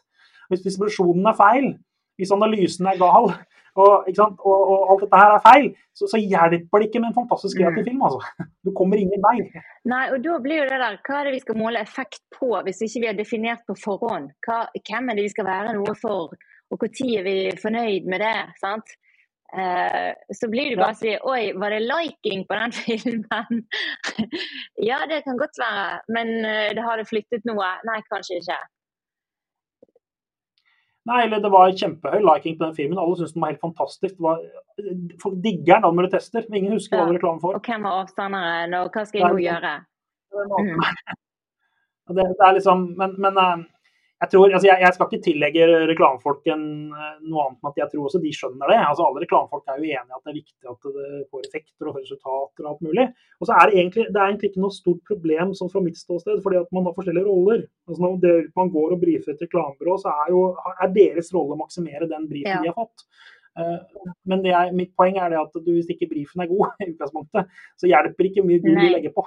hvis 0.53 0.62
distribusjonen 0.64 1.27
er 1.27 1.37
feil, 1.39 1.69
hvis 2.19 2.35
analysen 2.35 2.89
er 2.91 2.99
gal, 3.01 3.33
og, 3.79 4.09
og, 4.11 4.43
og, 4.43 4.85
alt 4.91 5.05
dette 5.05 5.21
her 5.21 5.35
er 5.37 5.43
feil, 5.45 5.69
så, 5.95 6.09
så, 6.11 6.19
hjelper 6.19 6.83
det 6.83 6.89
ikke 6.89 7.03
med 7.03 7.12
en 7.12 7.19
fantastisk 7.21 7.61
kreativ 7.61 7.85
mm. 7.85 7.89
film. 7.89 8.05
altså. 8.09 8.47
Du 8.66 8.73
kommer 8.75 8.99
ingen 8.99 9.23
vei. 9.23 9.37
Nei, 9.89 10.05
og 10.14 10.23
da 10.25 10.39
blir 10.43 10.62
jo 10.62 10.69
det 10.71 10.81
der, 10.83 10.99
Hva 11.07 11.21
er 11.21 11.29
det 11.29 11.37
vi 11.37 11.43
skal 11.45 11.61
måle 11.61 11.83
effekt 11.87 12.23
på, 12.35 12.51
hvis 12.66 12.83
ikke 12.87 13.05
vi 13.05 13.11
har 13.11 13.19
definert 13.19 13.62
på 13.69 13.79
forhånd? 13.79 14.33
Hva, 14.47 14.64
hvem 14.75 15.12
er 15.12 15.19
det 15.19 15.29
vi 15.29 15.35
skal 15.37 15.51
være 15.51 15.77
noe 15.79 15.95
for? 16.01 16.39
og 16.69 16.83
når 16.85 17.12
er 17.16 17.23
vi 17.25 17.37
fornøyd 17.62 18.09
med 18.12 18.21
det? 18.21 18.39
sant? 18.61 18.91
Uh, 19.49 20.12
så 20.37 20.45
blir 20.53 20.69
det 20.69 20.77
bare 20.77 20.93
å 20.93 20.99
si 20.99 21.14
Oi, 21.16 21.55
var 21.57 21.73
det 21.73 21.87
liking 21.87 22.43
på 22.45 22.57
den 22.59 22.75
filmen? 22.83 23.62
ja, 24.91 24.99
det 25.09 25.23
kan 25.25 25.41
godt 25.41 25.57
være, 25.57 26.03
men 26.12 26.35
uh, 26.45 26.69
det 26.77 26.85
har 26.85 27.01
det 27.01 27.09
flyttet 27.09 27.49
noe? 27.49 27.71
Nei, 27.89 28.03
kanskje 28.12 28.43
ikke. 28.43 28.59
Nei, 31.09 31.22
eller 31.24 31.40
det 31.40 31.50
var 31.52 31.70
kjempehøy 31.72 32.20
liking 32.20 32.59
på 32.59 32.66
den 32.66 32.74
filmen. 32.76 32.98
Alle 33.00 33.16
syntes 33.16 33.32
den 33.36 33.44
var 33.44 33.52
helt 33.54 33.64
fantastisk. 33.64 34.18
Var, 34.24 34.42
folk 35.22 35.38
digger 35.44 35.80
den 35.84 35.96
når 35.96 36.09
du 36.09 36.16
tester, 36.16 36.44
men 36.48 36.61
ingen 36.61 36.76
husker 36.76 36.98
ja. 36.98 37.04
hva 37.04 37.12
det 37.12 37.16
reklame 37.16 37.40
for. 37.44 37.56
Og 37.56 37.70
hvem 37.70 37.86
var 37.88 38.02
avstanderen, 38.02 38.76
og 38.76 38.90
hva 38.92 39.04
skal 39.09 39.22
jeg 39.22 39.32
nå 39.32 39.40
gjøre? 39.46 39.72
Mm. 40.34 40.76
Det, 42.09 42.24
det, 42.24 42.40
er 42.40 42.54
liksom, 42.56 42.86
men, 42.96 43.11
men 43.20 43.34
eh, 43.36 43.64
jeg, 44.19 44.31
tror, 44.33 44.49
altså 44.51 44.66
jeg, 44.66 44.81
jeg, 44.83 44.95
skal 44.95 45.07
ikke 45.07 45.25
tillegge 45.25 45.66
reklamefolk 45.93 46.49
noe 46.51 47.45
annet 47.45 47.61
enn 47.61 47.69
at 47.71 47.77
jeg 47.79 47.91
tror 47.93 48.09
også 48.09 48.21
de 48.23 48.33
skjønner 48.35 48.73
det. 48.73 48.79
Altså 48.83 49.07
Alle 49.07 49.23
reklamefolk 49.23 49.71
er 49.71 49.79
jo 49.79 49.87
enige 49.87 49.95
i 49.95 50.16
at 50.16 50.25
det 50.25 50.33
er 50.33 50.39
viktig 50.41 50.73
at 50.73 50.89
det 50.97 51.21
får 51.31 51.47
effekter 51.47 51.91
og 51.91 52.01
resultater 52.01 52.66
og 52.66 52.71
alt 52.73 52.83
mulig. 52.89 53.07
Og 53.39 53.47
så 53.47 53.55
er 53.55 53.71
det 53.71 53.79
egentlig, 53.79 54.09
det 54.11 54.19
er 54.19 54.27
egentlig 54.27 54.51
ikke 54.51 54.64
noe 54.64 54.75
stort 54.75 55.03
problem 55.07 55.55
sånn 55.55 55.71
fra 55.71 55.85
mitt 55.85 56.01
ståsted, 56.01 56.43
fordi 56.43 56.59
at 56.59 56.75
man 56.75 56.89
har 56.89 56.97
forskjellige 56.99 57.31
roller. 57.31 57.62
Altså 57.87 58.05
Når 58.05 58.19
det, 58.25 58.35
man 58.59 58.75
går 58.75 58.97
og 58.97 59.03
brifer 59.07 59.35
et 59.35 59.47
reklamebyrå, 59.47 59.99
så 60.03 60.14
er, 60.25 60.35
jo, 60.35 60.45
er 60.75 60.95
deres 60.99 61.31
rolle 61.37 61.55
å 61.55 61.62
maksimere 61.62 62.11
den 62.11 62.27
brifen 62.31 62.57
ja. 62.59 62.64
de 62.64 62.73
har 62.73 62.79
fått. 62.81 63.07
Eh, 63.59 63.78
men 64.30 64.44
er, 64.46 64.72
mitt 64.76 64.92
poeng 64.98 65.18
er 65.18 65.32
det 65.32 65.40
at 65.40 65.54
du, 65.56 65.70
hvis 65.74 65.90
ikke 65.92 66.09
brifen 66.12 66.44
er 66.44 66.50
god, 66.50 66.74
i 66.84 66.90
utgangspunktet, 66.92 67.61
så 67.80 67.90
hjelper 67.90 68.30
ikke 68.30 68.46
mye 68.46 68.62
gull 68.64 68.78
du 68.78 68.88
legger 68.94 69.14
på. 69.16 69.24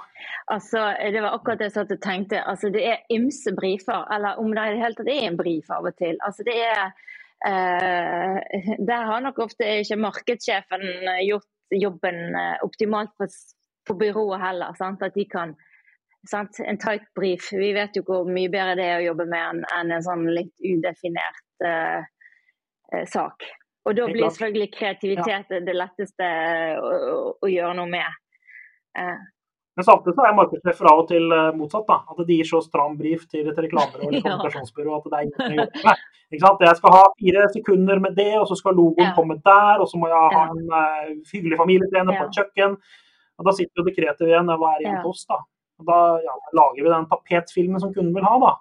Altså, 0.54 0.84
Det 1.02 1.24
var 1.24 1.36
akkurat 1.36 1.62
det 1.62 1.70
jeg 1.70 1.76
satt 1.78 1.96
og 1.96 2.04
tenkte. 2.04 2.42
Altså, 2.52 2.72
det 2.74 2.84
er 2.88 3.02
ymse 3.12 3.54
brifer, 3.58 4.06
eller 4.14 4.40
om 4.42 4.52
det 4.54 4.68
i 4.68 4.76
det 4.76 4.84
hele 4.84 5.00
tatt 5.00 5.10
er 5.14 5.26
en 5.28 5.40
brif 5.40 5.72
av 5.72 5.88
og 5.90 5.98
til. 6.00 6.20
Altså, 6.26 6.46
det 6.48 6.58
er, 6.68 6.84
eh, 7.48 8.38
Der 8.92 9.10
har 9.10 9.20
nok 9.20 9.42
ofte 9.48 9.68
ikke 9.80 10.00
markedssjefen 10.06 10.86
gjort 11.26 11.50
jobben 11.72 12.36
eh, 12.36 12.56
optimalt 12.64 13.12
på, 13.18 13.28
på 13.88 13.98
byrået 14.00 14.40
heller. 14.40 14.74
Sant? 14.78 15.02
At 15.02 15.14
de 15.14 15.26
kan 15.28 15.54
sant? 16.28 16.60
En 16.64 16.78
tight 16.78 17.08
brief. 17.18 17.52
Vi 17.52 17.72
vet 17.76 17.96
jo 17.96 18.04
hvor 18.06 18.28
mye 18.28 18.50
bedre 18.52 18.76
det 18.78 18.88
er 18.88 19.00
å 19.00 19.08
jobbe 19.10 19.26
med 19.26 19.42
enn 19.42 19.64
en, 19.78 19.96
en 19.96 20.04
sånn 20.04 20.28
litt 20.30 20.54
udefinert 20.60 21.66
eh, 21.66 23.04
sak. 23.08 23.48
Og 23.82 23.94
da 23.98 24.06
blir 24.06 24.28
selvfølgelig 24.28 24.70
kreativitet 24.76 25.54
ja. 25.54 25.60
det 25.66 25.74
letteste 25.74 26.26
å, 26.78 26.90
å, 27.34 27.48
gjøre 27.50 27.74
noe 27.80 27.90
med. 27.90 28.18
Eh. 28.98 29.22
Men 29.76 29.86
samtidig 29.88 30.14
så 30.14 30.26
er 30.28 30.36
markedssjefer 30.36 30.88
av 30.90 31.02
og 31.02 31.06
til 31.10 31.34
eh, 31.34 31.50
motsatt. 31.56 31.86
da, 31.88 31.98
At 32.12 32.20
de 32.28 32.38
gir 32.38 32.48
så 32.48 32.60
stram 32.62 32.94
brief 33.00 33.24
til 33.32 33.48
et 33.50 33.58
reklamebyrå 33.58 34.08
eller 34.08 34.22
kommunikasjonsbyrå 34.26 34.98
at 34.98 35.06
det 35.08 35.18
er 35.18 35.26
ingenting 35.26 35.54
å 35.56 35.62
gjøre 35.62 35.86
med. 35.86 36.02
Ikke 36.32 36.44
sant? 36.46 36.66
Jeg 36.68 36.78
skal 36.78 36.94
ha 36.94 37.02
fire 37.18 37.46
sekunder 37.52 38.02
med 38.04 38.14
det, 38.16 38.32
og 38.38 38.46
så 38.48 38.56
skal 38.56 38.76
logoen 38.78 39.10
ja. 39.10 39.14
komme 39.16 39.36
der, 39.44 39.82
og 39.82 39.88
så 39.90 39.98
må 40.00 40.08
jeg 40.08 40.36
ha 40.36 40.44
en 40.48 40.62
uh, 40.72 41.10
hyggelig 41.28 41.58
familiescene 41.60 42.14
på 42.14 42.28
et 42.28 42.38
kjøkken. 42.38 42.76
Og 43.40 43.48
Da 43.48 43.52
sitter 43.56 43.82
jo 43.82 43.84
det 43.88 43.96
kreative 43.98 44.30
igjen. 44.30 44.48
Hva 44.48 44.70
er 44.76 44.84
igjen 44.84 45.02
til 45.02 45.12
oss, 45.12 45.26
da? 45.28 45.42
Og 45.82 45.88
da 45.90 45.98
ja, 46.22 46.34
lager 46.54 46.78
vi 46.78 46.90
den 46.92 47.06
tapetfilmen 47.10 47.82
som 47.82 47.92
kunden 47.94 48.14
vil 48.14 48.26
ha, 48.26 48.34
da, 48.38 48.52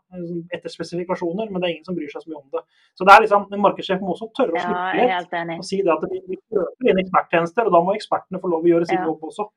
etter 0.56 0.74
spesifikasjoner, 0.74 1.52
men 1.52 1.62
det 1.62 1.70
er 1.70 1.76
ingen 1.76 1.88
som 1.88 1.98
bryr 1.98 2.10
seg 2.10 2.26
så 2.26 2.32
mye 2.32 2.42
om 2.42 2.48
det. 2.58 2.64
Så 2.98 3.08
det 3.08 3.14
er 3.14 3.26
liksom, 3.26 3.48
En 3.52 3.64
markedssjef 3.64 4.02
må 4.02 4.16
også 4.16 4.32
tørre 4.38 4.58
å 4.58 4.64
slutte 4.66 5.44
litt 5.46 5.60
og 5.62 5.68
si 5.68 5.82
det 5.86 5.94
at 5.94 6.08
vi 6.10 6.40
kjøper 6.40 6.92
inn 6.92 7.04
eksperttjenester, 7.06 7.70
og 7.70 7.78
da 7.78 7.84
må 7.86 7.98
ekspertene 7.98 8.42
få 8.42 8.52
lov 8.52 8.66
å 8.66 8.74
gjøre 8.74 8.90
sin 8.90 9.06
jobb 9.06 9.30
også. 9.30 9.52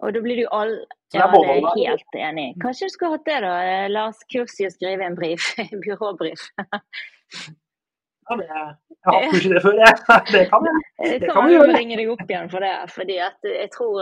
Og 0.00 0.14
da 0.16 0.20
blir 0.24 0.40
du 0.40 0.46
all... 0.56 0.74
Ja, 1.12 1.26
det 1.28 1.40
er 1.44 1.66
helt 1.76 2.16
enig 2.16 2.44
i. 2.48 2.52
Kanskje 2.62 2.88
du 2.88 2.92
skulle 2.94 3.18
hatt 3.18 3.26
det, 3.28 3.40
da. 3.44 3.54
Lars 3.92 4.22
Kursi 4.32 4.68
å 4.68 4.72
skrive 4.72 5.04
en 5.04 5.18
brief. 5.18 5.50
Byråbrief. 5.84 6.46
ja, 6.56 8.36
det, 8.40 8.46
jeg 8.46 9.10
har 9.10 9.26
ikke 9.26 9.52
det 9.52 9.62
før, 9.66 9.76
jeg. 9.82 9.98
Det 10.36 10.44
kan 10.52 10.68
jeg. 10.70 11.20
Det 11.20 11.32
kan 11.34 11.48
vi 11.48 11.56
gjøre. 11.58 11.74
ringe 11.76 11.98
deg 12.00 12.12
opp 12.14 12.24
igjen 12.24 12.48
for 12.52 12.64
det. 12.64 12.72
fordi 12.94 13.18
at 13.26 13.50
jeg 13.50 13.68
tror 13.76 14.00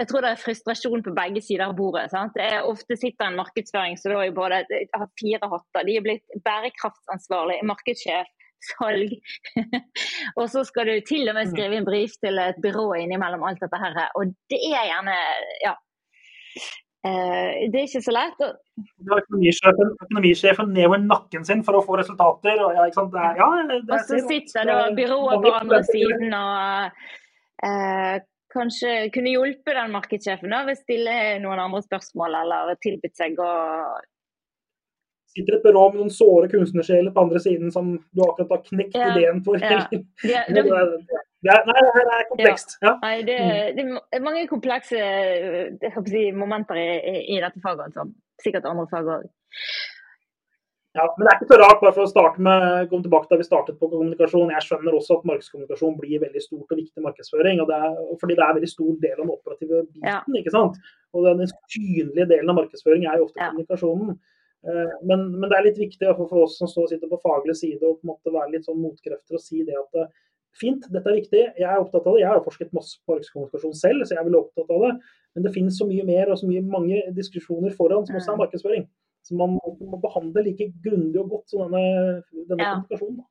jeg 0.00 0.08
tror 0.08 0.24
det 0.24 0.30
er 0.32 0.40
frustrasjon 0.40 1.02
på 1.04 1.12
begge 1.16 1.42
sider 1.44 1.66
av 1.66 1.74
bordet. 1.76 2.06
Sant? 2.12 2.32
Det 2.36 2.46
er 2.48 2.68
ofte 2.68 2.96
sitter 2.96 3.28
en 3.28 3.38
markedsføring 3.38 3.98
som 4.00 4.14
da 4.14 4.24
både 4.34 4.62
har 4.64 5.08
fire 5.20 5.50
hatter. 5.52 5.88
De 5.88 5.96
er 5.98 6.06
blitt 6.06 6.38
bærekraftsansvarlig, 6.46 7.58
markedssjef, 7.68 8.30
salg. 8.70 9.12
og 10.38 10.46
så 10.50 10.64
skal 10.68 10.88
du 10.88 10.94
til 11.08 11.28
og 11.28 11.36
med 11.36 11.50
mm. 11.50 11.52
skrive 11.52 11.80
en 11.80 11.88
brief 11.88 12.16
til 12.24 12.40
et 12.40 12.62
byrå 12.64 12.88
innimellom 13.02 13.44
alt 13.44 13.60
dette 13.60 13.82
her. 13.84 14.00
Og 14.16 14.32
det 14.52 14.62
er 14.70 14.88
gjerne 14.88 15.18
ja. 15.66 15.76
Uh, 17.02 17.68
det 17.74 17.80
er 17.80 17.86
ikke 17.88 18.04
så 18.04 18.12
lett. 18.14 18.42
Økonomisjefen, 19.02 19.88
økonomisjefen 20.06 20.68
nedover 20.72 21.00
nakken 21.02 21.44
sin 21.44 21.64
for 21.66 21.76
å 21.76 21.84
få 21.84 21.98
resultater. 21.98 22.62
Og, 22.62 22.76
ja, 22.78 22.86
er, 22.88 23.40
ja, 23.42 23.48
og 23.82 23.96
så 24.08 24.24
sitter 24.24 24.70
det 24.70 24.82
byrået 25.02 25.42
på 25.42 25.56
andre 25.58 25.82
siden 25.90 26.36
og 26.38 27.00
uh, 27.66 28.20
kanskje 28.52 29.10
kunne 29.14 29.32
hjulpet 29.32 29.76
den 29.78 29.94
markedssjefen 29.94 30.52
ved 30.52 30.74
å 30.76 30.80
stille 30.80 31.18
noen 31.42 31.62
andre 31.66 31.82
spørsmål 31.84 32.40
eller 32.42 32.74
tilbudt 32.84 33.16
seg 33.18 33.40
å 33.40 33.52
sitter 35.32 35.56
et 35.56 35.64
byrå 35.64 35.82
med 35.92 36.00
noen 36.02 36.12
såre 36.12 36.48
kunstnersjeler 36.52 37.12
på 37.14 37.24
andre 37.24 37.40
siden 37.42 37.72
som 37.74 37.92
du 38.12 38.22
akkurat 38.24 38.56
har 38.56 38.64
knekt 38.66 38.96
ja, 38.98 39.10
ideen 39.12 39.42
for. 39.46 39.60
Ja. 39.60 39.82
Ja, 40.28 40.42
det, 40.54 40.64
det, 40.66 41.52
er, 41.54 41.62
nei, 41.68 41.78
det 41.84 42.02
er 42.18 42.26
komplekst. 42.30 42.76
Ja. 42.84 42.94
Nei, 43.02 43.14
det, 43.28 43.38
mm. 43.40 43.78
det, 43.78 43.86
er 44.18 44.24
mange 44.24 44.44
komplekse 44.50 45.06
si, 46.10 46.24
momenter 46.36 46.80
i, 46.80 46.88
i, 47.22 47.38
dette 47.40 47.62
faget. 47.64 47.88
Altså. 47.88 48.10
Sikkert 48.44 48.68
andre 48.68 48.88
fag 48.92 49.08
òg. 49.18 49.30
Ja, 50.92 51.06
men 51.16 51.24
det 51.24 51.30
er 51.32 51.38
ikke 51.38 51.54
så 51.54 51.56
rart, 51.56 51.78
bare 51.80 51.94
for 51.96 52.04
å 52.04 52.10
starte 52.10 52.42
med, 52.44 52.64
komme 52.90 53.04
tilbake 53.06 53.30
da 53.30 53.38
vi 53.40 53.46
startet 53.46 53.78
på 53.80 53.88
kommunikasjon. 53.88 54.50
Jeg 54.52 54.64
skjønner 54.66 54.96
også 54.98 55.16
at 55.16 55.28
markedskommunikasjon 55.30 55.94
blir 55.96 56.20
veldig 56.20 56.42
stort 56.44 56.74
og 56.74 56.80
viktig 56.82 57.04
markedsføring. 57.06 57.62
Og 57.64 57.70
det 57.70 57.78
er, 57.78 57.94
fordi 58.20 58.36
det 58.36 58.44
er 58.44 58.52
en 58.52 58.58
veldig 58.58 58.72
stor 58.74 58.90
del 59.04 59.14
av 59.14 59.22
den 59.22 59.32
operative 59.32 59.80
biten. 59.86 60.04
Ja. 60.04 60.18
ikke 60.42 60.52
sant? 60.52 60.76
Og 61.16 61.24
den 61.30 61.48
synlige 61.72 62.28
delen 62.28 62.52
av 62.52 62.58
markedsføring 62.60 63.06
er 63.08 63.16
jo 63.20 63.30
ofte 63.30 63.40
ja. 63.40 63.48
kommunikasjonen. 63.54 64.18
Eh, 64.68 64.92
men, 65.08 65.24
men, 65.38 65.48
det 65.48 65.56
er 65.58 65.66
litt 65.70 65.80
viktig 65.80 66.12
for, 66.18 66.36
oss 66.44 66.58
som 66.60 66.68
står 66.70 66.84
og 66.84 66.92
sitter 66.92 67.10
på 67.10 67.22
faglig 67.24 67.56
side 67.58 67.80
og 67.80 67.96
på 67.96 68.06
en 68.06 68.12
måte 68.12 68.34
være 68.34 68.52
litt 68.52 68.68
sånn 68.68 68.78
motkrefter 68.78 69.38
og 69.38 69.42
si 69.42 69.64
det 69.66 69.74
at 69.80 69.98
eh, 69.98 70.10
fint, 70.60 70.84
dette 70.92 71.08
er 71.08 71.18
viktig, 71.18 71.42
jeg 71.56 71.66
er 71.66 71.80
opptatt 71.80 72.04
av 72.04 72.18
det. 72.18 72.26
Jeg 72.26 72.30
har 72.34 72.44
forsket 72.44 72.76
masse 72.76 73.00
på 73.00 73.16
markedskommunikasjon 73.16 73.78
selv, 73.80 74.04
så 74.04 74.14
jeg 74.14 74.20
er 74.20 74.28
veldig 74.28 74.42
opptatt 74.44 74.76
av 74.76 74.84
det. 74.86 74.92
Men 75.32 75.48
det 75.48 75.54
finnes 75.56 75.80
så 75.80 75.88
mye 75.88 76.04
mer 76.04 76.30
og 76.30 76.36
så 76.36 76.50
mye 76.52 76.62
mange 76.68 77.00
diskusjoner 77.16 77.72
foran 77.80 78.04
som 78.04 78.20
også 78.20 78.34
er 78.34 78.42
markedsføring. 78.44 78.84
Så 79.22 79.36
man 79.38 79.54
må 79.56 79.98
behandle 80.02 80.42
like 80.48 80.72
grundig 80.84 81.20
og 81.20 81.30
godt 81.36 81.52
som 81.52 81.70
denne, 81.70 82.22
denne 82.48 82.64
ja. 82.64 82.72
kommunikasjonen. 82.74 83.22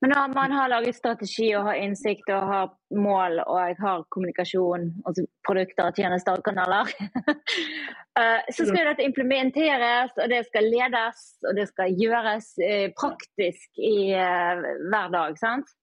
Men 0.00 0.14
når 0.14 0.34
man 0.34 0.52
har 0.52 0.68
laget 0.72 0.96
strategi 0.96 1.50
og 1.58 1.66
har 1.66 1.80
innsikt 1.82 2.30
og 2.32 2.46
har 2.48 2.70
mål 2.96 3.42
og 3.42 3.58
jeg 3.60 3.76
har 3.82 4.04
kommunikasjon, 4.14 4.86
altså 5.06 5.26
produkter, 5.44 5.90
tjenester 5.92 6.40
og 6.40 6.44
kanaler, 6.46 6.88
eh, 8.20 8.48
så 8.48 8.64
skal 8.64 8.88
dette 8.88 9.04
implementeres, 9.04 10.14
og 10.16 10.32
det 10.32 10.46
skal 10.48 10.70
ledes 10.72 11.20
og 11.44 11.58
det 11.58 11.68
skal 11.68 12.00
gjøres 12.00 12.48
eh, 12.64 12.86
praktisk 12.96 13.82
i 13.90 14.14
eh, 14.16 14.64
hver 14.88 15.12
dag. 15.12 15.36
sant? 15.42 15.76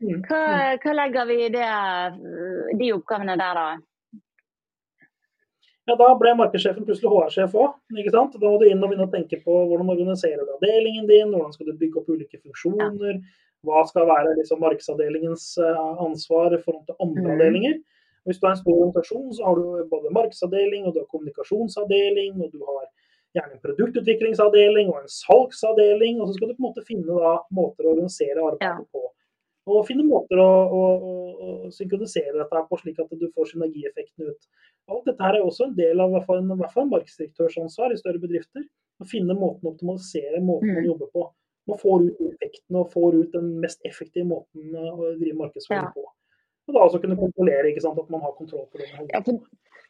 Mm, 0.00 0.20
hva, 0.28 0.44
hva 0.80 0.96
legger 0.96 1.28
vi 1.28 1.38
i 1.46 1.50
de 1.52 2.92
oppgavene 2.92 3.36
der, 3.40 3.56
da? 3.56 3.68
Ja, 5.90 5.96
Da 5.98 6.12
ble 6.14 6.32
markedssjefen 6.38 6.86
plutselig 6.86 7.10
HR-sjef 7.10 7.54
òg. 7.58 7.76
Da 8.14 8.24
må 8.46 8.56
du 8.60 8.66
inn 8.68 8.82
og 8.82 8.92
begynne 8.92 9.08
å 9.08 9.12
tenke 9.12 9.40
på 9.42 9.54
hvordan 9.66 9.90
organiserer 9.90 10.44
du 10.46 10.52
avdelingen 10.54 11.08
din, 11.08 11.32
hvordan 11.34 11.54
skal 11.56 11.66
du 11.66 11.78
bygge 11.80 11.98
opp 11.98 12.12
ulike 12.12 12.38
funksjoner, 12.38 13.18
hva 13.66 13.82
skal 13.88 14.06
være 14.08 14.36
liksom 14.38 14.62
markedsavdelingens 14.62 15.46
eh, 15.58 15.80
ansvar 16.06 16.54
i 16.54 16.60
forhold 16.62 16.86
til 16.86 16.96
andre 17.02 17.26
mm. 17.26 17.32
avdelinger. 17.34 17.80
Hvis 18.28 18.38
du 18.38 18.46
har 18.46 18.54
en 18.54 18.60
stor 18.60 18.76
organisasjon, 18.76 19.28
så 19.34 19.48
har 19.48 19.58
du 19.58 19.90
både 19.90 20.14
markedsavdeling, 20.14 20.86
og 20.86 20.94
du 20.94 21.02
har 21.02 21.10
kommunikasjonsavdeling, 21.10 22.38
og 22.38 22.54
du 22.54 22.62
har 22.68 22.86
gjerne 23.36 23.56
en 23.56 23.62
produktutviklingsavdeling 23.64 24.90
og 24.92 25.00
en 25.02 25.12
salgsavdeling. 25.12 26.20
Og 26.20 26.28
så 26.28 26.36
skal 26.36 26.50
du 26.50 26.54
på 26.54 26.62
en 26.62 26.68
måte 26.68 26.86
finne 26.86 27.18
da, 27.18 27.34
måter 27.56 27.88
å 27.88 27.96
organisere 27.96 28.38
arbeidet 28.38 28.70
ja. 28.70 28.92
på. 28.94 29.04
Og 29.68 29.84
finne 29.86 30.06
måter 30.08 30.40
å, 30.40 30.48
å, 30.48 30.80
å, 30.80 31.16
å 31.68 31.72
synkronisere 31.74 32.32
dette 32.38 32.62
på, 32.68 32.78
slik 32.80 33.00
at 33.02 33.10
du 33.20 33.26
får 33.34 33.50
synergieffekten 33.52 34.30
ut. 34.30 34.48
Alt 34.90 35.10
dette 35.10 35.26
her 35.26 35.36
er 35.38 35.44
også 35.46 35.68
en 35.68 35.74
del 35.76 36.00
av 36.00 36.14
hvert 36.14 36.26
fall, 36.26 36.40
en, 36.40 36.54
hvert 36.58 36.72
fall 36.72 36.86
en 36.86 36.94
markedsdirektørs 36.94 37.58
ansvar 37.60 37.92
i 37.92 37.98
større 38.00 38.22
bedrifter. 38.22 38.64
Å 39.00 39.08
finne 39.08 39.36
måten 39.36 39.68
å 39.68 39.74
optimalisere 39.74 40.40
måten 40.40 40.72
man 40.72 40.82
mm. 40.82 40.88
jobber 40.88 41.12
på. 41.12 41.26
Man 41.70 41.78
får 41.80 42.06
ut 42.08 42.22
effektene 42.30 42.80
og 42.80 42.94
får 42.94 43.18
ut 43.20 43.36
den 43.36 43.52
mest 43.62 43.84
effektive 43.88 44.26
måten 44.28 44.72
å 44.74 45.12
drive 45.20 45.36
markedsføring 45.38 45.92
på. 45.94 46.06
Og 46.70 46.76
da 46.76 46.86
også 46.86 47.00
kunne 47.02 47.18
kontrollere 47.18 47.70
ikke 47.70 47.82
sant, 47.84 47.98
at 48.00 48.10
man 48.12 48.22
har 48.24 48.34
kontroll 48.38 48.66
på 48.70 48.80
det. 48.80 48.88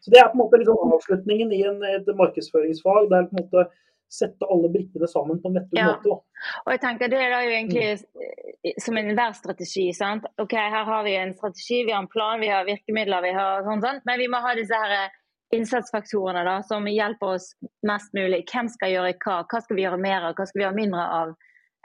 Så 0.00 0.12
Det 0.12 0.20
er 0.20 0.30
på 0.30 0.38
en 0.38 0.42
måte 0.42 0.60
liksom 0.60 0.92
avslutningen 0.96 1.52
i 1.52 1.62
en, 1.68 1.82
et 1.84 2.08
markedsføringsfag. 2.16 3.08
Det 3.10 3.18
er 3.18 3.26
på 3.28 3.36
en 3.36 3.42
måte 3.44 3.64
sette 4.10 4.46
alle 4.50 4.68
brikkene 4.68 5.08
sammen 5.08 5.38
på 5.42 5.50
en 5.50 5.60
vettug 5.60 5.78
ja. 5.78 5.86
måte. 5.92 6.18
Og 6.64 6.72
jeg 6.74 6.82
tenker 6.82 7.10
Det 7.12 7.20
er 7.20 7.32
da 7.34 7.40
jo 7.44 7.54
egentlig 7.54 7.86
mm. 7.94 8.80
som 8.82 8.98
enhver 8.98 9.36
strategi. 9.38 9.86
sant? 9.94 10.26
Ok, 10.42 10.56
Her 10.58 10.84
har 10.88 11.04
vi 11.06 11.14
en 11.16 11.34
strategi, 11.36 11.84
vi 11.86 11.94
har 11.94 12.02
en 12.02 12.10
plan, 12.10 12.40
vi 12.40 12.50
har 12.50 12.66
virkemidler, 12.66 13.22
vi 13.22 13.32
har 13.36 13.64
sånn, 13.66 13.82
sånn. 13.84 14.02
men 14.08 14.18
vi 14.18 14.28
må 14.32 14.42
ha 14.42 14.54
disse 14.58 14.82
her 14.82 14.96
eh, 14.96 15.18
innsatsfaktorene 15.54 16.42
da, 16.46 16.56
som 16.66 16.86
hjelper 16.90 17.36
oss 17.36 17.52
mest 17.86 18.12
mulig. 18.14 18.44
Hvem 18.50 18.70
skal 18.70 18.94
gjøre 18.94 19.14
hva? 19.24 19.40
Hva 19.50 19.62
skal 19.62 19.78
vi 19.78 19.86
gjøre 19.86 20.02
mer 20.02 20.28
av? 20.28 20.34
Hva 20.38 20.46
skal 20.46 20.60
vi 20.60 20.66
gjøre 20.66 20.78
mindre 20.78 21.06
av? 21.20 21.32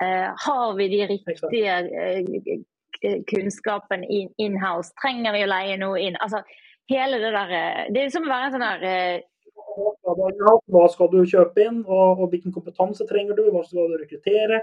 Uh, 0.04 0.28
har 0.44 0.74
vi 0.76 0.90
de 0.92 1.06
riktige 1.08 1.76
uh, 1.88 3.22
kunnskapen 3.32 4.04
in-house? 4.12 4.92
Trenger 5.02 5.34
vi 5.34 5.46
å 5.46 5.50
leie 5.50 5.80
noe 5.82 6.02
inn? 6.04 6.20
Altså, 6.22 6.44
hele 6.92 7.18
det 7.24 7.32
der 7.34 7.56
Det 7.96 8.04
er 8.04 8.14
som 8.14 8.28
å 8.28 8.34
være 8.34 8.52
en 8.52 8.56
sånn 8.58 8.68
der 8.68 9.26
Hva 9.76 10.86
skal 10.94 11.10
du 11.12 11.22
kjøpe 11.24 11.64
inn, 11.64 11.82
og, 11.86 12.20
og, 12.20 12.28
hvilken 12.34 12.54
kompetanse 12.56 13.08
trenger 13.10 13.38
du? 13.38 13.48
Hva 13.54 13.64
skal 13.66 13.92
du 13.92 13.98
rekruttere? 14.02 14.62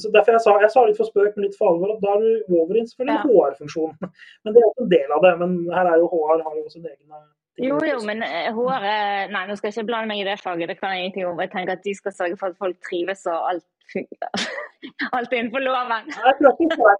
Så 0.00 0.08
derfor 0.08 0.32
jeg 0.32 0.40
sa, 0.40 0.54
jeg 0.62 0.72
sa 0.72 0.86
litt 0.88 0.96
for 0.96 1.08
spøk, 1.10 1.34
men 1.36 1.46
litt 1.46 1.58
for 1.58 1.74
alvor, 1.74 1.92
at 1.92 2.00
da 2.00 2.14
er 2.16 2.22
du 2.24 2.54
over 2.56 2.78
i 2.78 2.84
selvfølgelig 2.88 3.18
ja. 3.18 3.24
HR-funksjon. 3.28 3.92
Men 4.42 4.54
det 4.54 4.62
er 4.62 4.68
også 4.70 4.86
en 4.86 4.92
del 4.94 5.14
av 5.18 5.26
det. 5.26 5.32
Men 5.42 5.54
her 5.68 5.90
er 5.90 6.00
jo 6.00 6.08
HR 6.08 6.44
har 6.46 6.56
jo 6.56 6.64
en 6.64 6.90
egen 6.94 7.22
jo, 7.60 7.76
jo, 7.84 7.98
men 8.08 8.22
HR 8.24 8.84
eh, 8.88 9.26
Nei, 9.28 9.42
nå 9.44 9.54
skal 9.58 9.68
jeg 9.68 9.74
ikke 9.76 9.90
blande 9.90 10.08
meg 10.08 10.22
i 10.22 10.24
det 10.24 10.38
faget, 10.40 10.70
det 10.70 10.78
kan 10.78 10.94
jeg 10.94 11.02
ingenting 11.02 11.26
om. 11.28 11.40
Jeg 11.44 11.52
tenker 11.52 11.76
at 11.76 11.84
de 11.84 11.92
skal 11.98 12.14
sørge 12.16 12.38
for 12.40 12.48
at 12.48 12.56
folk 12.56 12.78
trives 12.88 13.26
og 13.28 13.36
alt 13.50 13.66
fungerer. 13.92 14.46
alt 15.18 15.34
innenfor 15.36 15.60
loven. 15.60 16.08
Jeg 16.08 16.38
tror 16.40 16.64
ikke 16.64 16.94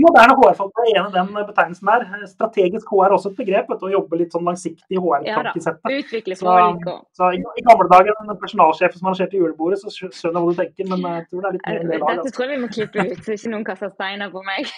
moderne 0.00 0.34
HR-folk 0.38 0.80
er 0.82 0.88
enig 0.90 1.10
i 1.10 1.14
den 1.14 1.30
betegnelsen 1.48 1.90
der. 1.90 2.26
Strategisk 2.30 2.90
HR 2.92 3.06
er 3.08 3.16
også 3.16 3.32
et 3.32 3.38
begrep. 3.40 3.70
Vet, 3.70 3.84
å 3.84 3.92
jobbe 3.92 4.18
litt 4.20 4.34
sånn 4.34 4.46
langsiktig 4.48 5.00
HR-tankesettet. 5.00 5.90
Ja, 5.90 6.02
utvikle 6.02 6.38
folk 6.40 6.88
og 6.90 7.00
så, 7.16 7.30
i, 7.36 7.40
I 7.40 7.64
gamle 7.66 7.88
dager, 7.92 8.16
en 8.22 8.34
personalsjef 8.40 8.96
som 8.98 9.10
arrangerte 9.10 9.40
julebordet, 9.40 9.80
så 9.82 9.92
skjønner 9.92 10.14
jeg 10.14 10.34
hva 10.34 10.44
du 10.52 10.60
tenker, 10.60 10.90
men 10.92 11.08
jeg 11.10 11.26
tror 11.30 11.44
det 11.44 11.50
er 11.50 11.56
litt 11.58 11.66
mer 11.68 11.80
enn 11.80 11.90
det 11.92 11.98
i 11.98 12.04
dag. 12.04 12.20
Dette 12.20 12.36
tror 12.36 12.46
jeg 12.46 12.54
vi 12.54 12.62
må 12.64 12.70
klippe 12.72 13.08
ut, 13.10 13.24
så 13.26 13.38
ikke 13.38 13.54
noen 13.54 13.66
kaster 13.70 13.92
steiner 13.94 14.34
på 14.34 14.44
meg. 14.46 14.72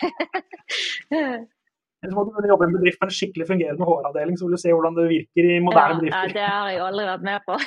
Hvis 2.05 2.15
må 2.15 2.27
du 2.29 2.49
jobbe 2.51 2.67
i 2.67 2.69
en 2.69 2.77
bedrift 2.77 3.01
med 3.01 3.09
en 3.11 3.19
skikkelig 3.19 3.49
fungerende 3.49 3.89
HR-avdeling, 3.89 4.39
så 4.39 4.47
vil 4.47 4.57
du 4.57 4.63
se 4.63 4.75
hvordan 4.75 4.97
det 4.99 5.09
virker 5.11 5.51
i 5.51 5.59
moderne 5.65 5.97
ja, 5.97 5.99
bedrifter. 5.99 6.23
Ja, 6.23 6.35
det 6.37 6.49
har 6.53 6.73
jeg 6.75 6.87
aldri 6.87 7.07
vært 7.09 7.25
med 7.27 7.47
på. 7.49 7.59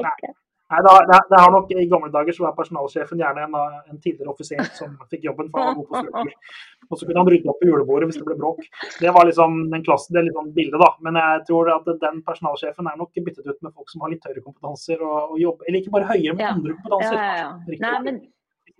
okay. 0.00 0.36
Nei, 0.66 0.80
det, 0.82 0.90
har, 0.90 1.04
det, 1.30 1.38
har 1.38 1.52
nok 1.54 1.68
I 1.70 1.84
gamle 1.86 2.08
dager 2.10 2.34
så 2.34 2.42
var 2.42 2.54
personalsjefen 2.56 3.20
gjerne 3.22 3.44
en, 3.46 3.54
en 3.92 4.00
tidligere 4.02 4.32
offiser 4.32 4.64
som 4.74 4.96
fikk 5.12 5.28
jobben 5.28 5.50
for 5.52 5.62
han 5.62 5.76
var 5.78 5.78
god 5.78 5.90
på 5.92 6.00
struktur. 6.02 6.62
Og 6.90 6.98
så 6.98 7.06
kunne 7.06 7.22
han 7.22 7.30
rydde 7.30 7.52
opp 7.52 7.62
i 7.62 7.68
julebordet 7.70 8.08
hvis 8.10 8.18
det 8.18 8.26
ble 8.26 8.38
bråk. 8.40 8.62
Det 8.98 9.12
var 9.14 9.28
liksom 9.30 9.58
den 9.70 9.84
klassen, 9.86 10.16
det 10.16 10.22
er 10.22 10.28
litt 10.28 10.38
sånn 10.38 10.52
bildet, 10.56 10.78
da. 10.82 10.90
Men 11.06 11.20
jeg 11.22 11.44
tror 11.50 11.70
at 11.76 11.90
den 12.02 12.22
personalsjefen 12.26 12.90
er 12.90 12.98
nok 12.98 13.14
byttet 13.28 13.46
ut 13.46 13.60
med 13.62 13.74
folk 13.74 13.94
som 13.94 14.02
har 14.02 14.14
litt 14.14 14.26
høyere 14.26 14.42
kompetanser. 14.42 15.02
og, 15.06 15.36
og 15.36 15.38
jobber, 15.44 15.68
Eller 15.68 15.82
ikke 15.82 15.94
bare 15.94 16.10
høyere, 16.10 16.34
men 16.34 16.48
andre 16.50 16.78
kompetanser. 16.80 17.20
Ja, 17.20 17.30
ja, 17.30 17.46
ja. 17.46 17.78
Nei, 17.86 17.96
men 18.08 18.24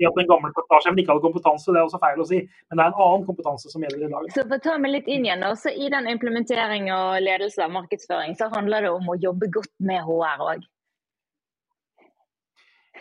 at 0.04 0.18
den 0.18 0.28
gamle 0.28 0.52
personalsjefen 0.52 0.98
ikke 1.00 1.14
hadde 1.14 1.24
kompetanse, 1.24 1.72
det 1.72 1.80
er 1.80 1.86
også 1.86 2.00
feil 2.02 2.20
å 2.20 2.28
si. 2.28 2.42
Men 2.68 2.80
det 2.80 2.84
er 2.84 2.90
en 2.90 3.02
annen 3.06 3.26
kompetanse 3.28 3.70
som 3.72 3.84
gjelder 3.84 4.02
i 4.04 4.10
dag. 4.12 4.30
Så 4.34 4.44
for 4.44 4.58
å 4.58 4.64
ta 4.66 4.76
meg 4.82 4.92
litt 4.92 5.08
inn 5.08 5.24
igjen, 5.24 5.44
også 5.46 5.72
I 5.72 5.88
den 5.94 6.10
implementering 6.10 6.90
og 6.92 7.20
ledelse 7.24 7.64
av 7.64 7.72
markedsføring 7.78 8.36
så 8.36 8.50
handler 8.52 8.84
det 8.84 8.92
om 8.92 9.12
å 9.14 9.20
jobbe 9.22 9.48
godt 9.54 9.72
med 9.80 10.02
HR 10.04 10.50
òg. 10.50 10.66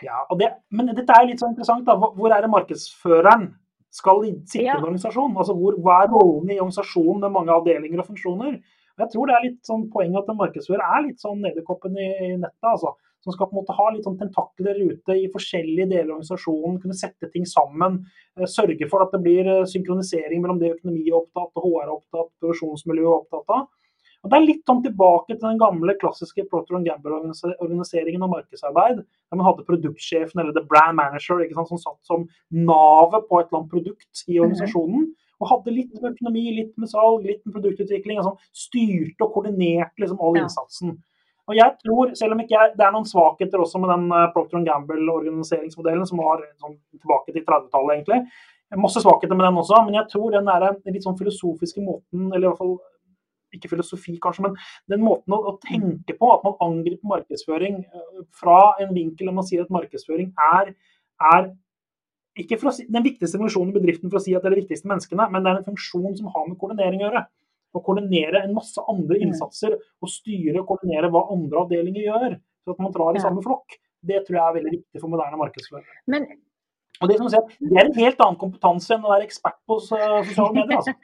Ja, 0.04 0.24
det, 0.38 0.50
men 0.74 0.90
dette 0.92 1.14
er 1.14 1.28
litt 1.28 1.40
så 1.42 1.50
interessant. 1.50 1.86
da. 1.86 1.96
Hvor 1.96 2.32
er 2.34 2.44
det 2.44 2.52
markedsføreren 2.52 3.48
skal 3.94 4.22
sitte 4.26 4.64
ja. 4.64 4.74
i 4.74 4.80
en 4.80 4.88
organisasjon? 4.88 5.36
Altså, 5.36 5.56
hvor, 5.56 5.78
Hva 5.82 6.02
er 6.02 6.12
rollen 6.12 6.52
i 6.52 6.58
organisasjonen 6.60 7.24
med 7.24 7.36
mange 7.38 7.54
avdelinger 7.54 8.02
og 8.02 8.10
funksjoner? 8.10 8.58
Jeg 8.96 9.12
tror 9.12 9.28
det 9.28 9.34
er 9.36 9.44
litt 9.44 9.58
sånn 9.68 9.88
poeng 9.92 10.14
at 10.16 10.28
en 10.32 10.38
markedsfører 10.38 10.84
er 10.84 11.02
litt 11.04 11.20
sånn 11.20 11.42
nederkoppen 11.44 11.98
i, 12.00 12.06
i 12.08 12.30
nettet. 12.40 12.70
altså. 12.72 12.94
Som 13.24 13.34
skal 13.34 13.48
på 13.50 13.56
en 13.56 13.58
måte 13.64 13.74
ha 13.74 13.86
litt 13.90 14.04
sånn 14.06 14.18
tentakler 14.20 14.78
ute 14.86 15.16
i 15.18 15.26
forskjellige 15.32 15.88
deler 15.90 16.12
av 16.12 16.18
organisasjonen. 16.20 16.78
Kunne 16.82 16.96
sette 16.96 17.28
ting 17.32 17.48
sammen. 17.48 17.98
Eh, 18.38 18.46
sørge 18.50 18.86
for 18.90 19.02
at 19.02 19.16
det 19.16 19.22
blir 19.24 19.48
eh, 19.50 19.64
synkronisering 19.66 20.44
mellom 20.44 20.60
det 20.62 20.76
økonomi 20.76 21.02
er 21.08 21.18
opptatt, 21.18 21.50
HR 21.58 21.82
er 21.82 21.96
opptatt, 21.96 22.30
produksjonsmiljø 22.38 23.08
er 23.08 23.16
opptatt 23.16 23.56
av. 23.56 23.66
Og 24.24 24.30
Det 24.30 24.38
er 24.38 24.46
litt 24.46 24.62
sånn 24.66 24.82
tilbake 24.82 25.34
til 25.34 25.44
den 25.44 25.60
gamle 25.60 25.94
klassiske 26.00 26.46
Procter 26.50 26.80
Gamble-organiseringen 26.82 28.24
av 28.26 28.32
markedsarbeid. 28.32 29.02
Der 29.04 29.38
man 29.38 29.46
hadde 29.46 29.66
produktsjefen 29.68 30.42
eller 30.42 30.56
the 30.56 30.64
brand 30.66 30.98
manager 30.98 31.42
sant, 31.54 31.68
som 31.68 31.82
satt 31.82 32.00
som 32.08 32.26
navet 32.50 33.28
på 33.28 33.40
et 33.40 33.46
eller 33.48 33.60
annet 33.62 33.74
produkt 33.74 34.24
i 34.26 34.36
mhm. 34.36 34.46
organisasjonen. 34.46 35.06
Og 35.36 35.50
hadde 35.50 35.74
litt 35.76 35.92
med 35.94 36.14
økonomi, 36.14 36.46
litt 36.56 36.72
med 36.80 36.90
salg, 36.90 37.26
litt 37.28 37.44
med 37.44 37.58
produktutvikling. 37.58 38.22
Altså 38.22 38.34
styrte 38.56 39.26
og 39.26 39.36
koordinerte 39.36 40.02
liksom 40.02 40.22
all 40.24 40.40
innsatsen. 40.40 40.96
Og 41.46 41.54
jeg 41.54 41.76
tror, 41.84 42.10
selv 42.18 42.34
om 42.34 42.42
jeg, 42.42 42.72
Det 42.74 42.82
er 42.82 42.92
noen 42.94 43.06
svakheter 43.06 43.62
også 43.62 43.78
med 43.78 43.92
den 43.92 44.10
uh, 44.10 44.26
Procter 44.34 44.64
Gamble-organiseringsmodellen, 44.66 46.06
som 46.08 46.18
var 46.18 46.42
sånn, 46.58 46.74
tilbake 46.98 47.34
til 47.34 47.44
30-tallet, 47.46 48.00
egentlig. 48.00 48.24
Masse 48.82 48.98
svakheter 48.98 49.38
med 49.38 49.46
den 49.46 49.60
også, 49.60 49.78
men 49.86 49.94
jeg 49.94 50.08
tror 50.10 50.32
den 50.34 50.48
der, 50.50 50.72
litt 50.90 51.04
sånn 51.06 51.18
filosofiske 51.18 51.84
måten, 51.86 52.32
eller 52.32 52.48
i 52.48 52.50
hvert 52.50 52.58
fall 52.58 52.74
ikke 53.56 53.70
filosofi 53.72 54.16
kanskje, 54.22 54.46
men 54.46 54.56
den 54.92 55.04
måten 55.04 55.34
å, 55.36 55.40
å, 55.50 55.54
tenke 55.64 56.16
på, 56.18 56.32
at 56.34 56.44
man 56.46 56.58
angriper 56.64 57.12
markedsføring 57.16 57.80
eh, 57.84 58.24
fra 58.36 58.60
en 58.82 58.92
vinkel 58.96 59.30
der 59.30 59.36
man 59.36 59.46
sier 59.48 59.64
at 59.64 59.72
markedsføring 59.74 60.32
er, 60.52 60.74
er 61.32 61.50
ikke 62.36 62.58
si, 62.68 62.84
den 62.92 63.04
viktigste 63.06 63.40
funksjonen 63.40 63.72
i 63.72 63.78
bedriften 63.78 64.12
for 64.12 64.20
å 64.20 64.24
si 64.24 64.34
at 64.36 64.44
det 64.44 64.50
er 64.50 64.56
de 64.56 64.62
viktigste 64.64 64.90
menneskene, 64.90 65.28
men 65.32 65.44
det 65.44 65.52
er 65.52 65.60
en 65.62 65.68
funksjon 65.70 66.16
som 66.18 66.30
har 66.34 66.48
med 66.50 66.58
koordinering 66.60 67.02
å 67.02 67.08
gjøre. 67.08 67.24
Å 67.76 67.82
koordinere 67.84 68.42
en 68.44 68.54
masse 68.56 68.82
andre 68.88 69.18
mm. 69.18 69.24
innsatser 69.26 69.76
og 69.76 70.12
styre 70.12 70.62
og 70.62 70.68
koordinere 70.70 71.10
hva 71.12 71.26
andre 71.34 71.64
avdelinger 71.64 72.06
gjør. 72.06 72.36
Så 72.64 72.74
at 72.74 72.82
man 72.82 72.94
drar 72.94 73.16
i 73.16 73.22
samme 73.22 73.44
flokk. 73.44 73.76
Det 74.06 74.22
tror 74.26 74.38
jeg 74.38 74.44
er 74.44 74.56
veldig 74.58 74.72
viktig 74.76 75.02
for 75.02 75.12
moderne 75.12 75.40
markedsføring. 75.40 75.88
Men 76.12 76.28
og 77.00 77.10
det, 77.10 77.16
si 77.20 77.40
det, 77.60 77.76
er 77.76 77.88
en 77.88 77.98
helt 77.98 78.20
annen 78.24 78.38
kompetanse 78.40 78.94
enn 78.94 79.04
å 79.04 79.10
være 79.12 79.26
ekspert 79.26 79.58
på 79.68 79.76
sosiale 79.84 80.52
medier. 80.56 80.78
Altså. 80.78 80.94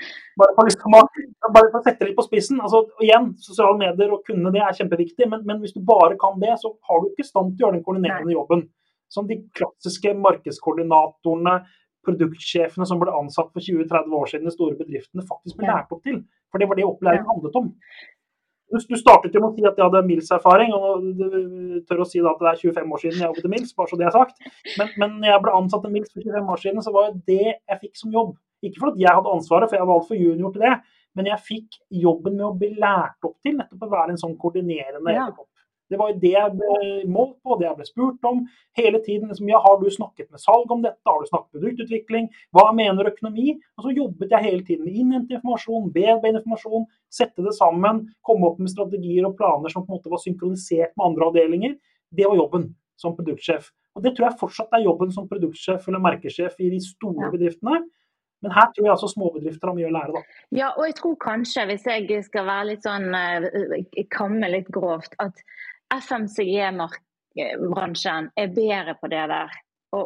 Bare, 0.40 0.54
for 0.56 0.68
liksom 0.68 0.94
bare, 0.96 1.66
for 1.68 1.80
å, 1.80 1.82
sette 1.84 2.08
litt 2.08 2.16
på 2.16 2.24
spissen. 2.24 2.62
Altså, 2.64 2.84
igjen, 3.04 3.32
Sosiale 3.42 3.76
medier 3.80 4.14
og 4.14 4.24
kunne 4.28 4.52
det 4.54 4.62
er 4.64 4.78
kjempeviktig, 4.78 5.28
men, 5.28 5.44
men, 5.48 5.60
hvis 5.60 5.76
du 5.76 5.82
bare 5.84 6.16
kan 6.20 6.40
det, 6.40 6.54
så 6.62 6.72
har 6.88 7.02
du 7.02 7.10
ikke 7.10 7.28
stand 7.28 7.52
til 7.52 7.66
å 7.66 7.68
gjøre 7.68 7.78
den 7.78 7.84
koordinerende 7.88 8.36
jobben. 8.36 8.66
Som 9.12 9.28
de 9.28 9.42
klassiske 9.58 10.14
markedskoordinatorene, 10.16 11.58
produktsjefene 12.06 12.88
som 12.88 12.98
ble 13.02 13.12
ansatt 13.14 13.52
for 13.52 13.62
20-30 13.62 14.16
år 14.18 14.30
siden 14.30 14.48
i 14.48 14.54
store 14.54 14.78
bedriftene, 14.78 15.26
faktisk 15.28 15.60
ble 15.60 15.68
lært 15.68 15.92
opp 15.92 16.00
til. 16.06 16.22
For 16.52 16.60
det 16.60 16.68
var 16.70 16.80
det 16.80 16.88
opplæringen 16.88 17.28
handlet 17.28 17.60
om. 17.60 17.68
Du 18.72 18.96
startet 18.96 19.34
jo 19.34 19.42
med 19.42 19.50
å 19.50 19.56
si 19.56 19.66
at 19.68 19.76
jeg 19.76 19.84
hadde 19.84 20.04
Mills-erfaring, 20.06 20.72
og 20.72 21.04
du 21.18 21.82
tør 21.88 22.04
å 22.04 22.08
si 22.08 22.22
at 22.22 22.40
det 22.40 22.48
er 22.52 22.62
25 22.62 22.94
år 22.96 23.02
siden 23.02 23.20
jeg 23.20 23.28
jobbet 23.28 23.48
i 23.48 23.52
Mills, 23.52 23.74
bare 23.76 23.90
så 23.90 23.98
det 24.00 24.08
er 24.08 24.14
sagt. 24.14 24.40
Men, 24.78 24.94
men 25.02 25.18
når 25.18 25.34
jeg 25.34 25.42
ble 25.44 25.54
ansatt 25.58 25.84
i 25.88 25.92
Mills 25.92 26.14
for 26.14 26.24
25 26.24 26.54
år 26.54 26.62
siden, 26.64 26.86
så 26.86 26.94
var 26.94 27.10
det 27.10 27.22
det 27.28 27.52
jeg 27.52 27.80
fikk 27.84 28.00
som 28.00 28.16
jobb. 28.16 28.32
Ikke 28.62 28.84
fordi 28.84 29.04
jeg 29.04 29.16
hadde 29.18 29.36
ansvaret, 29.36 29.68
for 29.68 29.76
jeg 29.76 29.88
var 29.90 30.00
altfor 30.00 30.20
junior 30.20 30.54
til 30.54 30.64
det, 30.64 30.74
men 31.18 31.28
jeg 31.28 31.44
fikk 31.44 31.80
jobben 32.02 32.38
med 32.38 32.46
å 32.48 32.54
bli 32.56 32.70
lært 32.80 33.28
opp 33.28 33.36
til 33.44 33.58
nettopp 33.58 33.84
å 33.84 33.92
være 33.92 34.14
en 34.14 34.22
sånn 34.22 34.38
koordinerende 34.40 35.12
ja. 35.12 35.26
Det 35.90 35.98
var 36.00 36.12
jo 36.12 36.20
det 36.22 36.32
jeg 36.32 36.54
ble 36.56 36.90
målt 37.12 37.34
på, 37.44 37.56
det 37.60 37.66
jeg 37.66 37.78
ble 37.78 37.86
spurt 37.88 38.28
om 38.28 38.42
hele 38.78 39.00
tiden. 39.04 39.28
Liksom, 39.28 39.48
ja, 39.50 39.60
har 39.60 39.78
du 39.80 39.88
snakket 39.92 40.30
med 40.32 40.40
salg 40.40 40.70
om 40.72 40.84
dette, 40.84 41.02
har 41.08 41.20
du 41.20 41.28
snakket 41.28 41.50
med 41.52 41.64
produktutvikling, 41.64 42.28
hva 42.56 42.66
mener 42.76 43.10
økonomi? 43.10 43.56
Og 43.76 43.86
så 43.86 43.94
jobbet 43.96 44.32
jeg 44.32 44.46
hele 44.46 44.66
tiden 44.68 44.86
med 44.86 45.00
innhente 45.02 45.36
informasjon, 45.36 45.90
bearbeide 45.94 46.40
informasjon, 46.40 46.86
sette 47.12 47.44
det 47.44 47.56
sammen, 47.58 48.06
komme 48.24 48.48
opp 48.48 48.62
med 48.62 48.72
strategier 48.72 49.28
og 49.28 49.36
planer 49.40 49.72
som 49.72 49.84
på 49.84 49.92
en 49.92 50.00
måte 50.00 50.12
var 50.12 50.22
synkronisert 50.22 50.94
med 50.96 51.08
andre 51.10 51.28
avdelinger. 51.28 51.76
Det 52.12 52.28
var 52.28 52.40
jobben 52.40 52.70
som 53.00 53.16
produktsjef. 53.16 53.72
Og 53.96 54.04
Det 54.04 54.14
tror 54.16 54.30
jeg 54.30 54.40
fortsatt 54.40 54.72
er 54.76 54.86
jobben 54.86 55.12
som 55.12 55.28
produktsjef 55.28 55.88
eller 55.88 56.00
merkesjef 56.00 56.56
i 56.60 56.70
de 56.72 56.80
store 56.80 57.28
bedriftene. 57.34 57.82
Men 58.42 58.54
her 58.56 58.70
tror 58.72 58.86
jeg 58.86 58.94
altså 58.94 59.10
småbedrifter 59.12 59.70
har 59.70 59.76
mye 59.76 59.88
å 59.88 59.94
lære. 59.94 60.12
da. 60.16 60.38
Ja, 60.58 60.70
og 60.74 60.86
jeg 60.88 60.96
tror 60.98 61.14
kanskje, 61.22 61.66
hvis 61.70 61.84
jeg 61.86 62.24
skal 62.26 62.48
være 62.48 62.68
litt 62.72 62.86
sånn, 62.86 63.14
eh, 63.14 64.06
kamme 64.10 64.50
litt 64.50 64.70
grovt, 64.74 65.14
at 65.22 65.44
FMCG-bransjen 65.96 68.30
er 68.38 68.48
bedre 68.56 68.94
på 69.00 69.06
det 69.12 69.26
der. 69.32 69.50
Å, 69.92 69.96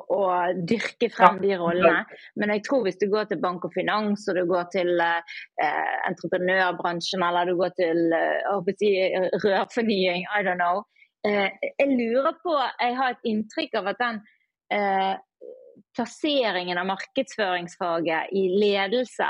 dyrke 0.66 1.06
frem 1.14 1.36
de 1.38 1.54
rollene. 1.60 2.00
Men 2.34 2.50
jeg 2.56 2.62
tror 2.66 2.80
hvis 2.86 2.98
du 2.98 3.06
går 3.12 3.24
til 3.30 3.42
bank 3.42 3.60
og 3.68 3.72
finans, 3.76 4.20
og 4.26 4.32
du 4.34 4.44
går 4.50 4.64
til 4.72 4.90
eh, 4.98 5.22
entreprenørbransjen, 6.08 7.22
eller 7.22 7.46
du 7.46 7.54
går 7.60 7.72
til 7.78 7.98
eh, 8.16 8.56
rørfornying, 9.44 10.22
I 10.26 10.42
don't 10.42 10.58
know. 10.58 10.82
Eh, 11.26 11.50
jeg 11.78 11.88
lurer 11.94 12.34
på 12.42 12.52
Jeg 12.56 12.92
har 12.98 13.08
et 13.14 13.26
inntrykk 13.30 13.72
av 13.78 13.84
at 13.92 13.98
den 14.02 14.16
eh, 14.74 15.14
plasseringen 15.96 16.78
av 16.78 16.88
markedsføringsfaget 16.90 18.34
i 18.36 18.48
ledelse 18.58 19.28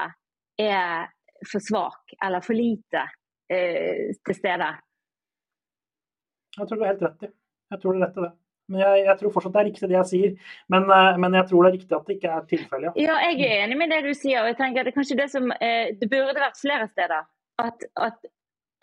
er 0.60 1.06
for 1.46 1.60
svak 1.60 2.16
eller 2.24 2.44
for 2.44 2.56
lite 2.56 3.04
eh, 3.52 4.12
til 4.24 4.36
stede. 4.36 4.70
Jeg 6.56 6.68
tror 6.68 6.78
du 6.78 6.84
har 6.84 6.92
helt 6.94 7.06
rett 7.06 7.28
i. 7.28 7.32
Jeg 7.74 7.82
tror 7.82 7.94
det 7.94 8.00
er 8.00 8.06
rett 8.06 8.18
i 8.20 8.26
det. 8.26 8.34
Men 8.66 8.82
jeg, 8.82 9.02
jeg, 9.06 9.18
tror 9.20 9.34
fortsatt 9.34 9.54
det 9.54 9.60
er 9.60 9.68
riktig 9.68 9.88
det 9.90 9.96
jeg 9.96 10.10
sier. 10.10 10.54
Men, 10.74 10.88
uh, 10.90 11.12
men, 11.22 11.36
jeg 11.38 11.48
tror 11.50 11.62
det 11.62 11.68
er 11.70 11.76
riktig 11.76 11.96
at 11.96 12.08
det 12.08 12.16
ikke 12.16 12.32
er 12.34 12.48
tilfellet. 12.50 12.98
Ja. 12.98 13.04
ja, 13.12 13.30
jeg 13.30 13.46
er 13.46 13.62
enig 13.66 13.78
med 13.78 13.94
det 13.94 14.00
du 14.06 14.10
sier. 14.16 14.42
og 14.42 14.50
jeg 14.50 14.58
tenker 14.58 14.82
at 14.82 14.88
Det 14.88 14.94
er 14.94 14.98
kanskje 14.98 15.20
det 15.20 15.28
som 15.34 15.52
eh, 15.60 15.92
det 16.00 16.10
burde 16.10 16.42
vært 16.42 16.58
flere 16.58 16.88
steder. 16.90 17.30
At, 17.62 17.86
at, 18.08 18.28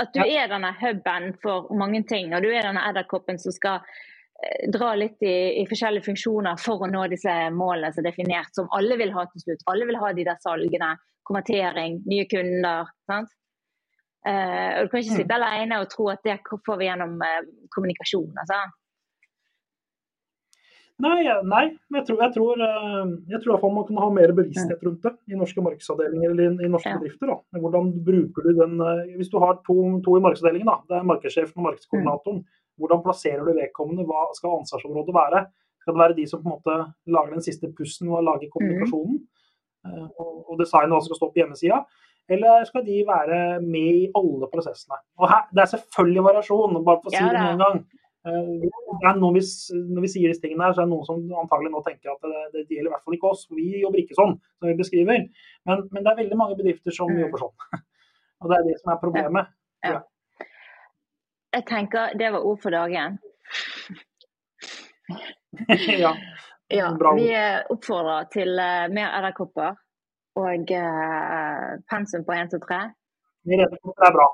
at 0.02 0.16
du 0.16 0.24
ja. 0.24 0.46
er 0.46 0.50
denne 0.54 0.72
huben 0.80 1.30
for 1.44 1.70
mange 1.78 2.04
ting. 2.10 2.32
Og 2.34 2.46
du 2.46 2.50
er 2.54 2.70
denne 2.70 2.86
edderkoppen 2.90 3.42
som 3.44 3.56
skal 3.56 3.84
eh, 3.84 4.72
dra 4.72 4.94
litt 5.00 5.20
i, 5.20 5.36
i, 5.60 5.68
forskjellige 5.70 6.08
funksjoner 6.08 6.64
for 6.64 6.88
å 6.88 6.92
nå 6.92 7.04
disse 7.12 7.36
målene 7.52 7.92
som 7.92 8.06
er 8.06 8.12
definert, 8.14 8.56
som 8.56 8.72
alle 8.78 8.98
vil 9.02 9.12
ha 9.18 9.28
til 9.34 9.48
slutt. 9.48 9.68
Alle 9.74 9.90
vil 9.90 10.00
ha 10.00 10.16
de 10.16 10.28
der 10.32 10.40
salgene, 10.48 10.96
konvertering, 11.28 12.00
nye 12.08 12.28
kunder. 12.32 12.88
sant? 13.12 13.36
Uh, 14.24 14.80
og 14.80 14.86
Du 14.86 14.94
kan 14.94 15.02
ikke 15.02 15.16
mm. 15.16 15.20
sitte 15.20 15.36
mm. 15.36 15.42
alene 15.42 15.82
og 15.84 15.90
tro 15.92 16.08
at 16.14 16.24
det 16.24 16.38
får 16.48 16.80
vi 16.80 16.88
gjennom 16.88 17.20
uh, 17.20 17.44
kommunikasjon. 17.76 18.32
altså. 18.44 18.62
Nei, 21.04 21.24
nei 21.50 21.64
jeg, 21.98 22.04
tror, 22.08 22.20
jeg, 22.22 22.32
tror, 22.36 22.60
eh, 22.64 23.08
jeg 23.34 23.40
tror 23.44 23.64
man 23.74 23.86
kan 23.88 23.98
ha 23.98 24.10
mer 24.14 24.32
bevissthet 24.38 24.84
rundt 24.86 25.02
det 25.04 25.34
i 25.34 25.40
norske 25.40 25.64
markedsavdelinger 25.66 26.32
eller 26.32 26.62
i, 26.62 26.70
norske 26.70 26.94
ja. 26.94 27.00
bedrifter. 27.02 27.32
Da. 27.32 27.60
Hvordan 27.64 27.90
bruker 28.06 28.46
du 28.46 28.52
den 28.60 28.78
Hvis 29.18 29.32
du 29.34 29.40
har 29.42 29.58
to, 29.66 29.76
to 30.06 30.16
i 30.20 30.22
markedsavdelingen, 30.24 30.70
da, 30.70 30.78
det 30.88 31.00
er 31.00 31.10
markedssjefen 31.10 31.58
og 31.58 31.66
markedskoordinatoren. 31.68 32.40
Mm. 32.46 32.62
Hvordan 32.80 33.04
plasserer 33.04 33.42
du 33.42 33.52
vedkommende? 33.58 34.06
Hva 34.08 34.22
skal 34.38 34.60
ansvarsområdet 34.62 35.18
være? 35.18 35.44
Skal 35.82 35.98
det 35.98 36.04
være 36.04 36.18
de 36.22 36.28
som 36.30 36.44
på 36.44 36.48
en 36.48 36.56
måte 36.56 36.78
lager 37.18 37.36
den 37.36 37.46
siste 37.50 37.74
pussen 37.76 38.14
og 38.14 38.24
lager 38.30 38.54
kommunikasjonen? 38.54 39.20
Mm. 39.84 40.08
Og, 40.22 40.32
og 40.54 40.62
designer 40.62 40.96
hva 40.96 41.02
som 41.02 41.12
skal 41.12 41.20
stå 41.20 41.32
på 41.34 41.42
hjemmesida? 41.42 41.82
Eller 42.32 42.64
skal 42.68 42.86
de 42.86 43.02
være 43.08 43.40
med 43.64 43.98
i 44.04 44.06
alle 44.16 44.48
prosessene? 44.52 45.02
Og 45.20 45.28
her, 45.30 45.44
Det 45.52 45.62
er 45.62 45.74
selvfølgelig 45.74 46.24
variasjon, 46.30 46.80
bare 46.86 47.02
for 47.04 47.12
å 47.12 47.16
si 47.16 47.24
det 47.24 47.34
med 47.36 47.52
en 47.52 47.64
gang. 47.64 47.84
Eh, 48.24 48.52
vi, 48.62 48.70
når 49.20 49.34
vi, 50.02 50.12
sier 50.12 50.32
disse 50.32 50.42
tingene 50.44 50.70
her, 50.70 50.76
så 50.76 50.84
er 50.84 50.88
det 50.88 50.94
noen 50.94 51.08
som 51.08 51.20
antagelig 51.42 51.74
nå 51.74 51.82
tenker 51.84 52.14
at 52.14 52.24
det, 52.24 52.44
det 52.54 52.78
gjelder 52.78 52.92
i 52.92 52.94
hvert 52.94 53.04
fall 53.04 53.18
ikke 53.18 53.32
oss. 53.34 53.44
Vi 53.52 53.82
jobber 53.82 54.04
ikke 54.04 54.20
sånn 54.20 54.38
som 54.40 54.70
vi 54.70 54.78
beskriver. 54.80 55.26
Men, 55.68 55.84
men 55.92 56.06
det 56.06 56.14
er 56.14 56.22
veldig 56.22 56.40
mange 56.40 56.58
bedrifter 56.60 56.96
som 56.96 57.12
mm. 57.12 57.20
jobber 57.26 57.44
sånn. 57.44 57.84
Og 58.44 58.52
det 58.52 58.60
er 58.60 58.68
det 58.70 58.80
som 58.80 58.94
er 58.94 59.04
problemet. 59.04 59.52
Ja. 59.84 59.98
Ja. 59.98 60.48
Jeg 61.54 61.68
tenker 61.70 62.16
det 62.18 62.32
var 62.34 62.48
ord 62.48 62.64
for 62.64 62.74
dagen. 62.74 63.20
ja. 66.04 66.14
ja. 66.72 66.88
Vi 67.20 67.28
oppfordrer 67.76 68.30
til 68.34 68.56
uh, 68.58 68.88
mer 68.90 69.12
edderkopper 69.20 69.76
og 70.40 70.74
uh, 70.74 71.70
pensum 71.92 72.26
på 72.26 72.36
1, 72.36 72.52
2, 72.56 72.60
3. 72.66 72.82
Flere 73.44 73.68
edderkopper 73.68 74.08
er 74.08 74.18
bra. 74.18 74.28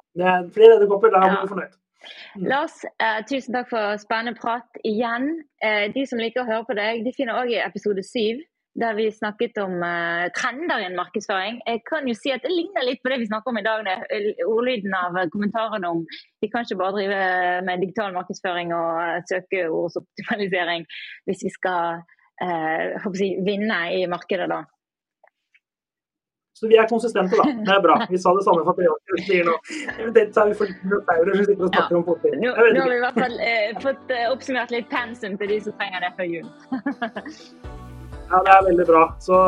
flere 0.55 0.75
edderkopper, 0.77 1.13
da 1.13 1.21
blir 1.25 1.41
vi 1.41 1.53
fornøyd. 1.53 1.77
Mm. 2.35 2.45
Lars, 2.47 2.85
eh, 2.85 3.19
tusen 3.27 3.55
takk 3.55 3.67
for 3.73 3.97
spennende 4.01 4.39
prat 4.39 4.79
igjen. 4.87 5.43
Eh, 5.63 5.89
de 5.95 6.05
som 6.07 6.21
liker 6.21 6.45
å 6.45 6.49
høre 6.49 6.67
på 6.69 6.77
deg, 6.77 7.03
de 7.03 7.15
finner 7.17 7.41
òg 7.41 7.51
i 7.51 7.59
episode 7.59 8.03
syv, 8.07 8.39
der 8.79 8.95
vi 8.95 9.09
snakket 9.11 9.57
om 9.59 9.81
eh, 9.83 10.29
trender 10.37 10.85
en 10.85 10.95
markedsføring. 10.95 11.59
Jeg 11.67 11.81
kan 11.89 12.07
jo 12.07 12.15
si 12.15 12.31
at 12.31 12.45
Det 12.45 12.53
ligner 12.53 12.85
litt 12.87 13.01
på 13.03 13.11
det 13.11 13.19
vi 13.23 13.27
snakker 13.27 13.51
om 13.51 13.59
i 13.59 13.65
dag. 13.65 13.83
Det, 13.87 14.45
ordlyden 14.47 14.95
av 14.95 15.19
kommentarene 15.33 15.91
om 15.91 16.05
vi 16.41 16.51
kan 16.51 16.63
ikke 16.63 16.79
bare 16.79 16.95
drive 16.95 17.19
med 17.67 17.83
digital 17.83 18.15
markedsføring 18.15 18.73
og 18.77 19.01
eh, 19.03 19.21
søkeordsoptimalisering 19.33 20.87
hvis 21.27 21.43
vi 21.47 21.51
skal 21.57 22.03
eh, 22.45 23.09
si, 23.19 23.33
vinne 23.43 23.81
i 23.97 24.05
markedet. 24.07 24.47
da. 24.51 24.63
Så 26.59 26.67
vi 26.67 26.75
er 26.75 26.87
konsistente, 26.89 27.37
da. 27.39 27.43
Det 27.67 27.71
er 27.71 27.81
bra. 27.81 27.95
Vi 28.09 28.19
sa 28.19 28.33
det 28.35 28.43
samme 28.43 28.65
for 28.67 28.75
tre 28.75 28.89
år 28.91 29.21
siden. 29.27 29.53
Eventuelt 29.95 30.33
så 30.35 30.43
er 30.43 30.51
vi 30.51 30.57
for 30.59 30.73
dinosaurer 30.81 31.37
som 31.37 31.47
sitter 31.47 31.63
og 31.63 31.71
snakker 31.71 31.95
ja. 31.95 32.01
om 32.01 32.05
fortid. 32.09 32.35
Nå, 32.41 32.51
nå, 32.51 32.81
har 32.81 32.91
vi 32.91 32.97
i 32.97 33.03
hvert 33.05 33.21
fall 33.23 33.39
eh, 33.47 33.71
fått 33.85 34.13
eh, 34.17 34.27
oppsummert 34.33 34.75
litt 34.75 34.91
pensum 34.91 35.39
til 35.39 35.55
de 35.55 35.61
som 35.69 35.79
trenger 35.79 36.03
det 36.03 36.11
før 36.19 36.31
jul. 36.33 36.51
ja, 38.33 38.43
det 38.43 38.55
er 38.57 38.69
veldig 38.69 38.91
bra. 38.91 39.07
Så 39.23 39.41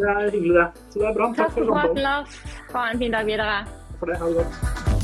det 0.00 0.10
er 0.16 0.26
hyggelig, 0.30 0.56
det. 0.62 0.68
Så 0.88 1.04
det 1.04 1.08
er 1.12 1.16
bra. 1.20 1.32
Takk, 1.36 1.44
Takk 1.44 1.56
for 1.60 1.72
praten, 1.76 2.04
Lars. 2.08 2.42
Ha 2.72 2.90
en 2.90 3.04
fin 3.04 3.18
dag 3.20 3.32
videre. 3.34 3.64
For 4.00 4.08
det. 4.08 4.22
Ha 4.24 4.32
det 4.32 4.40
godt. 4.40 4.95